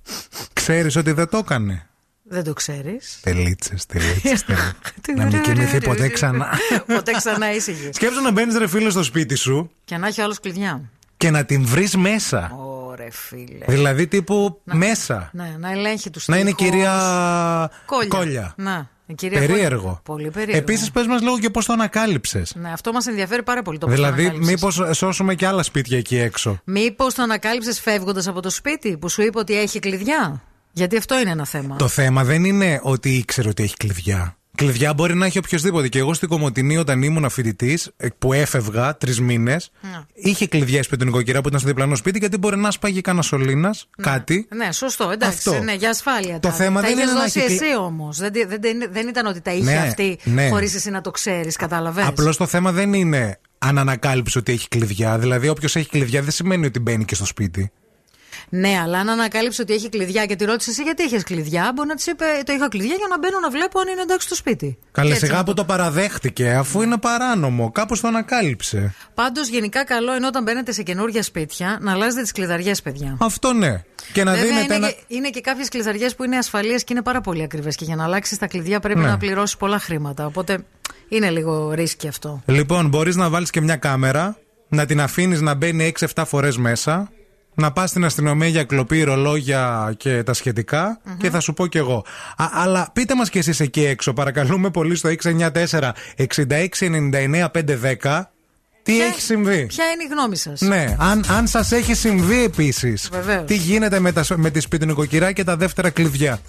[0.53, 1.88] ξέρεις ότι δεν το έκανε.
[2.23, 3.19] Δεν το ξέρεις.
[3.22, 4.45] Τελίτσες, τελίτσες.
[5.17, 6.47] Να μην κοιμηθεί ποτέ ξανά.
[6.95, 7.89] Ποτέ ξανά ήσυχη.
[7.93, 10.81] Σκέψου να μπαίνεις ρε φίλο στο σπίτι σου Και να έχει άλλο κλειδιά.
[11.17, 12.51] και να την βρεις μέσα.
[12.99, 13.65] Ωρε φίλε.
[13.67, 15.30] Δηλαδή τύπου μέσα.
[15.34, 16.91] Ναι, να ελέγχει τους Να είναι η κυρία
[17.85, 18.07] Κόλια.
[18.07, 18.53] Κόλια.
[18.57, 19.81] Να, η κυρία Περίεργο.
[19.81, 20.01] Κόλια.
[20.03, 20.57] Πολύ περίεργο.
[20.57, 22.53] Επίσης, πες μας λίγο και πώς το ανακάλυψες.
[22.55, 24.53] Ναι, αυτό μας ενδιαφέρει πάρα πολύ το πώς Δηλαδή, το ανακάλυψες.
[24.53, 29.09] μήπως σώσουμε και άλλα σπίτια εκεί έξω; Μήπως το ανακάλυψες φεύγοντας από το σπίτι που
[29.09, 30.41] σου είπε ότι έχει κλειδιά;
[30.72, 31.76] Γιατί αυτό είναι ένα θέμα.
[31.76, 34.38] Το θέμα δεν είναι ότι ήξερε ότι έχει κλειδιά.
[34.56, 35.88] Κλειδιά μπορεί να έχει οποιοδήποτε.
[35.88, 37.80] Και εγώ στην Κομωτινή, όταν ήμουν φοιτητή,
[38.18, 39.72] που έφευγα τρεις μήνες,
[40.14, 43.23] είχε κλειδιά σπίτι του νοικοκυρά που ήταν στο διπλανό σπίτι, γιατί μπορεί να σπάγει κανένα
[43.23, 44.48] σωλήνας, κάτι.
[44.56, 45.49] Ναι, σωστό, εντάξει.
[45.49, 45.64] Αυτό.
[45.64, 46.34] Ναι, για ασφάλεια.
[46.40, 48.18] Το τα- θέμα τα δεν είχες είναι να δώσει έχει εσύ όμως.
[48.18, 50.49] Δεν, δεν, δεν, δεν ήταν ότι τα είχε Ναι, αυτή ναι.
[50.49, 54.68] χωρίς εσύ να το ξέρεις, κατάλαβες; Απλώς το θέμα δεν είναι αν ανακάλυψε ότι έχει
[54.68, 55.18] κλειδιά.
[55.18, 57.72] Δηλαδή, όποιος έχει κλειδιά δεν σημαίνει ότι μπαίνει και στο σπίτι.
[58.49, 61.88] Ναι, αλλά αν ανακάλυψε ότι έχει κλειδιά και τη ρώτησε εσύ γιατί έχει κλειδιά, μπορεί
[61.88, 64.35] να της είπε Το είχα κλειδιά για να μπαίνω να βλέπω αν είναι εντάξει στο
[64.35, 64.77] σπίτι.
[64.91, 67.72] Καλέ, Και έτσι σιγά να που το παραδέχτηκε, αφού είναι παράνομο.
[67.72, 68.93] Κάπως το ανακάλυψε.
[69.13, 73.17] Πάντως, γενικά, καλό είναι όταν μπαίνετε σε καινούργια σπίτια να αλλάζετε τις κλειδαριές, παιδιά.
[73.19, 73.84] Αυτό ναι.
[74.13, 74.88] Και να Βέβαια, δίνετε είναι, ένα.
[74.91, 77.76] και, είναι και κάποιες κλειδαριές που είναι ασφαλείες και είναι πάρα πολύ ακριβές.
[77.76, 79.07] Και για να αλλάξεις τα κλειδιά πρέπει Ναι.
[79.07, 80.26] να πληρώσεις πολλά χρήματα.
[80.26, 80.57] Οπότε
[81.07, 82.41] είναι λίγο ρίσκι αυτό.
[82.45, 85.84] Λοιπόν, μπορείς να βάλεις και μια κάμερα, να την αφήνεις να μπαίνει
[86.15, 87.11] 6-7 φορές μέσα,
[87.56, 91.77] να πας στην αστυνομία για κλοπή, ρολόγια και τα σχετικα και θα σου πω κι
[91.77, 92.06] εγώ.
[92.38, 97.48] Α, αλλά πείτε μας κι εσείς εκεί έξω, παρακαλούμε πολύ στο 694 6699
[98.02, 98.22] 510
[98.84, 103.10] τι έχει συμβεί; Ποια είναι η γνώμη σας; Ναι, αν, αν σας έχει συμβεί επίσης,
[103.11, 103.45] Βεβαίως.
[103.45, 106.40] τι γίνεται με, τα, με τη σπιτινοικοκυρά και τα δεύτερα κλειδιά;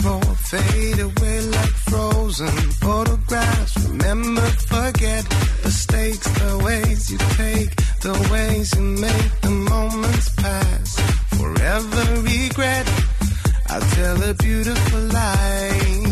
[0.00, 3.88] tomorrow fade away like frozen photographs.
[3.88, 5.24] Remember, forget
[5.62, 7.70] the stakes, the ways you take,
[8.02, 11.00] the ways you make the moments pass.
[11.38, 12.86] Forever regret.
[13.68, 16.04] I tell a beautiful lie,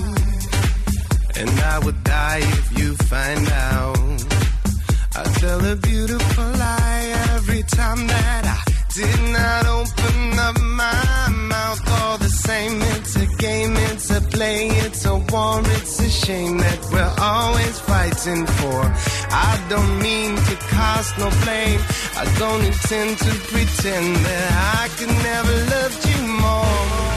[1.37, 3.99] and I would die if you find out.
[5.15, 8.61] I tell a beautiful lie every time that I
[8.95, 11.02] did not open up my
[12.97, 17.79] it's a game, it's a play, it's a war, it's a shame that we're always
[17.81, 18.81] fighting for.
[19.31, 21.81] I don't mean to cast no blame,
[22.17, 27.12] I don't intend to pretend that I could never love you more.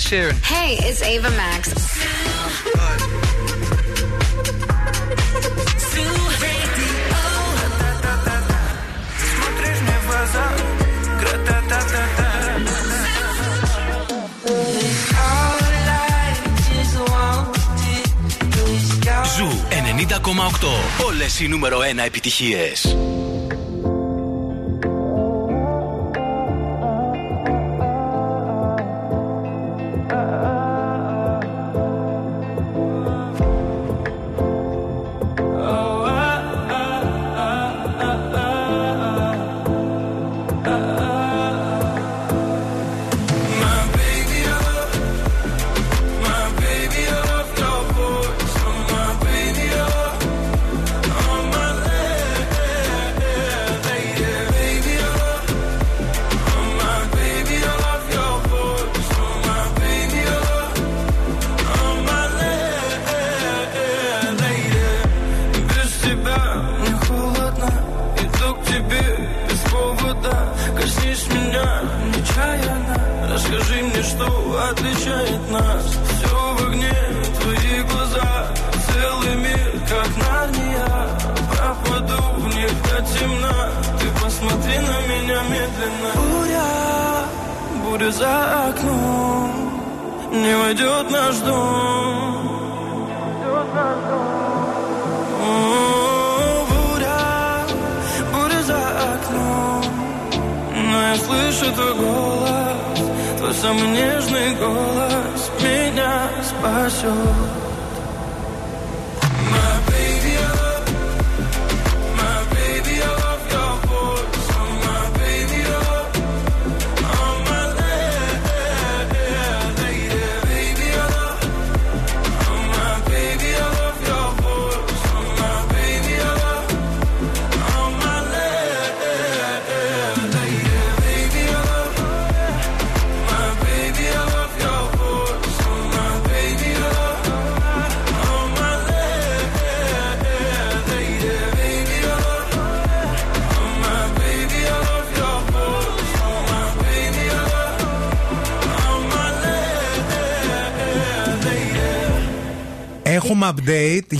[0.00, 0.36] Ed Sheeran.
[0.42, 1.74] Hey, it's Ava Max.
[19.36, 21.04] Ζου 90,8.
[21.06, 22.96] Όλες οι νούμερο 1 επιτυχίες.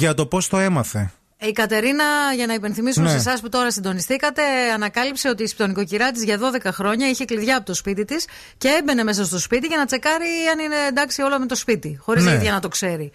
[0.00, 1.10] Για το πώς το έμαθε.
[1.42, 2.04] Η Κατερίνα,
[2.36, 3.10] για να υπενθυμίσουμε Ναι.
[3.10, 4.42] σε εσάς που τώρα συντονιστήκατε,
[4.74, 8.26] ανακάλυψε ότι η σπιτονικοκυρά της για 12 χρόνια είχε κλειδιά από το σπίτι της
[8.58, 11.98] και έμπαινε μέσα στο σπίτι για να τσεκάρει αν είναι εντάξει όλα με το σπίτι.
[12.00, 12.30] Χωρίς Ναι.
[12.30, 13.12] η ίδια να το ξέρει.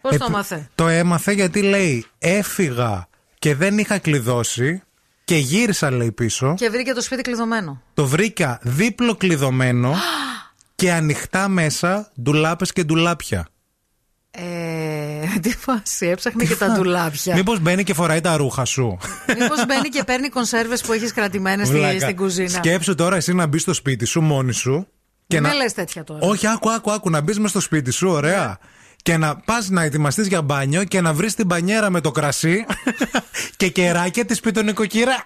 [0.00, 4.82] Πώς Ε, το έμαθε; Το έμαθε γιατί λέει έφυγα και δεν είχα κλειδώσει
[5.24, 6.54] και γύρισα λέει πίσω.
[6.58, 7.82] Και βρήκε το σπίτι κλειδωμένο.
[7.94, 9.94] Το βρήκα δίπλο κλειδωμένο
[10.74, 13.46] και ανοιχτά μέσα ντουλάπες και ντουλάπια.
[15.36, 17.34] Ε, τι φάση, έψαχνε και τα ντουλάπια.
[17.34, 18.98] Μήπως μπαίνει και φοράει τα ρούχα σου.
[19.38, 22.00] Μήπως μπαίνει και παίρνει κονσέρβες που έχεις κρατημένες στη, Βλάκα.
[22.00, 22.48] στην κουζίνα.
[22.48, 24.86] Σκέψου τώρα εσύ να μπει στο σπίτι σου μόνη σου.
[25.26, 25.56] Και Μην να...
[25.56, 26.20] με λες τέτοια τώρα.
[26.22, 28.58] Όχι, άκου, άκου, άκου, να μπεις μες στο σπίτι σου, ωραία.
[29.02, 32.64] Και να πας να ετοιμαστείς για μπάνιο και να βρεις την μπανιέρα με το κρασί
[33.56, 35.22] και κεράκια της πιτονικοκύρα.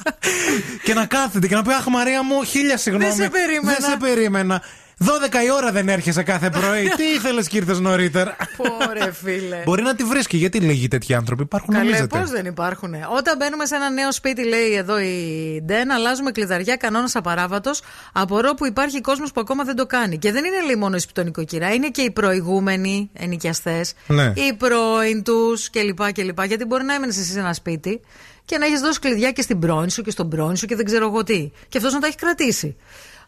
[0.84, 3.12] και να κάθεται και να πει Αχ, Μαρία μου, χίλια συγγνώμη.
[3.12, 3.76] Δεν σε περίμενα.
[3.78, 4.62] Δεν σε περίμενα.
[5.04, 5.06] 12
[5.44, 6.88] η ώρα δεν έρχεσαι κάθε πρωί.
[6.96, 9.62] Τι ήθελες και ήρθες νωρίτερα; Πόρε φίλε.
[9.64, 10.36] Μπορεί να τη βρίσκει.
[10.36, 12.94] Γιατί λίγοι τέτοιοι άνθρωποι υπάρχουν, Καλέ, νομίζετε; πώς δεν υπάρχουν.
[13.16, 17.82] Όταν μπαίνουμε σε ένα νέο σπίτι, λέει εδώ η Ντεν, αλλάζουμε κλειδαριά κανόνας απαράβατος.
[18.12, 20.18] Απορώ που υπάρχει κόσμος που ακόμα δεν το κάνει.
[20.18, 24.32] Και δεν είναι λέει μόνο η σπιτονικοκυρά, είναι και οι προηγούμενοι ενοικιαστές, Ναι.
[24.34, 26.44] οι πρώην τους κλπ, κλπ.
[26.44, 28.00] Γιατί μπορεί να έμενες εσύ σε ένα σπίτι
[28.44, 30.84] και να έχεις δώσει κλειδιά και στην πρώην σου και στον πρώην σου και δεν
[30.84, 31.50] ξέρω εγώ τι.
[31.68, 32.76] Και αυτός να τα έχει κρατήσει.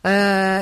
[0.05, 0.11] Ε,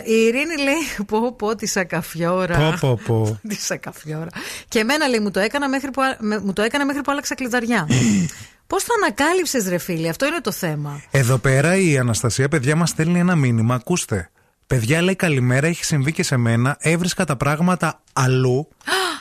[0.05, 2.57] η Ειρήνη λέει: Πω, πω, τη σακαφιόρα.
[2.57, 3.39] Πω, πω, πω.
[3.49, 4.27] Τη σακαφιόρα.
[4.69, 7.11] Και εμένα λέει: Μου το έκανα μέχρι που, α- με- μου το έκανα μέχρι που
[7.13, 7.87] άλλαξα κλειδαριά.
[8.67, 11.03] Πώς το ανακάλυψες, ρε φίλε, αυτό είναι το θέμα.
[11.11, 13.75] Εδώ πέρα η Αναστασία, παιδιά, μας στέλνει ένα μήνυμα.
[13.75, 14.31] Ακούστε.
[14.67, 16.77] Παιδιά, λέει καλημέρα, έχει συμβεί και σε μένα.
[16.81, 18.69] Έβρισκα τα πράγματα αλλού.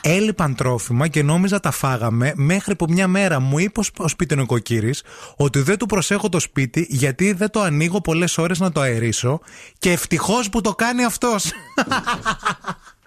[0.02, 2.32] Έλειπαν τρόφιμα και νόμιζα τα φάγαμε.
[2.36, 4.94] Μέχρι που μια μέρα μου είπε ο σπίτι νοικοκύρη
[5.36, 9.40] ότι δεν του προσέχω το σπίτι γιατί δεν το ανοίγω πολλές ώρες να το αερίσω.
[9.78, 11.44] Και ευτυχώς που το κάνει αυτός.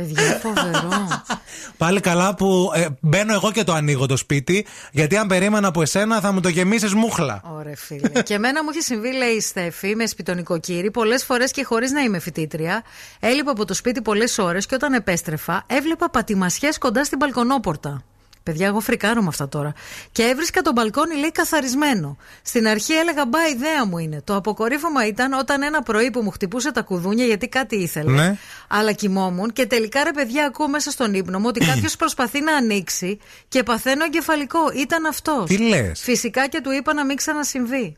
[0.00, 1.22] Παιδιά, φοβερό.
[1.82, 4.66] Πάλι καλά που ε, μπαίνω εγώ και το ανοίγω το σπίτι.
[4.92, 7.42] Γιατί αν περίμενα από εσένα θα μου το γεμίσεις μούχλα.
[7.58, 8.22] Ωραία, φίλε.
[8.22, 12.00] και εμένα μου έχει συμβεί, λέει η Στέφη, με σπιτονικοκύρη, πολλές φορές και χωρίς να
[12.00, 12.82] είμαι φοιτήτρια.
[13.20, 18.04] Έλειπα από το σπίτι πολλές ώρες και όταν επέστρεφα, έβλεπα πατημασιές κοντά στην μπαλκονόπορτα.
[18.42, 19.72] Παιδιά, εγώ φρικάρω με αυτά τώρα.
[20.12, 22.16] Και έβρισκα το μπαλκόνι, λέει, καθαρισμένο.
[22.42, 24.20] Στην αρχή έλεγα, μπα, ιδέα μου είναι.
[24.24, 28.12] Το αποκορύφωμα ήταν όταν ένα πρωί που μου χτυπούσε τα κουδούνια γιατί κάτι ήθελε.
[28.12, 28.36] Ναι.
[28.68, 32.56] Αλλά κοιμόμουν και τελικά, ρε παιδιά, ακούω μέσα στον ύπνο μου ότι κάποιος προσπαθεί να
[32.56, 33.18] ανοίξει
[33.48, 34.70] και παθαίνω εγκεφαλικό.
[34.74, 35.46] Ήταν αυτός.
[35.46, 37.96] Τι λες; Φυσικά και του είπα να μην ξανασυμβεί.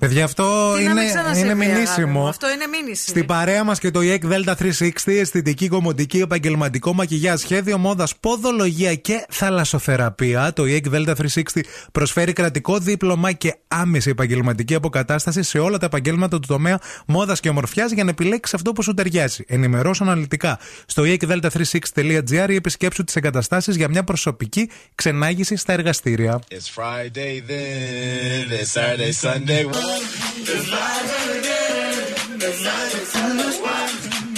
[0.00, 2.20] Παιδιά, αυτό Τι να μην είναι, ξανασυμβεί, είναι αγάπη μηνύσιμο.
[2.20, 2.28] μου.
[2.28, 3.08] Αυτό είναι μήνυση.
[3.08, 8.94] Στην παρέα μας και το EEC Delta 360, αισθητική, κομμωτική, επαγγελματικό μακιγιά, σχέδιο μόδας, ποδολογία
[8.94, 10.52] και θαλασσοθεραπεία.
[10.52, 11.60] Το EEC Delta 360
[11.92, 17.48] προσφέρει κρατικό δίπλωμα και άμεση επαγγελματική αποκατάσταση σε όλα τα επαγγέλματα του τομέα μόδας και
[17.48, 19.44] ομορφιάς για να επιλέξεις αυτό που σου ταιριάζει.
[19.46, 26.40] Ενημερώσου αναλυτικά στο E eekdelta360.gr ή επισκέψου τις εγκαταστάσεις για μια προσωπική ξενάγηση στα εργαστήρια.
[26.50, 29.89] It's Friday then, it's Saturday, Sunday.
[29.92, 32.14] It's live every day.
[32.46, 33.10] It's live it's.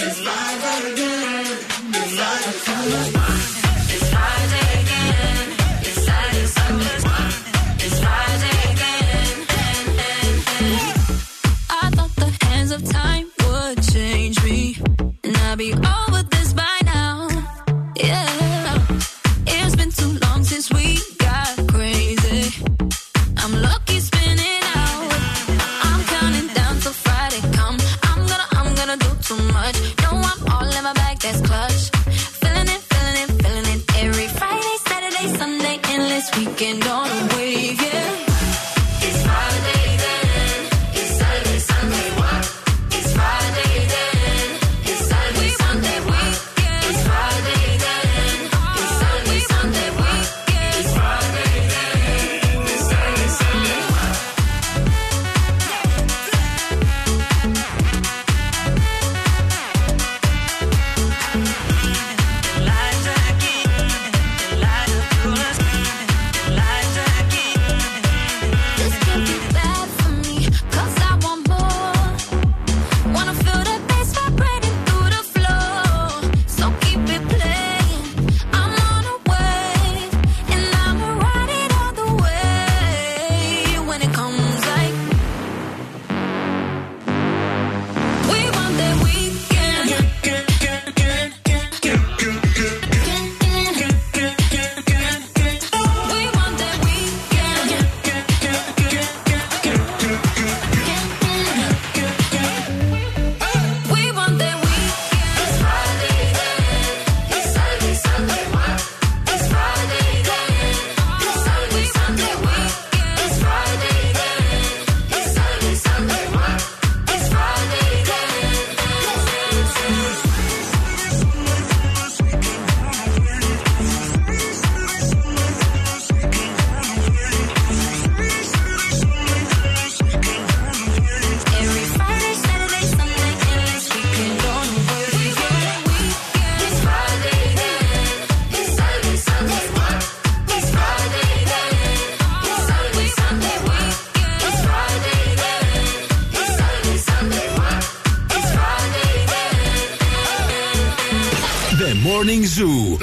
[0.01, 1.47] It's Friday again.
[1.89, 3.05] It's live it's.
[7.83, 9.37] It's Friday again.
[11.69, 14.77] I thought the hands of time would change me,
[15.23, 15.92] and I'd be.
[36.37, 37.42] Weekend on a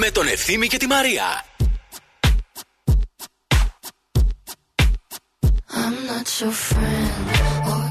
[0.03, 1.45] με τον Ευθύμη και τη Μαρία.
[5.73, 7.90] I'm not your friend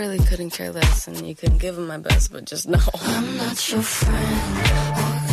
[0.00, 2.78] really couldn't care less, and you can give it my best, but just know.
[3.02, 5.29] I'm not your friend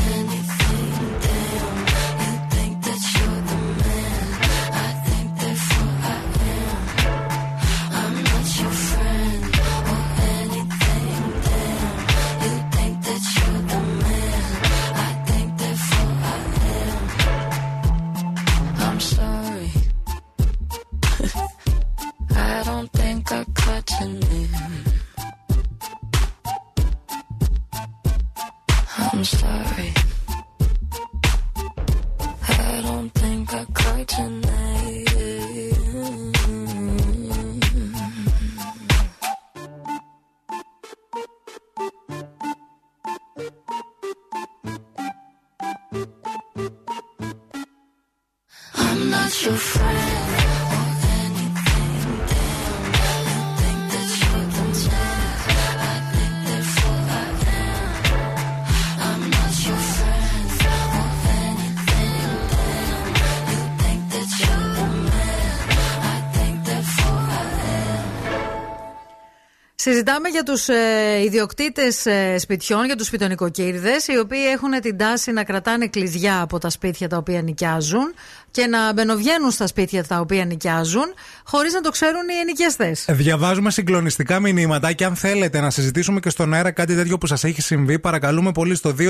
[69.89, 75.31] Συζητάμε για τους ε, ιδιοκτήτες ε, σπιτιών, για τους σπιτονικοκύριδε, οι οποίοι έχουν την τάση
[75.31, 78.13] να κρατάνε κλειδιά από τα σπίτια τα οποία νοικιάζουν
[78.57, 81.05] και να μπαινοβγαίνουν στα σπίτια τα οποία νοικιάζουν,
[81.43, 83.05] χωρίς να το ξέρουν οι ενοικιαστές.
[83.09, 87.43] Διαβάζουμε συγκλονιστικά μηνύματα και αν θέλετε να συζητήσουμε και στον αέρα κάτι τέτοιο που σας
[87.43, 89.09] έχει συμβεί, παρακαλούμε πολύ στο 232-908.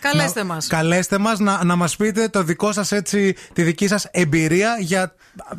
[0.00, 0.66] Καλέστε να, μας.
[0.66, 5.14] Καλέστε μας να, να μας πείτε το δικό σας έτσι, τη δική σας εμπειρία για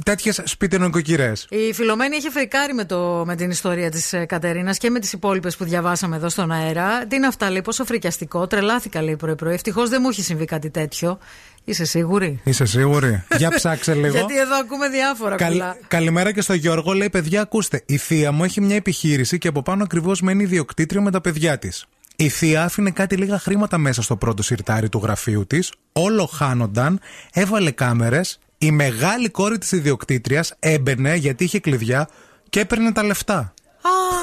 [0.05, 1.31] τέτοιες σπίτι νοικοκυρέ.
[1.49, 5.55] Η Φιλομένη έχει φρικάρει με, το, με την ιστορία της Κατερίνας και με τις υπόλοιπες
[5.55, 7.05] που διαβάσαμε εδώ στον αέρα.
[7.07, 8.47] Τι είναι αυτά, λέει, πόσο φρικιαστικό.
[8.47, 9.53] Τρελάθηκα, λέει πρωί-πρωί.
[9.53, 11.19] Ευτυχώς δεν μου έχει συμβεί κάτι τέτοιο.
[11.63, 14.17] Είσαι σίγουρη; Είσαι σίγουρη; για ψάξε λίγο.
[14.17, 15.77] Γιατί εδώ ακούμε διάφορα Καλ- κουλά.
[15.88, 16.93] Καλημέρα και στο Γιώργο.
[16.93, 17.83] Λέει: Παιδιά, ακούστε.
[17.85, 21.57] Η θεία μου έχει μια επιχείρηση και από πάνω ακριβώς μένει ιδιοκτήτρια με τα παιδιά
[21.57, 21.85] της.
[22.15, 25.71] Η θεία άφηνε κάτι λίγα χρήματα μέσα στο πρώτο σιρτάρι του γραφείου της.
[25.91, 26.99] Όλο χάνονταν.
[27.33, 28.39] Έβαλε κάμερες.
[28.57, 32.09] Η μεγάλη κόρη της ιδιοκτήτριας έμπαινε γιατί είχε κλειδιά
[32.49, 33.53] και έπαιρνε τα λεφτά.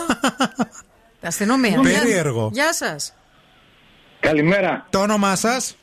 [1.22, 1.80] Αστυνομία.
[1.80, 2.50] Περίεργο.
[2.52, 3.14] Γεια σας.
[4.20, 4.86] Καλημέρα.
[4.90, 5.76] Το όνομά σας;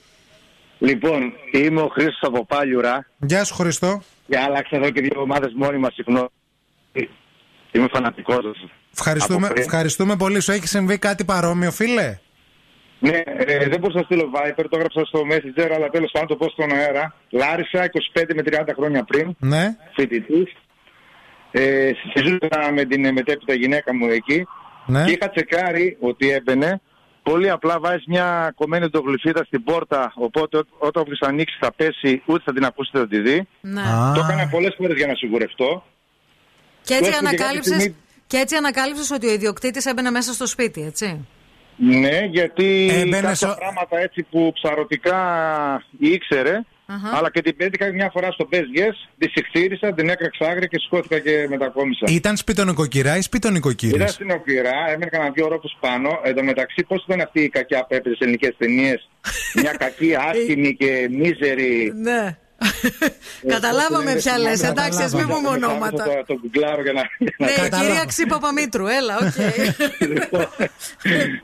[0.80, 4.02] Λοιπόν, είμαι ο Χρήστος από Πάλιουρα Γεια σου, Χριστό.
[4.28, 6.32] και άλλαξα εδώ και δύο εβδομάδε μόνιμα συχνό.
[7.72, 8.70] Είμαι φανατικός σας.
[8.94, 10.40] Ευχαριστούμε, ευχαριστούμε πολύ.
[10.42, 12.18] Σου έχει συμβεί κάτι παρόμοιο, φίλε;
[13.00, 16.36] Ναι, ε, δεν μπορούσα να στείλω Viper, το έγραψα στο Messenger, αλλά τέλος πάντων το
[16.36, 17.16] πω στον αέρα.
[17.30, 19.76] Λάρισα 25 με 30 χρόνια πριν, Ναι.
[19.96, 20.54] φοιτητής.
[21.52, 24.48] Ε, συζήτησα με την μετέπειτα γυναίκα μου εκεί
[24.86, 25.04] Ναι.
[25.06, 26.82] και είχα τσεκάρει ότι έμπαινε.
[27.30, 32.22] Πολύ απλά βάζεις μια κομμένη οντογλυφίδα στην πόρτα, οπότε ό- όταν όποιος ανοίξει θα πέσει,
[32.26, 33.48] ούτε θα την ακούσετε θα τη δει.
[33.62, 33.82] Ναι.
[34.16, 35.84] Το έκανα πολλές φορές για να σιγουρευτώ.
[36.84, 37.74] Και έτσι Βλέπω και κάποια ανακάλυψε.
[37.80, 37.96] στιγμή-
[38.28, 41.28] Και έτσι ανακάλυψες ότι ο ιδιοκτήτης έμπαινε μέσα στο σπίτι, έτσι;
[41.78, 45.20] Ναι, γιατί Έμπαινε κάποια στο- πράγματα έτσι που ψαρωτικά
[46.00, 47.18] ήξερε, Αχα.
[47.18, 50.78] αλλά και την πέτυχα μια φορά στο Best Yes, τη συχτήρισα, την έκραξα άγρια και
[50.80, 52.06] σηκώθηκα και μετακόμισα.
[52.10, 53.96] Ήταν σπιτονικοκυρά ή σπιτονικοκύρη.
[53.96, 56.20] Ήταν στην Οκυρά, έμενε κανένα δύο όροφου πάνω.
[56.24, 59.10] Εν τω μεταξύ, πώς ήταν αυτή η κακιά που έπαιζε σε ελληνικές ταινίες;
[59.62, 61.92] Μια κακή, άσχημη και μίζερη.
[61.96, 62.38] Ναι.
[63.48, 64.64] Καταλάβαμε ποια λες.
[64.64, 66.04] Εντάξει, ας μην πούμε ονόματα.
[66.04, 67.02] Το, το γκουγκλάρω για να.
[67.46, 69.34] Ναι, για να- κυρία Ξύπα Παμήτρου, έλα, οκ.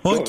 [0.01, 0.27] Οκ.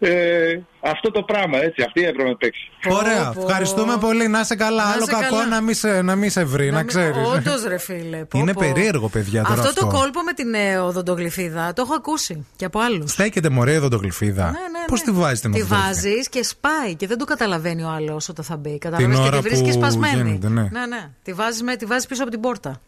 [0.00, 0.16] Αυτό το πόντο.
[0.16, 2.70] Ε, αυτό το πράγμα, έτσι, αυτή έπρεπε να παίξει.
[2.90, 4.28] Ωραία, ευχαριστούμε πολύ.
[4.28, 4.84] Να είσαι καλά.
[4.84, 5.46] Να Άλλο είσαι κακό καλά.
[5.48, 7.16] να μην σε, να μην σε βρει, να, ξέρεις.
[7.28, 8.24] Όντως, ρε φίλε.
[8.24, 8.60] πω, Είναι πω.
[8.60, 9.80] περίεργο, παιδιά, τώρα Αυτό, αυτό.
[9.80, 13.10] το κόλπο με την ε, οδοντογλυφίδα το έχω ακούσει και από άλλους.
[13.10, 14.44] Στέκεται μωρέ εδώ το γλυφίδα.
[14.44, 15.12] Ναι, ναι, Πώς ναι.
[15.12, 18.44] τη βάζεις την Τη οδοντογλυφίδα; βάζεις και σπάει και δεν το καταλαβαίνει ο άλλος όταν
[18.44, 18.78] θα μπει.
[18.78, 20.16] Καταλαβαίνεις και ώρα τη βρίσκει που σπασμένη.
[20.28, 20.62] γίνεται, ναι.
[20.62, 21.10] ναι, ναι.
[21.22, 22.80] Τη βάζεις τη βάζεις πίσω από την πόρτα.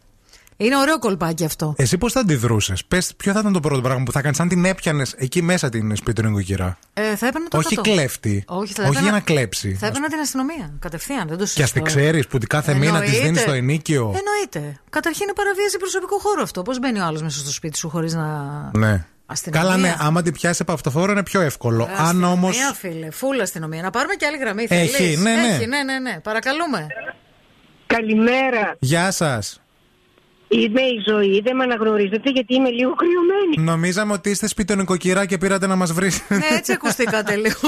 [0.61, 1.73] Είναι ωραίο κολπάκι αυτό.
[1.77, 4.47] Εσύ πώς θα αντιδρούσες, Πες, ποιο θα ήταν το πρώτο πράγμα που θα κάνεις, αν
[4.47, 7.91] την έπιανες εκεί μέσα την σπίτι νοικοκυρά; Ε, θα έπαιρνα το Όχι κάτω.
[7.91, 8.43] κλέφτη.
[8.47, 9.73] Όχι, θα Όχι έπαιρνα- για να κλέψει.
[9.79, 11.27] Θα έπαιρνα την αστυνομία κατευθείαν.
[11.27, 11.81] Δεν το Και ας τη συζητώ.
[11.81, 13.25] ξέρεις που κάθε μήνα της Εννοείται.
[13.25, 14.79] δίνεις το ενίκιο; Εννοείται.
[14.89, 16.61] Καταρχήν είναι παραβίαση προσωπικού χώρου αυτό.
[16.61, 18.25] Πώς μπαίνει ο άλλος μέσα στο σπίτι σου χωρίς να.
[18.77, 19.05] Ναι.
[19.25, 21.83] Αστυνομία; Καλά, ναι, άμα την πιάσει από αυτοφόρο είναι πιο εύκολο.
[21.83, 22.47] Ε, Αν όμω.
[22.47, 23.81] Αστυνομία, φίλε, φούλα αστυνομία.
[23.81, 24.65] Να πάρουμε και άλλη γραμμή.
[24.69, 25.47] Έχει, θέλεις; ναι, ναι.
[25.55, 26.19] Έχει, ναι, ναι, ναι.
[26.23, 26.87] Παρακαλούμε.
[27.87, 28.75] Καλημέρα.
[28.79, 29.61] Γεια σας.
[30.51, 33.55] Είμαι η ζωή, δεν με αναγνωρίζετε γιατί είμαι λίγο κρυωμένη.
[33.71, 36.09] Νομίζαμε ότι είστε σπίτι νοικοκυρά και πήρατε να μας βρει.
[36.29, 37.59] ναι, έτσι ακουστήκατε λίγο.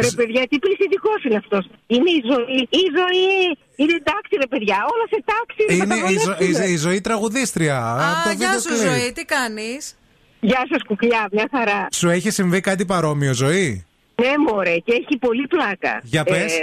[0.00, 1.66] Ρε παιδιά, τι πληθυντικός είναι αυτός.
[1.86, 2.56] Είναι η ζωή.
[2.70, 3.24] Η ζωή
[3.76, 4.76] είναι εντάξει, ρε παιδιά.
[4.92, 5.64] Όλα σε τάξη.
[5.68, 6.66] ρε, Είναι θα τα η, ζω- η, βολέψουμε.
[6.66, 7.78] η Ζωή τραγουδίστρια.
[7.92, 8.88] από το Α, γεια βίντεο σου, κλιπ.
[8.90, 9.94] Ζωή, τι κάνεις;
[10.40, 11.86] Γεια σας, κουκλιά, μια χαρά.
[11.92, 13.84] Σου έχει συμβεί κάτι παρόμοιο, Ζωή;
[14.22, 16.00] Ναι, μωρέ, και έχει πολύ πλάκα.
[16.02, 16.62] Για πες.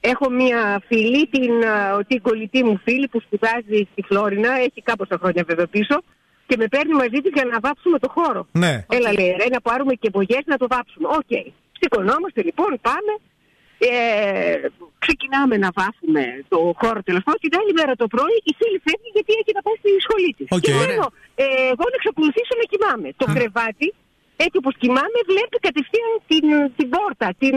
[0.00, 5.18] Έχω μία φίλη, την, α, την κολλητή μου φίλη που σπουδάζει στη Φλόρινα, έχει κάμποσα
[5.20, 5.96] χρόνια βέβαια πίσω,
[6.48, 8.42] και με παίρνει μαζί της για να βάψουμε το χώρο.
[8.62, 8.74] Ναι.
[8.96, 11.06] Έλα λέει, ρε, να πάρουμε και μπογιές να το βάψουμε.
[11.18, 11.32] Οκ.
[11.80, 13.12] Σηκωνόμαστε λοιπόν, πάμε.
[13.90, 14.58] Ε,
[15.04, 16.22] ξεκινάμε να βάφουμε
[16.52, 17.40] το χώρο τέλος πάντων.
[17.44, 20.46] Την άλλη μέρα το πρωί η φίλη φεύγει γιατί έχει να πάει στη σχολή της.
[20.56, 20.64] Οκ.
[20.66, 21.06] Και λέω,
[21.42, 23.08] ε, εγώ να εξακολουθήσω να κοιμάμαι.
[23.20, 23.88] Το κρεβάτι,
[24.44, 26.46] έτσι όπως κοιμάμαι, βλέπει κατευθείαν την,
[26.76, 27.54] την πόρτα, την,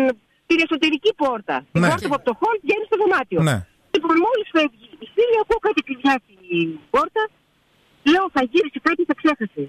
[0.52, 1.56] την εσωτερική πόρτα.
[1.74, 1.88] Την Ναι.
[1.90, 3.40] πόρτα που από το χώρο βγαίνει στο δωμάτιο.
[3.50, 3.58] Ναι.
[3.92, 7.24] Και Λοιπόν, μόλις φεύγει η φίλη, ακούω κάτι κλειδιά στην πόρτα.
[8.12, 9.64] Λέω, θα γύρισε κάτι, θα ξέχασε.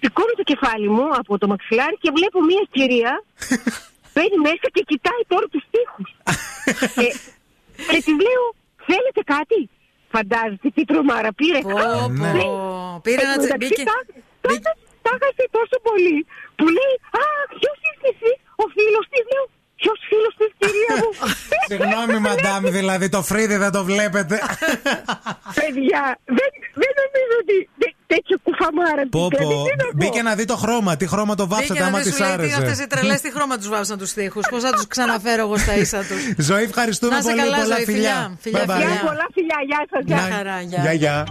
[0.00, 3.12] Σηκώνω το κεφάλι μου από το μαξιλάρι και βλέπω μια κυρία
[4.12, 6.10] μπαίνει μέσα και κοιτάει τώρα τους τοίχους.
[6.98, 7.06] και,
[7.90, 8.44] και τη λέω,
[8.88, 9.60] θέλετε κάτι;
[10.14, 11.60] Φαντάζεστε τι τρομάρα πήρε.
[11.66, 12.08] Πω, πω.
[12.22, 12.32] Ναι.
[13.06, 14.04] Πήρε Εν να τω τσε- μεταξύ, μπήκε- τα-
[14.66, 16.18] τα- Τα έχασε τόσο πολύ
[16.58, 17.24] που λέει Α,
[17.58, 18.32] ποιος είσαι εσύ,
[18.62, 19.44] ο φίλος της; Λέω,
[19.82, 21.12] ποιος φίλος της κυρίας μου;
[21.70, 24.36] Συγγνώμη, μαντάμ, δηλαδή το φρύδι δεν το βλέπετε.
[25.60, 26.02] Παιδιά,
[26.38, 26.50] δεν,
[26.82, 29.02] δεν νομίζω ότι τέ- τέτοιο κουφαμάρα.
[29.16, 29.62] Πω, δηλαδή, πω.
[29.68, 29.90] τι να πω.
[29.94, 30.96] Μπήκε να δει το χρώμα.
[30.96, 32.86] Τι χρώμα το βάψατε, Μπήκε να άμα δει, τη σου λέει τι αυτές οι άρεσε.
[32.86, 34.44] τρελές τι χρώμα τους βάψαν τους τοίχους.
[34.50, 36.20] Πώς θα τους ξαναφέρω εγώ στα ίσα τους.
[36.48, 37.40] Ζωή, ευχαριστούμε Να είσαι πολύ.
[37.42, 38.36] καλά, Πολλά Ζωή, φιλιά.
[38.40, 38.60] φιλιά.
[38.60, 38.80] Φιλιά, Bye bye.
[38.86, 39.00] φιλιά.
[39.08, 40.02] Πολλά φιλιά, γεια σας.
[40.06, 40.80] Γεια Να- χαρά, γεια.
[40.82, 41.24] Γεια, γεια.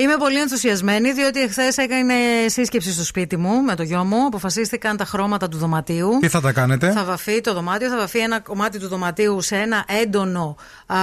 [0.00, 2.14] Είμαι πολύ ενθουσιασμένη διότι εχθές έκανε
[2.46, 4.26] σύσκεψη στο σπίτι μου με το γιο μου.
[4.26, 6.18] Αποφασίστηκαν τα χρώματα του δωματίου.
[6.20, 9.56] Τι θα τα κάνετε; Θα βαφεί το δωμάτιο, θα βαφεί ένα κομμάτι του δωματίου σε
[9.56, 10.96] ένα έντονο α,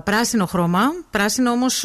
[0.00, 0.80] πράσινο χρώμα.
[1.10, 1.84] Πράσινο όμως,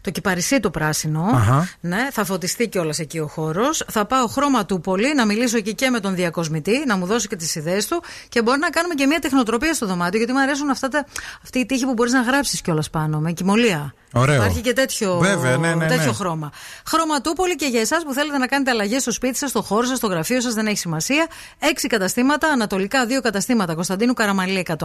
[0.00, 1.30] το κυπαρισί το πράσινο.
[1.34, 1.68] Αχα.
[1.80, 3.84] Ναι, θα φωτιστεί κιόλας εκεί ο χώρος.
[3.88, 7.28] Θα πάω χρώμα του πολύ, να μιλήσω εκεί και με τον διακοσμητή, να μου δώσει
[7.28, 10.18] και τις ιδέες του και μπορεί να κάνουμε και μια τεχνοτροπία στο δωμάτιο.
[10.18, 11.06] Γιατί μου αρέσουν αυτά τα,
[11.42, 13.94] αυτή η τύχη που μπορείς να γράψεις κιόλας πάνω με κοιμωλία.
[14.12, 14.34] Ωραίο.
[14.34, 16.12] Υπάρχει και τέτοιο, Βέβαια, ναι, ναι, τέτοιο ναι.
[16.12, 16.52] χρώμα.
[16.86, 19.96] Χρωματούπολη και για εσάς που θέλετε να κάνετε αλλαγέ στο σπίτι σας, στο χώρο σας,
[19.96, 21.26] στο γραφείο σας, δεν έχει σημασία.
[21.58, 24.76] Έξι καταστήματα, ανατολικά δύο καταστήματα Κωνσταντίνου Καραμαλή 106,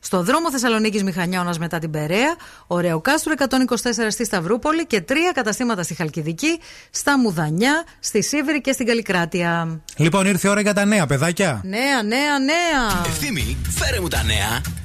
[0.00, 5.82] στο δρόμο Θεσσαλονίκης Μηχανιώνας μετά την Περαία, Ωραίο Κάστρο 124 στη Σταυρούπολη και τρία καταστήματα
[5.82, 9.80] στη Χαλκιδική, στα Μουδανιά, στη Σίβρη και στην Καλλικράτεια.
[9.96, 11.60] Λοιπόν, ήρθε η ώρα για τα νέα, παιδάκια.
[11.64, 13.02] Νέα, νέα, νέα.
[13.06, 14.83] Ευθύμη, φέρε μου τα νέα.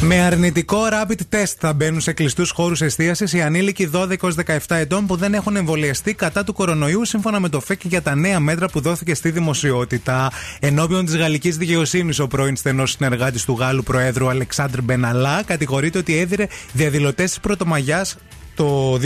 [0.00, 5.16] Με αρνητικό rapid test θα μπαίνουν σε κλειστούς χώρους εστίασης οι ανήλικοι 12-17 ετών που
[5.16, 8.80] δεν έχουν εμβολιαστεί κατά του κορονοϊού, σύμφωνα με το ΦΕΚ για τα νέα μέτρα που
[8.80, 10.32] δόθηκε στη δημοσιότητα.
[10.60, 16.18] Ενώπιον της γαλλικής δικαιοσύνης, ο πρώην στενός συνεργάτης του Γάλλου Προέδρου Αλεξάνδρ Μπεναλά κατηγορείται ότι
[16.18, 18.16] έδιρε διαδηλωτές της Πρωτομαγιάς
[18.58, 18.98] το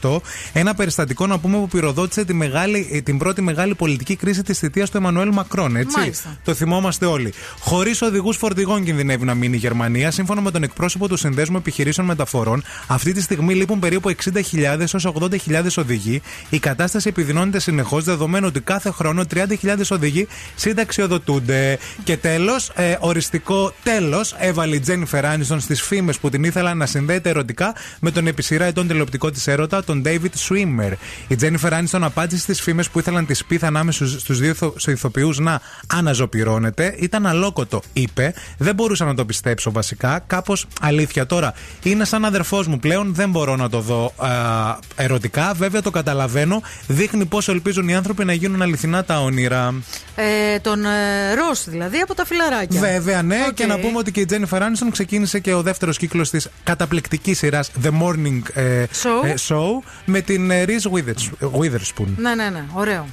[0.00, 0.16] 2018
[0.52, 4.90] ένα περιστατικό να πούμε που πυροδότησε τη μεγάλη, την πρώτη μεγάλη πολιτική κρίση της θητείας
[4.90, 5.98] του Εμμανουέλ Μακρόν, έτσι.
[5.98, 6.36] Μάλιστα.
[6.44, 7.32] Το θυμόμαστε όλοι.
[7.58, 10.10] Χωρίς οδηγούς φορτηγών κινδυνεύει να μείνει η Γερμανία.
[10.10, 15.06] Σύμφωνα με τον εκπρόσωπο του Συνδέσμου Επιχειρήσεων Μεταφορών, αυτή τη στιγμή λείπουν περίπου 60.000 έως
[15.14, 16.22] 80.000 οδηγοί.
[16.50, 19.46] Η κατάσταση επιδεινώνεται συνεχώς, δεδομένου ότι κάθε χρόνο 30.000
[19.90, 21.78] οδηγοί συνταξιοδοτούνται.
[22.04, 26.86] Και τέλος, ε, οριστικό τέλος έβαλε η Τζένιφερ Άνιστον στις φήμες που την ήθελαν να
[26.86, 30.92] συνδέεται ερωτικά με τον επί σειρά ετών τηλεοπτικό της έρωτα, τον David Swimmer.
[31.28, 34.54] Η Τζένιφερ Άνιστον απάντησε στις φήμες που ήθελαν τη πίθα ανάμεσα στους δύο
[34.86, 36.94] ηθοποιούς να αναζωπυρώνεται.
[36.98, 38.34] Ήταν αλόκοτο, είπε.
[38.58, 40.24] Δεν μπορούσα να το πιστέψω βασικά.
[40.26, 41.54] Κάπως αλήθεια τώρα.
[41.82, 43.14] Είναι σαν αδερφός μου πλέον.
[43.14, 44.28] Δεν μπορώ να το δω α,
[44.96, 45.52] ερωτικά.
[45.56, 46.62] Βέβαια το καταλαβαίνω.
[46.86, 49.74] Δείχνει πόσο ελπίζουν οι άνθρωποι να γίνουν αληθινά τα όνειρα.
[50.16, 52.80] Ε, τον ε, Ρος δηλαδή από τα φιλαράκια.
[52.80, 53.44] Βέβαια, ναι.
[53.48, 53.54] Οκ.
[53.54, 57.38] Και να πούμε ότι και η Τζένιφερ Άνιστον ξεκίνησε και ο δεύτερος κύκλος της καταπληκτικής
[57.38, 59.24] σειράς The Morning ε, Show.
[59.26, 62.06] ε, show με την ε, Reese Withers- Witherspoon.
[62.16, 63.06] Ναι, ναι, ναι, ωραίο.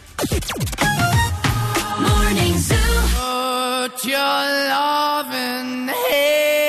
[3.90, 6.69] Put your loving hand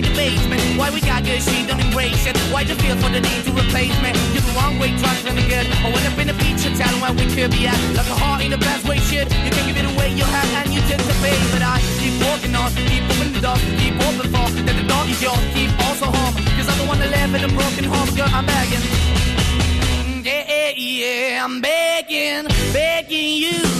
[0.00, 2.36] Why the basement, why we got good, she don't embrace it.
[2.52, 4.10] Why the feel for the need to replace me?
[4.32, 5.66] You're the wrong way, trying to good.
[5.84, 7.76] I went up in a feature town where we could be at.
[7.92, 9.28] Like a heart in the best way, shit.
[9.44, 11.36] You can give it away, you have, and you tend to pay.
[11.52, 15.04] But I keep walking on, keep moving the door, keep open for that the door
[15.04, 16.34] is yours, keep also home.
[16.56, 18.84] Cause I don't wanna live in a broken home, girl, I'm begging.
[20.24, 23.79] Yeah, yeah, yeah, I'm begging, begging you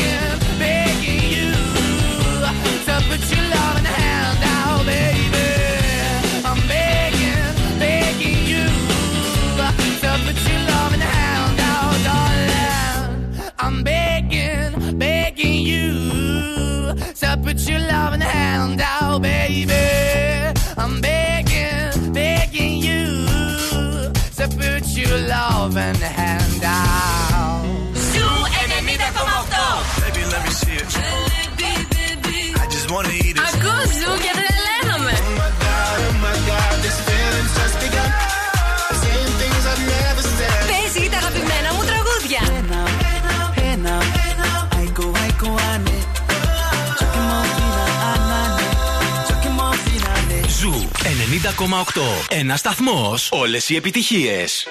[3.09, 5.49] put your loving hand out, baby.
[6.49, 8.65] I'm begging, begging you
[10.01, 13.51] to put your loving hand out, darling.
[13.59, 15.93] I'm begging, begging you
[17.21, 19.73] to put your loving hand out, baby.
[20.77, 23.27] I'm begging, begging you
[24.37, 27.65] to put your loving hand out.
[28.11, 30.01] Ζου 90,8.
[30.01, 31.30] Baby, let me see it.
[32.91, 33.43] I just wanna eat it.
[33.49, 35.13] Ακούς Ζου και τρελαίνομαι.
[35.13, 38.09] Oh my god, oh my god, this feeling's just begun.
[39.01, 40.61] Saying things I've never said.
[40.71, 42.41] Παίζει τα αγαπημένα μου τραγούδια.
[50.59, 50.87] Ζου
[51.95, 52.01] 90,8.
[52.29, 53.29] Ένας σταθμός.
[53.31, 54.67] Όλες οι επιτυχίες.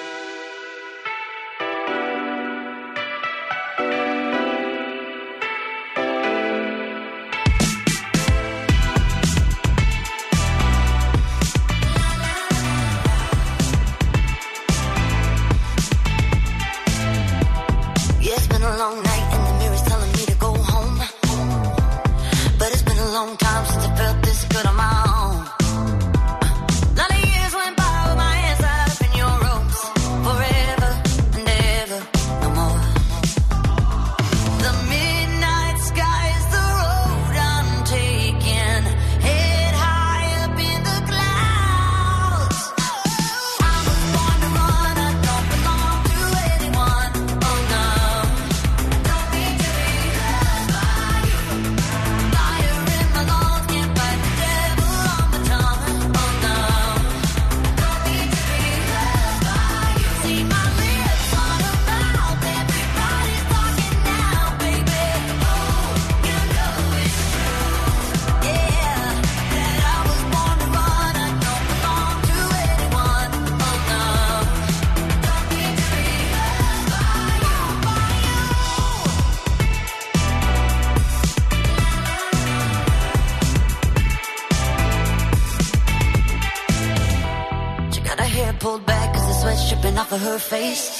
[90.51, 90.90] Face.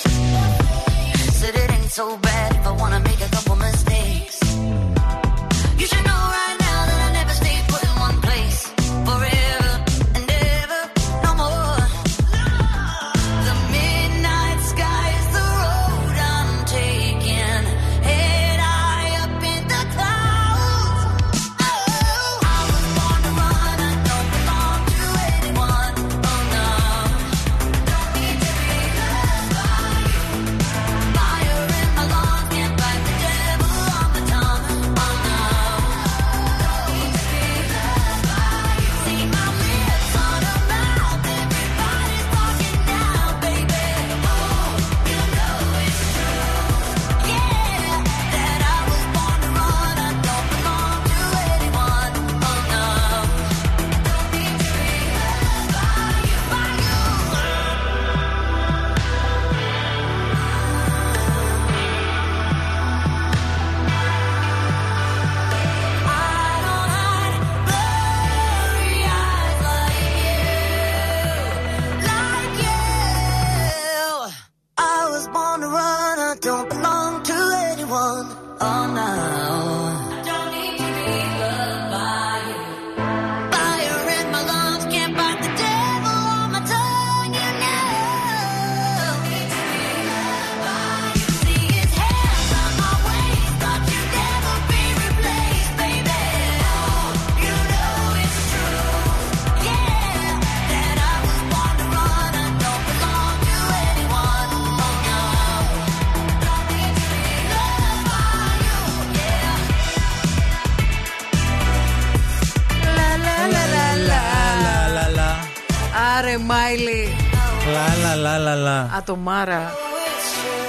[119.07, 119.65] Λα, λα.
[119.65, 119.71] Ατομάρα.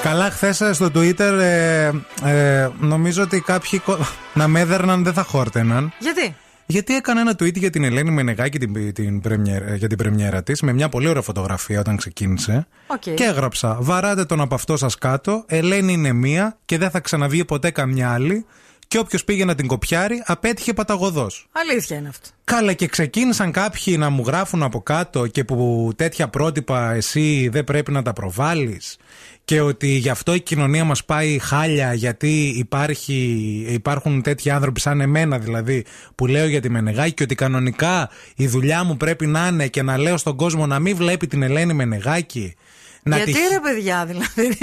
[0.02, 1.90] Καλά, χθες στο Twitter ε,
[2.24, 3.98] ε, νομίζω ότι κάποιοι κο-
[4.34, 5.92] να με έδερναν δεν θα χόρταιναν.
[5.98, 6.34] Γιατί;
[6.66, 10.62] Γιατί έκανα ένα tweet για την Ελένη Μενεγάκη την, την πρεμιέρα, για την πρεμιέρα της
[10.62, 12.66] με μια πολύ ωραία φωτογραφία όταν ξεκίνησε.
[12.86, 13.00] Οκ.
[13.00, 15.44] Και έγραψα: Βαράτε τον ποπό σας κάτω.
[15.46, 18.46] Ελένη είναι μία και δεν θα ξαναβγεί ποτέ καμιά άλλη.
[18.92, 21.48] Και όποιος πήγε να την κοπιάρει, απέτυχε παταγωδώς.
[21.52, 22.28] Αλήθεια είναι αυτό.
[22.44, 27.64] Καλά, και ξεκίνησαν κάποιοι να μου γράφουν από κάτω και που τέτοια πρότυπα εσύ δεν
[27.64, 28.96] πρέπει να τα προβάλλεις
[29.44, 33.14] και ότι γι' αυτό η κοινωνία μας πάει χάλια γιατί υπάρχει,
[33.68, 38.46] υπάρχουν τέτοιοι άνθρωποι σαν εμένα δηλαδή που λέω για τη Μενεγάκη και ότι κανονικά η
[38.46, 41.72] δουλειά μου πρέπει να είναι και να λέω στον κόσμο να μην βλέπει την Ελένη
[41.72, 42.54] Μενεγάκη.
[43.04, 44.58] Να Γιατί τη- ρε παιδιά, δηλαδή.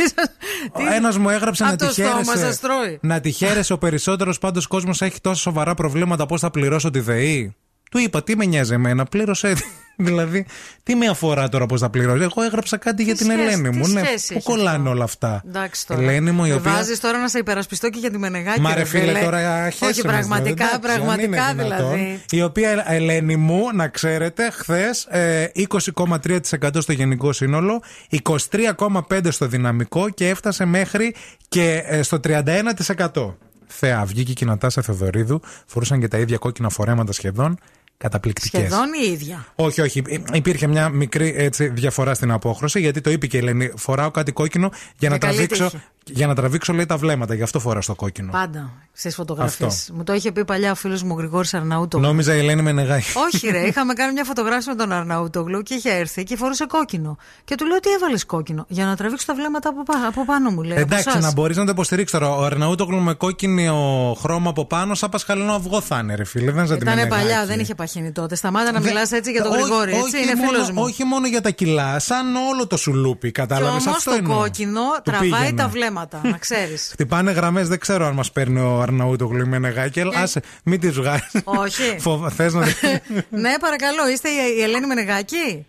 [0.72, 2.38] ο ένας μου έγραψε να Από τη το στόμα χαίρεσαι.
[2.46, 3.00] σας τρώει.
[3.02, 6.26] Να τη χαίρεσαι ο περισσότερος πάντως κόσμος έχει τόσο σοβαρά προβλήματα.
[6.26, 7.56] Πώς θα πληρώσω τη ΔΕΗ.
[7.92, 9.62] Του είπα, τι με νοιάζει εμένα, πλήρωσέ τη.
[10.08, 10.46] δηλαδή,
[10.84, 12.24] τι με αφορά τώρα πώς θα πληρώσω.
[12.24, 13.88] Εγώ έγραψα κάτι για την σχέση- Ελένη τι μου.
[13.88, 16.02] Ναι, σχέση πού έχει κολλάνε όλα αυτά; Εντάξει τώρα.
[16.02, 16.72] Ελένη μου, η Με οποία.
[16.72, 18.62] βάζεις τώρα να σε υπερασπιστώ και για τη Μενεγάκη.
[18.62, 19.20] Μα ρε ρε φίλε, φίλε.
[19.20, 21.92] τώρα Όχι, χέσαι με, πραγματικά, εντάξει, αν πραγματικά είναι δυνατόν.
[21.94, 22.22] δηλαδή.
[22.30, 25.08] Η οποία Ελένη μου, να ξέρετε, χθες
[25.54, 31.16] 20,3% στο γενικό σύνολο, 23,5% στο δυναμικό και έφτασε μέχρι
[31.48, 33.34] και ε, στο 31%.
[33.72, 37.58] Θεά, βγήκε και η Νατάσα Θεοδωρίδου, φορούσαν και τα ίδια κόκκινα φορέματα σχεδόν.
[38.04, 38.60] Καταπληκτικές.
[38.60, 39.46] Σχεδόν η ίδια.
[39.56, 40.02] Όχι, όχι.
[40.08, 43.72] Υ- Υπήρχε μια μικρή έτσι, διαφορά στην απόχρωση γιατί το είπε και η Ελένη.
[43.76, 45.84] Φοράω κάτι κόκκινο για να, Για καλή τραβήξω, τύχη.
[46.14, 47.34] Για να τραβήξω λέει τα βλέμματα.
[47.34, 48.32] Γι' αυτό φοράω στο κόκκινο.
[48.32, 49.74] Πάντα στι φωτογραφίες.
[49.74, 49.94] Αυτό.
[49.94, 52.00] Μου το είχε πει παλιά ο φίλος μου Γρηγόρης Αρναούτο.
[52.00, 53.02] Νόμιζα η Ελένη με νεγάει.
[53.34, 57.18] Όχι, ρε, είχαμε κάνει μια φωτογράφηση με τον Αρναούτογλου και είχε έρθει και φορούσε κόκκινο.
[57.44, 60.50] Και του λέω τι έβαλες κόκκινο; Για να τραβήξω τα βλέμματα από, πά- από πάνω
[60.50, 60.72] μου, λέει.
[60.72, 61.24] από Εντάξει, εσάς.
[61.24, 62.36] να μπορείς να το υποστηρίξεις τώρα.
[62.36, 66.52] Ο Αρναούτογλου με κόκκινο χρώμα από πάνω, σαν πασχαλινό αυγό θα είναι, ρε φίλε.
[66.52, 68.36] Δεν Ήταν παλιά, δεν είχε παχύνει τότε.
[68.36, 69.92] Σταμάτα να Δεν- μιλάς έτσι για τον όχι- Γρηγόρη.
[69.92, 70.82] Έτσι, όχι είναι μόνο- φίλος μου.
[70.84, 73.86] Όχι μόνο για τα κιλά, σαν όλο το σουλούπι, Και κατάλαβες.
[73.86, 74.38] όμως Αυτό το εννοώ.
[74.38, 75.52] κόκκινο Του τραβάει πήγαινε.
[75.62, 76.90] τα βλέμματα, να ξέρεις.
[76.94, 80.02] Χτυπάνε γραμμές, δεν ξέρω αν μας παίρνει ο Αρναούτογλου ή με νεγάκι.
[80.16, 81.42] Άσε, μην τις βγάζει.
[81.44, 81.96] Όχι.
[82.36, 82.66] Θες να.
[83.44, 85.66] ναι, παρακαλώ, είστε η η Ελένη Μενεγάκη.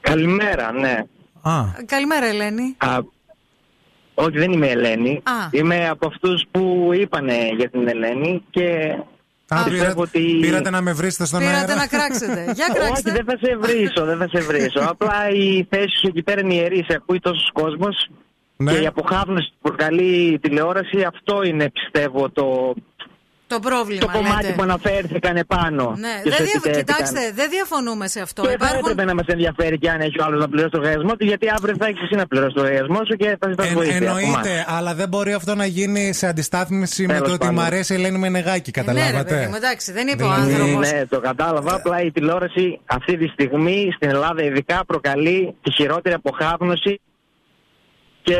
[0.00, 1.04] Καλημέρα, ναι.
[1.42, 1.64] Α.
[1.86, 2.74] Καλημέρα, Ελένη.
[2.78, 2.98] Α,
[4.14, 5.22] όχι, δεν είμαι Ελένη.
[5.24, 5.48] Α.
[5.50, 8.96] Είμαι από αυτούς που είπανε για την Ελένη και
[9.48, 10.38] Α, πιστεύω πήρατε, ότι.
[10.40, 12.52] πήρατε να με βρίσετε στον Πήρατε αέρα; να κράξετε.
[12.54, 13.10] Για κράξτε.
[13.10, 14.80] Όχι, δεν θα σε βρίσω, δεν θα σε βρίσω.
[14.88, 17.88] Απλά η θέση σου εκεί πέρα είναι ιερής, σε ακούει τόσο κόσμο.
[18.62, 18.72] Ναι.
[18.72, 22.74] Και η αποχάρνηση που προκαλεί η τηλεόραση, αυτό είναι πιστεύω το,
[23.46, 24.00] Το πρόβλημα.
[24.00, 24.54] το κομμάτι λέτε.
[24.56, 25.94] που αναφέρθηκαν επάνω.
[25.98, 26.52] Ναι, και δεν σε δια...
[26.54, 26.84] επιτέθηκαν.
[26.84, 28.42] κοιτάξτε, δεν διαφωνούμε σε αυτό.
[28.42, 28.78] Και δεν Υπάρχουν...
[28.90, 31.46] έπρεπε να μας ενδιαφέρει και αν έχει ο άλλος να πληρώσει το λογαριασμό του, γιατί
[31.56, 33.96] αύριο θα έχεις εσύ να πληρώσεις το λογαριασμό σου και θα ζητάς Εν- βοήθεια.
[34.10, 37.54] από εννοείται, αλλά δεν μπορεί αυτό να γίνει σε αντιστάθμιση με Τέλος το ότι πάντων.
[37.62, 38.70] μ' αρέσει η Ελένη Μενεγάκη.
[38.76, 39.46] Ναι, ρε παιδί Καταλάβατε.
[39.50, 40.90] μου, εντάξει, δεν είπε ο Δηλαδή- άνθρωπος.
[40.92, 41.74] Ναι, το κατάλαβα.
[41.74, 47.00] Απλά η τηλεόραση αυτή τη στιγμή στην Ελλάδα ειδικά προκαλεί τη χειρότερη αποχάπνωση
[48.22, 48.36] και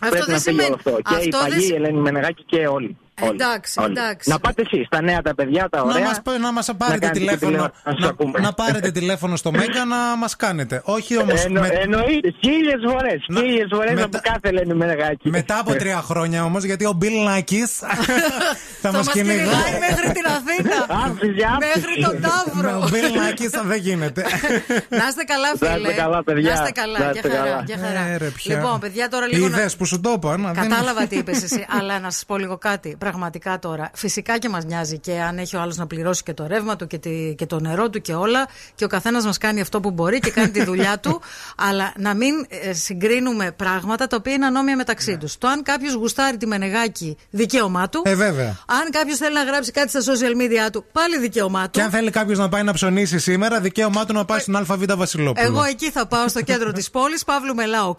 [0.00, 0.90] Αυτό πρέπει δεν να φύγει σημαίνει- όλο αυτό.
[0.90, 2.96] Και αυτό η δεν Παγή, σι- η Ελένη Μενεγάκη και όλοι.
[3.22, 3.90] Όλοι, Εντάξει, όλοι.
[3.98, 4.30] εντάξει.
[4.30, 6.04] Να πάτε εσείς, τα νέα, τα παιδιά, τα Να ωραία.
[6.04, 8.38] μας, π- να μας πάρετε κάνετε τηλέφωνο, τηλεόραση, να σας να, ακούμε.
[8.40, 10.80] να πάρετε τηλέφωνο στο Μέγκα να μας κάνετε.
[10.84, 13.24] Όχι όμως Εννο, με- Εννοείται, χίλιες φορές.
[13.28, 15.28] Να- Χίλιες φορές μετά- από κάθε Ελένη Μενεγάκη.
[15.30, 17.88] μετά από τρία χρόνια όμως, γιατί ο Μπιλ Νάκης θα
[18.82, 19.36] Θα μας μα κυνηγάει.
[19.46, 20.78] κυνηγάει μέχρι την Αθήνα.
[21.04, 21.70] Άφησε, άφησε.
[21.74, 22.78] μέχρι τον Με Ταύρο.
[22.84, 24.22] Ο Μπιλ Νάκης δεν γίνεται.
[25.00, 25.88] Να είστε καλά, Να φίλε.
[25.88, 26.48] είστε καλά, παιδιά.
[26.48, 27.42] Να είστε καλά, Να για είστε χαρά.
[27.50, 27.62] καλά.
[27.66, 28.06] για χαρά.
[28.12, 28.54] Ε, ρε, πια.
[28.56, 29.48] Λοιπόν, παιδιά, τώρα λίγο.
[29.48, 30.36] να- Είδες που σου το είπα.
[30.36, 32.96] να, δεν- Κατάλαβα τι είπες εσύ, αλλά να σας πω λίγο κάτι.
[33.10, 36.46] Πραγματικά τώρα, φυσικά και μας νοιάζει και αν έχει ο άλλος να πληρώσει και το
[36.46, 38.46] ρεύμα του και, τη- και το νερό του και όλα.
[38.74, 41.20] Και ο καθένας μας κάνει αυτό που μπορεί και κάνει τη δουλειά του.
[41.68, 45.38] Αλλά να μην ε, συγκρίνουμε πράγματα τα οποία είναι ανώμια μεταξύ τους.
[45.38, 48.02] Το αν κάποιος γουστάρει τη Μενεγάκη, δικαίωμά του.
[48.04, 48.58] Ε, βέβαια.
[48.66, 51.70] Αν κάποιος θέλει να γράψει κάτι στα social media του, πάλι δικαίωμά του.
[51.70, 54.84] Και αν θέλει κάποιος να πάει να ψωνίσει σήμερα, δικαίωμά του να πάει στην ΑΒ
[54.96, 55.46] Βασιλόπουλο.
[55.46, 57.94] Εγώ εκεί θα πάω στο κέντρο της πόλης, Παύλου Μελά 8.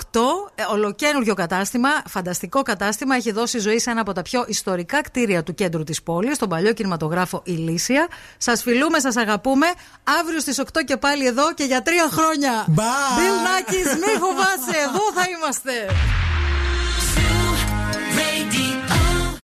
[0.56, 3.15] Ε, Ολοκένουργιο κατάστημα, φανταστικό κατάστημα.
[3.15, 6.49] Έχει δώσει ζωή σε ένα από τα πιο ιστορικά κτίρια του κέντρου της πόλης, τον
[6.49, 8.07] παλιό κινηματογράφο Ηλίσια.
[8.38, 9.67] Σας φιλούμε, σας αγαπούμε.
[10.19, 12.65] Αύριο στις 8 και πάλι εδώ και για τρία χρόνια.
[12.67, 13.17] Bye.
[13.17, 15.71] Bill Nackis, μη φοβάσαι, εδώ θα είμαστε.